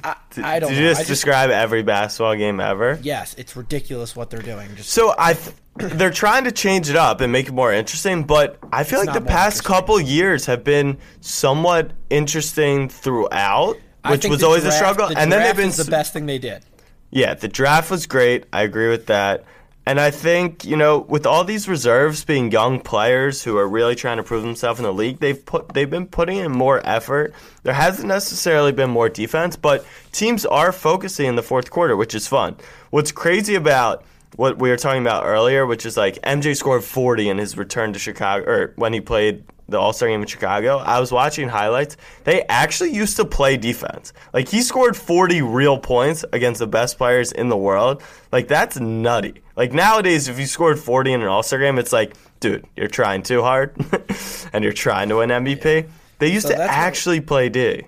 I, 0.04 0.16
I 0.42 0.58
don't 0.58 0.70
Did 0.70 0.76
know. 0.76 0.82
you 0.82 0.88
just 0.88 1.00
just 1.00 1.08
describe 1.08 1.50
every 1.50 1.82
basketball 1.82 2.34
game 2.36 2.60
ever? 2.60 2.98
yes, 3.02 3.34
it's 3.38 3.56
ridiculous 3.56 4.14
what 4.16 4.30
they're 4.30 4.42
doing. 4.42 4.74
Just 4.76 4.90
So 4.90 5.14
I, 5.18 5.34
th- 5.34 5.54
they're 5.76 6.10
trying 6.10 6.44
to 6.44 6.52
change 6.52 6.90
it 6.90 6.96
up 6.96 7.20
and 7.20 7.32
make 7.32 7.48
it 7.48 7.52
more 7.52 7.72
interesting, 7.72 8.24
but 8.24 8.58
I 8.72 8.84
feel 8.84 9.00
It's 9.00 9.08
like 9.08 9.22
the 9.22 9.28
past 9.28 9.64
couple 9.64 10.00
years 10.00 10.46
have 10.46 10.64
been 10.64 10.98
somewhat 11.20 11.92
interesting 12.10 12.88
throughout, 12.88 13.76
which 14.08 14.26
was 14.26 14.42
always 14.42 14.64
a 14.64 14.72
struggle. 14.72 15.08
The 15.08 15.18
and 15.18 15.30
then 15.32 15.42
they've 15.42 15.56
been 15.56 15.70
the 15.76 15.90
best 15.90 16.12
thing 16.12 16.26
they 16.26 16.38
did. 16.38 16.64
Yeah, 17.10 17.34
the 17.34 17.48
draft 17.48 17.90
was 17.90 18.06
great. 18.06 18.44
I 18.52 18.62
agree 18.62 18.88
with 18.88 19.06
that. 19.06 19.44
And 19.90 19.98
I 19.98 20.12
think, 20.12 20.64
you 20.64 20.76
know, 20.76 20.98
with 20.98 21.26
all 21.26 21.42
these 21.42 21.66
reserves 21.66 22.24
being 22.24 22.52
young 22.52 22.78
players 22.78 23.42
who 23.42 23.58
are 23.58 23.66
really 23.66 23.96
trying 23.96 24.18
to 24.18 24.22
prove 24.22 24.44
themselves 24.44 24.78
in 24.78 24.84
the 24.84 24.92
league, 24.92 25.18
they've 25.18 25.44
put 25.44 25.70
they've 25.70 25.90
been 25.90 26.06
putting 26.06 26.36
in 26.36 26.52
more 26.52 26.80
effort. 26.84 27.34
There 27.64 27.74
hasn't 27.74 28.06
necessarily 28.06 28.70
been 28.70 28.88
more 28.88 29.08
defense, 29.08 29.56
but 29.56 29.84
teams 30.12 30.46
are 30.46 30.70
focusing 30.70 31.26
in 31.26 31.34
the 31.34 31.42
fourth 31.42 31.72
quarter, 31.72 31.96
which 31.96 32.14
is 32.14 32.28
fun. 32.28 32.54
What's 32.90 33.10
crazy 33.10 33.56
about 33.56 34.04
what 34.36 34.60
we 34.60 34.70
were 34.70 34.76
talking 34.76 35.02
about 35.02 35.26
earlier, 35.26 35.66
which 35.66 35.84
is 35.84 35.96
like 35.96 36.22
MJ 36.22 36.56
scored 36.56 36.84
40 36.84 37.28
in 37.28 37.38
his 37.38 37.56
return 37.56 37.92
to 37.92 37.98
Chicago 37.98 38.48
or 38.48 38.72
when 38.76 38.92
he 38.92 39.00
played 39.00 39.42
the 39.70 39.78
All 39.78 39.92
Star 39.92 40.08
game 40.08 40.20
in 40.20 40.26
Chicago, 40.26 40.78
I 40.78 41.00
was 41.00 41.10
watching 41.12 41.48
highlights. 41.48 41.96
They 42.24 42.42
actually 42.48 42.92
used 42.92 43.16
to 43.16 43.24
play 43.24 43.56
defense. 43.56 44.12
Like 44.34 44.48
he 44.48 44.62
scored 44.62 44.96
40 44.96 45.42
real 45.42 45.78
points 45.78 46.24
against 46.32 46.58
the 46.58 46.66
best 46.66 46.98
players 46.98 47.32
in 47.32 47.48
the 47.48 47.56
world. 47.56 48.02
Like 48.32 48.48
that's 48.48 48.78
nutty. 48.78 49.42
Like 49.56 49.72
nowadays, 49.72 50.28
if 50.28 50.38
you 50.38 50.46
scored 50.46 50.78
40 50.78 51.12
in 51.12 51.22
an 51.22 51.28
All 51.28 51.42
Star 51.42 51.58
game, 51.58 51.78
it's 51.78 51.92
like, 51.92 52.14
dude, 52.40 52.66
you're 52.76 52.88
trying 52.88 53.22
too 53.22 53.42
hard, 53.42 53.74
and 54.52 54.64
you're 54.64 54.72
trying 54.72 55.08
to 55.10 55.16
win 55.16 55.30
MVP. 55.30 55.88
They 56.18 56.32
used 56.32 56.46
So 56.46 56.52
to 56.52 56.58
that's 56.58 56.68
what- 56.68 56.76
actually 56.78 57.20
play 57.20 57.48
D. 57.48 57.84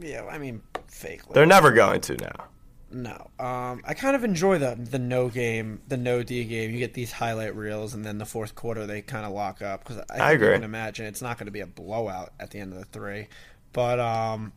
Yeah, 0.00 0.24
I 0.30 0.38
mean, 0.38 0.62
fake. 0.88 1.20
They're 1.32 1.46
never 1.46 1.70
going 1.70 2.00
to 2.02 2.16
now. 2.16 2.44
No, 2.92 3.30
um, 3.38 3.82
I 3.86 3.94
kind 3.94 4.14
of 4.14 4.22
enjoy 4.22 4.58
the 4.58 4.74
the 4.78 4.98
no 4.98 5.28
game, 5.28 5.80
the 5.88 5.96
no 5.96 6.22
D 6.22 6.44
game. 6.44 6.70
You 6.70 6.78
get 6.78 6.92
these 6.92 7.10
highlight 7.10 7.56
reels, 7.56 7.94
and 7.94 8.04
then 8.04 8.18
the 8.18 8.26
fourth 8.26 8.54
quarter 8.54 8.86
they 8.86 9.00
kind 9.00 9.24
of 9.24 9.32
lock 9.32 9.62
up 9.62 9.82
because 9.82 10.04
I, 10.10 10.18
think 10.18 10.32
agree. 10.34 10.48
You 10.48 10.54
can 10.54 10.64
imagine 10.64 11.06
it's 11.06 11.22
not 11.22 11.38
going 11.38 11.46
to 11.46 11.52
be 11.52 11.60
a 11.60 11.66
blowout 11.66 12.32
at 12.38 12.50
the 12.50 12.58
end 12.58 12.72
of 12.74 12.78
the 12.78 12.84
three, 12.84 13.28
but 13.72 13.98
um, 13.98 14.52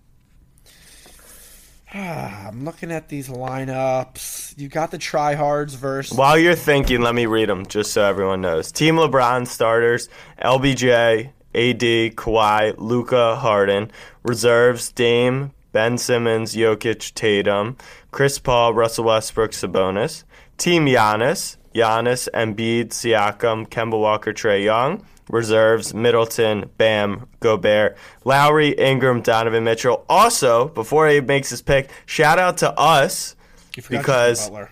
I'm 1.94 2.66
looking 2.66 2.92
at 2.92 3.08
these 3.08 3.30
lineups. 3.30 4.58
You 4.58 4.68
got 4.68 4.92
the 4.92 4.98
tryhards 4.98 5.76
versus 5.78 6.18
While 6.18 6.38
you're 6.38 6.56
thinking, 6.56 7.02
let 7.02 7.16
me 7.16 7.26
read 7.26 7.48
them 7.48 7.66
just 7.66 7.94
so 7.94 8.04
everyone 8.04 8.42
knows. 8.42 8.70
Team 8.72 8.96
LeBron 8.96 9.48
starters: 9.48 10.10
LBJ, 10.42 11.30
AD, 11.56 12.16
Kawhi, 12.16 12.76
Luka, 12.78 13.38
Harden. 13.38 13.92
Reserves: 14.24 14.92
Dame, 14.92 15.54
Ben 15.76 15.98
Simmons, 15.98 16.56
Jokic, 16.56 17.14
Tatum, 17.16 17.76
Chris 18.12 18.40
Paul, 18.40 18.74
Russell 18.74 19.04
Westbrook, 19.04 19.52
Sabonis. 19.52 20.24
Team 20.58 20.86
Giannis: 20.86 21.58
Giannis, 21.74 22.30
Embiid, 22.34 22.92
Siakam, 22.92 23.68
Kemba 23.68 24.00
Walker, 24.00 24.32
Trae 24.32 24.64
Young. 24.64 25.06
Reserves: 25.30 25.94
Middleton, 25.94 26.70
Bam, 26.78 27.28
Gobert, 27.42 27.98
Lowry, 28.24 28.70
Ingram, 28.70 29.20
Donovan 29.20 29.66
Mitchell. 29.66 30.06
Also, 30.08 30.70
before 30.70 31.10
he 31.10 31.20
makes 31.20 31.50
his 31.50 31.62
pick, 31.62 31.90
shout 32.06 32.40
out 32.40 32.58
to 32.60 32.72
us, 32.80 33.36
you 33.76 33.84
because- 33.90 34.46
Jimmy 34.46 34.56
Butler. 34.56 34.72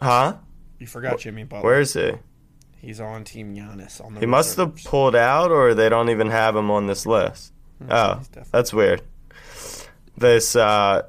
huh? 0.00 0.36
You 0.78 0.86
forgot 0.86 1.18
Jimmy 1.18 1.42
Butler. 1.42 1.68
Where 1.68 1.80
is 1.80 1.94
he? 1.94 2.12
He's 2.76 3.00
on 3.00 3.24
Team 3.24 3.56
Giannis. 3.56 4.00
On 4.00 4.14
the 4.14 4.20
He 4.20 4.26
must 4.26 4.56
have 4.56 4.76
pulled 4.84 5.16
out, 5.16 5.50
or 5.50 5.74
they 5.74 5.88
don't 5.88 6.10
even 6.10 6.30
have 6.30 6.54
him 6.54 6.70
on 6.70 6.86
this 6.86 7.06
list. 7.06 7.52
Hmm, 7.82 7.90
oh, 7.90 8.20
that's 8.52 8.72
weird. 8.72 9.02
This 10.18 10.56
uh, 10.56 11.02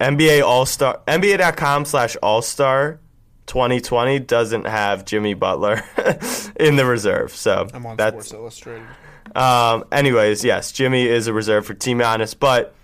NBA 0.00 0.42
All 0.44 0.66
Star, 0.66 1.00
NBA.com 1.06 1.84
slash 1.84 2.16
All 2.22 2.42
Star 2.42 3.00
2020 3.46 4.18
doesn't 4.20 4.66
have 4.66 5.04
Jimmy 5.04 5.34
Butler 5.34 5.82
in 6.60 6.76
the 6.76 6.84
reserve. 6.84 7.34
So 7.34 7.68
I'm 7.72 7.86
on 7.86 7.96
that's 7.96 8.28
Sports 8.28 8.32
Illustrated. 8.32 8.86
um, 9.34 9.84
anyways, 9.92 10.44
yes, 10.44 10.72
Jimmy 10.72 11.06
is 11.06 11.26
a 11.26 11.32
reserve 11.32 11.66
for 11.66 11.74
Team 11.74 11.98
Giannis, 11.98 12.38
but 12.38 12.74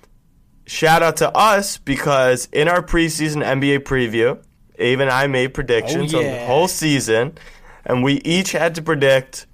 shout 0.66 1.02
out 1.02 1.16
to 1.18 1.30
us 1.36 1.78
because 1.78 2.48
in 2.52 2.68
our 2.68 2.82
preseason 2.82 3.44
NBA 3.44 3.80
preview, 3.80 4.42
Abe 4.78 5.00
and 5.00 5.10
I 5.10 5.26
made 5.26 5.54
predictions 5.54 6.14
Oh, 6.14 6.18
on 6.18 6.24
the 6.24 6.44
whole 6.46 6.66
season, 6.68 7.36
and 7.84 8.02
we 8.02 8.14
each 8.24 8.52
had 8.52 8.74
to 8.76 8.82
predict 8.82 9.46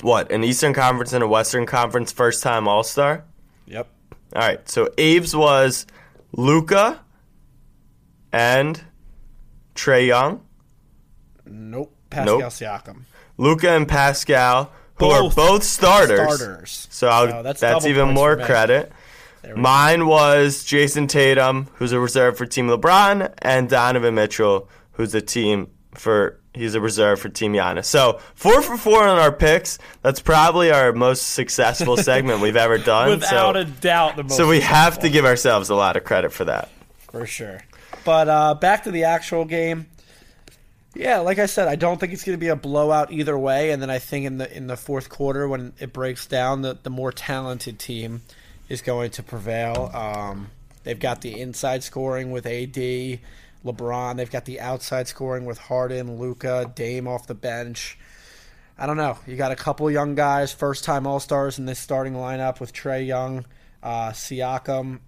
what 0.00 0.30
an 0.32 0.42
Eastern 0.44 0.74
Conference 0.74 1.12
and 1.12 1.22
a 1.22 1.28
Western 1.28 1.66
Conference 1.66 2.12
first 2.12 2.42
time 2.42 2.66
All 2.68 2.82
Star. 2.82 3.24
Yep. 3.66 3.88
All 4.34 4.40
right, 4.40 4.66
so 4.68 4.86
Abe's 4.98 5.36
was 5.36 5.86
Luka 6.32 7.00
and 8.32 8.82
Trae 9.74 10.06
Young. 10.06 10.40
Nope. 11.44 11.94
Pascal 12.08 12.38
Nope. 12.38 12.50
Siakam. 12.50 13.02
Luka 13.38 13.70
and 13.70 13.88
Pascal, 13.88 14.70
who 14.94 15.06
Both 15.06 15.32
are 15.32 15.34
both 15.34 15.64
starters. 15.64 16.36
Starters. 16.36 16.88
So 16.90 17.08
I'll, 17.08 17.28
So 17.28 17.42
that's, 17.42 17.60
that's 17.60 17.86
even 17.86 18.10
more 18.14 18.36
credit. 18.36 18.92
Mine 19.56 20.06
was 20.06 20.64
Jayson 20.64 21.08
Tatum, 21.08 21.68
who's 21.74 21.92
a 21.92 21.98
reserve 21.98 22.38
for 22.38 22.46
Team 22.46 22.68
LeBron, 22.68 23.32
and 23.38 23.68
Donovan 23.68 24.14
Mitchell, 24.14 24.68
who's 24.92 25.14
a 25.14 25.20
team 25.20 25.68
for 25.94 26.38
he's 26.54 26.74
a 26.74 26.80
reserve 26.80 27.20
for 27.20 27.28
Team 27.28 27.52
Giannis. 27.52 27.86
So 27.86 28.20
four 28.34 28.62
for 28.62 28.76
four 28.76 29.06
on 29.06 29.18
our 29.18 29.32
picks. 29.32 29.78
That's 30.02 30.20
probably 30.20 30.70
our 30.70 30.92
most 30.92 31.32
successful 31.32 31.96
segment 31.98 32.40
we've 32.40 32.56
ever 32.56 32.78
done. 32.78 33.10
Without 33.10 33.54
so, 33.54 33.60
a 33.60 33.64
doubt, 33.64 34.16
the 34.16 34.24
most 34.24 34.36
so 34.36 34.48
we 34.48 34.60
have 34.60 34.98
to 35.00 35.10
give 35.10 35.24
ourselves 35.24 35.70
a 35.70 35.74
lot 35.74 35.96
of 35.96 36.04
credit 36.04 36.32
for 36.32 36.44
that. 36.44 36.68
for 36.98 37.26
sure. 37.26 37.62
But 38.04 38.28
uh, 38.28 38.54
back 38.54 38.84
to 38.84 38.90
the 38.90 39.04
actual 39.04 39.44
game. 39.44 39.86
Yeah, 40.94 41.20
like 41.20 41.38
I 41.38 41.46
said, 41.46 41.68
I 41.68 41.76
don't 41.76 41.98
think 41.98 42.12
it's 42.12 42.22
going 42.22 42.36
to 42.36 42.40
be 42.40 42.48
a 42.48 42.56
blowout 42.56 43.12
either 43.12 43.38
way. 43.38 43.70
And 43.70 43.80
then 43.80 43.88
I 43.88 43.98
think 43.98 44.26
in 44.26 44.38
the 44.38 44.54
in 44.54 44.66
the 44.66 44.76
fourth 44.76 45.08
quarter, 45.08 45.48
when 45.48 45.72
it 45.78 45.92
breaks 45.92 46.26
down, 46.26 46.62
the 46.62 46.76
the 46.82 46.90
more 46.90 47.12
talented 47.12 47.78
team 47.78 48.22
is 48.68 48.82
going 48.82 49.10
to 49.12 49.22
prevail. 49.22 49.90
Um, 49.94 50.50
they've 50.84 50.98
got 50.98 51.22
the 51.22 51.40
inside 51.40 51.82
scoring 51.82 52.30
with 52.30 52.46
AD, 52.46 53.20
LeBron. 53.64 54.16
They've 54.16 54.30
got 54.30 54.44
the 54.44 54.60
outside 54.60 55.08
scoring 55.08 55.44
with 55.44 55.58
Harden, 55.58 56.18
Luka, 56.18 56.70
Dame 56.74 57.06
off 57.06 57.26
the 57.26 57.34
bench. 57.34 57.98
I 58.78 58.86
don't 58.86 58.96
know. 58.96 59.18
You 59.26 59.36
got 59.36 59.52
a 59.52 59.56
couple 59.56 59.90
young 59.90 60.14
guys, 60.14 60.52
first 60.52 60.84
time 60.84 61.06
All 61.06 61.20
Stars 61.20 61.58
in 61.58 61.66
this 61.66 61.78
starting 61.78 62.14
lineup 62.14 62.58
with 62.58 62.72
Trae 62.72 63.06
Young, 63.06 63.44
uh, 63.82 64.10
Siakam. 64.10 65.00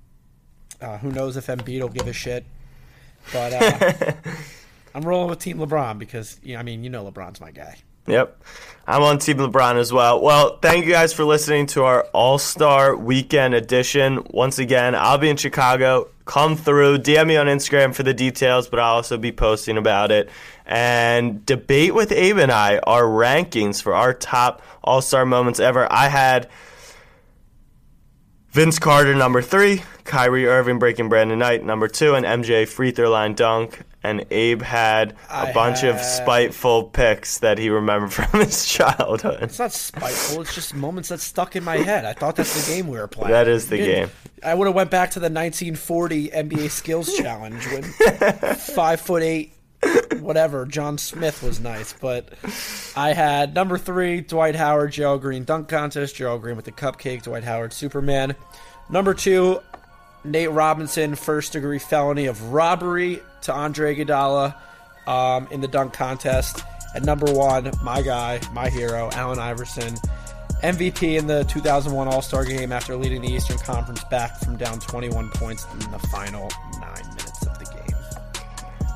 Uh, 0.80 0.98
who 0.98 1.10
knows 1.10 1.36
if 1.36 1.46
Embiid 1.46 1.80
will 1.80 1.88
give 1.88 2.06
a 2.06 2.12
shit? 2.12 2.44
But 3.32 3.52
uh, 3.52 4.12
I'm 4.94 5.02
rolling 5.02 5.30
with 5.30 5.38
Team 5.38 5.58
LeBron 5.58 5.98
because 5.98 6.38
you 6.42 6.54
know, 6.54 6.60
I 6.60 6.62
mean, 6.62 6.84
you 6.84 6.90
know, 6.90 7.10
LeBron's 7.10 7.40
my 7.40 7.50
guy. 7.50 7.78
Yep. 8.06 8.42
I'm 8.86 9.02
on 9.02 9.18
Team 9.18 9.38
LeBron 9.38 9.76
as 9.76 9.92
well. 9.92 10.20
Well, 10.20 10.58
thank 10.58 10.84
you 10.84 10.92
guys 10.92 11.14
for 11.14 11.24
listening 11.24 11.66
to 11.68 11.84
our 11.84 12.02
All 12.12 12.38
Star 12.38 12.94
Weekend 12.94 13.54
edition. 13.54 14.26
Once 14.30 14.58
again, 14.58 14.94
I'll 14.94 15.18
be 15.18 15.30
in 15.30 15.36
Chicago. 15.36 16.08
Come 16.24 16.56
through. 16.56 16.98
DM 16.98 17.26
me 17.26 17.36
on 17.36 17.46
Instagram 17.46 17.94
for 17.94 18.02
the 18.02 18.14
details, 18.14 18.68
but 18.68 18.80
I'll 18.80 18.94
also 18.94 19.18
be 19.18 19.30
posting 19.30 19.76
about 19.76 20.10
it. 20.10 20.30
And 20.64 21.44
debate 21.44 21.94
with 21.94 22.12
Abe 22.12 22.38
and 22.38 22.50
I 22.50 22.78
our 22.78 23.02
rankings 23.02 23.82
for 23.82 23.94
our 23.94 24.14
top 24.14 24.62
All 24.82 25.02
Star 25.02 25.26
moments 25.26 25.60
ever. 25.60 25.86
I 25.92 26.08
had 26.08 26.48
Vince 28.54 28.78
Carter 28.78 29.16
number 29.16 29.42
three, 29.42 29.82
Kyrie 30.04 30.46
Irving 30.46 30.78
breaking 30.78 31.08
Brandon 31.08 31.36
Knight 31.40 31.64
number 31.64 31.88
two, 31.88 32.14
and 32.14 32.24
MJ 32.24 32.68
free 32.68 32.92
throw 32.92 33.10
line 33.10 33.34
dunk. 33.34 33.82
And 34.04 34.24
Abe 34.30 34.62
had 34.62 35.16
a 35.28 35.48
I 35.48 35.52
bunch 35.52 35.82
of 35.82 35.98
spiteful 36.00 36.84
picks 36.84 37.38
that 37.38 37.58
he 37.58 37.68
remembered 37.68 38.12
from 38.12 38.38
his 38.38 38.64
childhood. 38.64 39.42
It's 39.42 39.58
not 39.58 39.72
spiteful. 39.72 40.42
It's 40.42 40.54
just 40.54 40.72
moments 40.72 41.08
that 41.08 41.18
stuck 41.18 41.56
in 41.56 41.64
my 41.64 41.78
head. 41.78 42.04
I 42.04 42.12
thought 42.12 42.36
that's 42.36 42.64
the 42.68 42.72
game 42.72 42.86
we 42.86 42.96
were 42.96 43.08
playing. 43.08 43.32
That 43.32 43.48
is 43.48 43.68
the 43.68 43.78
game. 43.78 44.10
I 44.44 44.54
would 44.54 44.66
have 44.66 44.76
went 44.76 44.90
back 44.92 45.10
to 45.12 45.18
the 45.18 45.30
1940 45.30 46.28
NBA 46.28 46.70
Skills 46.70 47.12
Challenge 47.16 47.66
when 47.72 47.82
five 48.54 49.00
foot 49.00 49.24
eight, 49.24 49.52
whatever 50.20 50.66
John 50.66 50.98
Smith 50.98 51.42
was 51.42 51.60
nice. 51.60 51.92
But 51.92 52.28
I 52.96 53.12
had 53.12 53.54
number 53.54 53.78
three 53.78 54.20
Dwight 54.20 54.56
Howard, 54.56 54.92
Joe 54.92 55.18
Green 55.18 55.44
dunk 55.44 55.68
contest. 55.68 56.16
Joe 56.16 56.38
Green 56.38 56.56
with 56.56 56.64
the 56.64 56.72
cupcake. 56.72 57.22
Dwight 57.22 57.44
Howard 57.44 57.72
Superman. 57.72 58.34
Number 58.90 59.14
two 59.14 59.60
Nate 60.24 60.50
Robinson 60.50 61.14
first 61.14 61.52
degree 61.52 61.78
felony 61.78 62.26
of 62.26 62.52
robbery 62.52 63.20
to 63.42 63.52
Andre 63.52 63.94
Iguodala 63.94 64.54
um, 65.06 65.46
in 65.50 65.60
the 65.60 65.68
dunk 65.68 65.92
contest. 65.92 66.62
And 66.94 67.04
number 67.04 67.30
one, 67.32 67.70
my 67.82 68.02
guy, 68.02 68.40
my 68.52 68.68
hero, 68.70 69.10
Allen 69.12 69.38
Iverson, 69.38 69.94
MVP 70.62 71.18
in 71.18 71.26
the 71.26 71.44
2001 71.44 72.08
All 72.08 72.22
Star 72.22 72.44
game 72.44 72.72
after 72.72 72.96
leading 72.96 73.20
the 73.20 73.28
Eastern 73.28 73.58
Conference 73.58 74.02
back 74.04 74.38
from 74.38 74.56
down 74.56 74.78
21 74.78 75.28
points 75.30 75.66
in 75.72 75.78
the 75.90 75.98
final 75.98 76.50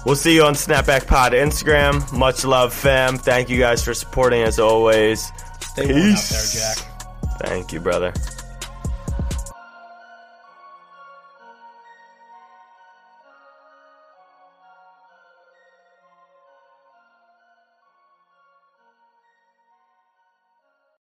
We'll 0.08 0.16
see 0.16 0.34
you 0.34 0.44
on 0.44 0.54
Snapback 0.54 1.06
Pod 1.06 1.32
Instagram. 1.32 2.10
Much 2.16 2.42
love, 2.42 2.72
fam. 2.72 3.18
Thank 3.18 3.50
you 3.50 3.58
guys 3.58 3.84
for 3.84 3.92
supporting 3.92 4.40
as 4.40 4.58
always. 4.58 5.30
Stay 5.60 5.82
out 5.82 5.88
there, 5.88 6.46
Jack. 6.50 6.78
Thank 7.42 7.74
you, 7.74 7.80
brother. 7.80 8.14